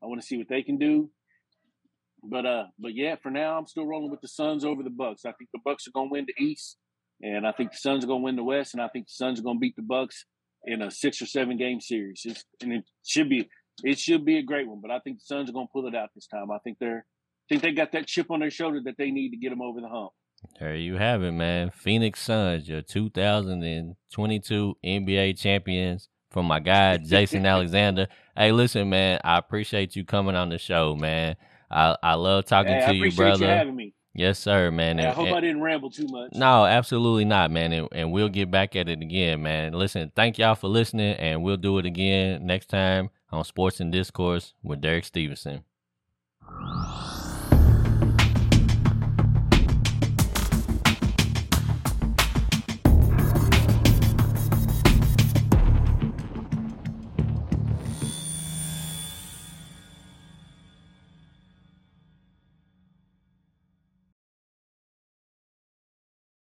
I 0.04 0.06
want 0.06 0.22
to 0.22 0.28
see 0.28 0.38
what 0.38 0.48
they 0.48 0.62
can 0.62 0.78
do. 0.78 1.10
But 2.24 2.46
uh, 2.46 2.66
but 2.78 2.94
yeah, 2.94 3.16
for 3.22 3.32
now 3.32 3.58
I'm 3.58 3.66
still 3.66 3.88
rolling 3.88 4.12
with 4.12 4.22
the 4.22 4.28
Suns 4.28 4.66
over 4.66 4.84
the 4.84 4.90
Bucks. 4.90 5.26
I 5.26 5.32
think 5.32 5.50
the 5.54 5.62
Bucks 5.64 5.88
are 5.88 5.92
gonna 5.92 6.10
win 6.12 6.28
the 6.28 6.44
East, 6.44 6.78
and 7.22 7.48
I 7.48 7.52
think 7.52 7.72
the 7.72 7.78
Suns 7.78 8.04
are 8.04 8.08
gonna 8.08 8.24
win 8.24 8.36
the 8.36 8.44
West, 8.44 8.74
and 8.74 8.84
I 8.84 8.90
think 8.90 9.08
the 9.08 9.14
Suns 9.14 9.40
are 9.40 9.44
gonna 9.44 9.60
beat 9.60 9.76
the 9.76 9.82
Bucks 9.82 10.26
in 10.66 10.82
a 10.82 10.92
six 10.92 11.22
or 11.22 11.26
seven 11.26 11.58
game 11.58 11.80
series. 11.80 12.22
It's, 12.26 12.44
and 12.62 12.74
it 12.74 12.84
should 13.06 13.30
be 13.30 13.50
it 13.84 14.00
should 14.00 14.26
be 14.26 14.38
a 14.38 14.44
great 14.44 14.68
one. 14.68 14.80
But 14.82 14.92
I 14.92 15.00
think 15.00 15.18
the 15.20 15.26
Suns 15.26 15.50
are 15.50 15.54
gonna 15.54 15.68
pull 15.72 15.88
it 15.88 15.96
out 15.96 16.10
this 16.16 16.28
time. 16.28 16.52
I 16.52 16.60
think 16.60 16.78
they're 16.80 17.06
I 17.06 17.46
think 17.50 17.62
they 17.62 17.72
got 17.72 17.92
that 17.94 18.08
chip 18.08 18.30
on 18.32 18.40
their 18.42 18.52
shoulder 18.52 18.80
that 18.86 18.96
they 18.98 19.12
need 19.12 19.32
to 19.32 19.38
get 19.38 19.50
them 19.50 19.62
over 19.62 19.82
the 19.82 19.90
hump. 19.90 20.12
There 20.60 20.76
you 20.76 20.96
have 20.98 21.24
it, 21.24 21.32
man. 21.32 21.72
Phoenix 21.72 22.22
Suns, 22.22 22.70
your 22.70 22.82
2022 22.82 24.76
NBA 24.86 25.38
champions. 25.38 26.10
From 26.32 26.46
my 26.46 26.60
guy 26.60 26.98
Jason 27.04 27.44
Alexander. 27.46 28.08
Hey, 28.38 28.52
listen, 28.52 28.88
man. 28.88 29.20
I 29.24 29.40
appreciate 29.40 29.96
you 29.96 30.06
coming 30.06 30.36
on 30.36 30.50
the 30.50 30.60
show, 30.60 30.96
man. 30.96 31.36
I 31.72 31.98
I 32.04 32.14
love 32.14 32.46
talking 32.46 32.74
hey, 32.74 32.86
to 32.86 32.94
you, 32.94 33.12
brother. 33.12 33.46
You 33.46 33.50
having 33.50 33.76
me. 33.76 33.96
Yes, 34.14 34.38
sir, 34.38 34.70
man. 34.70 35.00
and, 35.00 35.08
I 35.08 35.12
hope 35.12 35.28
and, 35.28 35.36
I 35.36 35.40
didn't 35.40 35.62
ramble 35.62 35.90
too 35.92 36.08
much. 36.08 36.34
No, 36.34 36.66
absolutely 36.66 37.26
not, 37.26 37.52
man. 37.52 37.72
And, 37.72 37.88
and, 37.92 38.12
we'll 38.12 38.28
get 38.28 38.50
back 38.50 38.76
at 38.76 38.90
it 38.90 39.02
again, 39.02 39.44
man. 39.44 39.74
Listen, 39.74 40.12
thank 40.16 40.38
y'all 40.38 40.56
for 40.56 40.68
listening, 40.68 41.16
and 41.16 41.44
we'll 41.44 41.58
do 41.58 41.78
it 41.78 41.86
again 41.86 42.46
next 42.46 42.70
time 42.70 43.12
on 43.32 43.44
Sports 43.44 43.80
and 43.80 43.92
Discourse 43.92 44.54
with 44.64 44.82
Derek 44.82 45.06
Stevenson. 45.06 45.64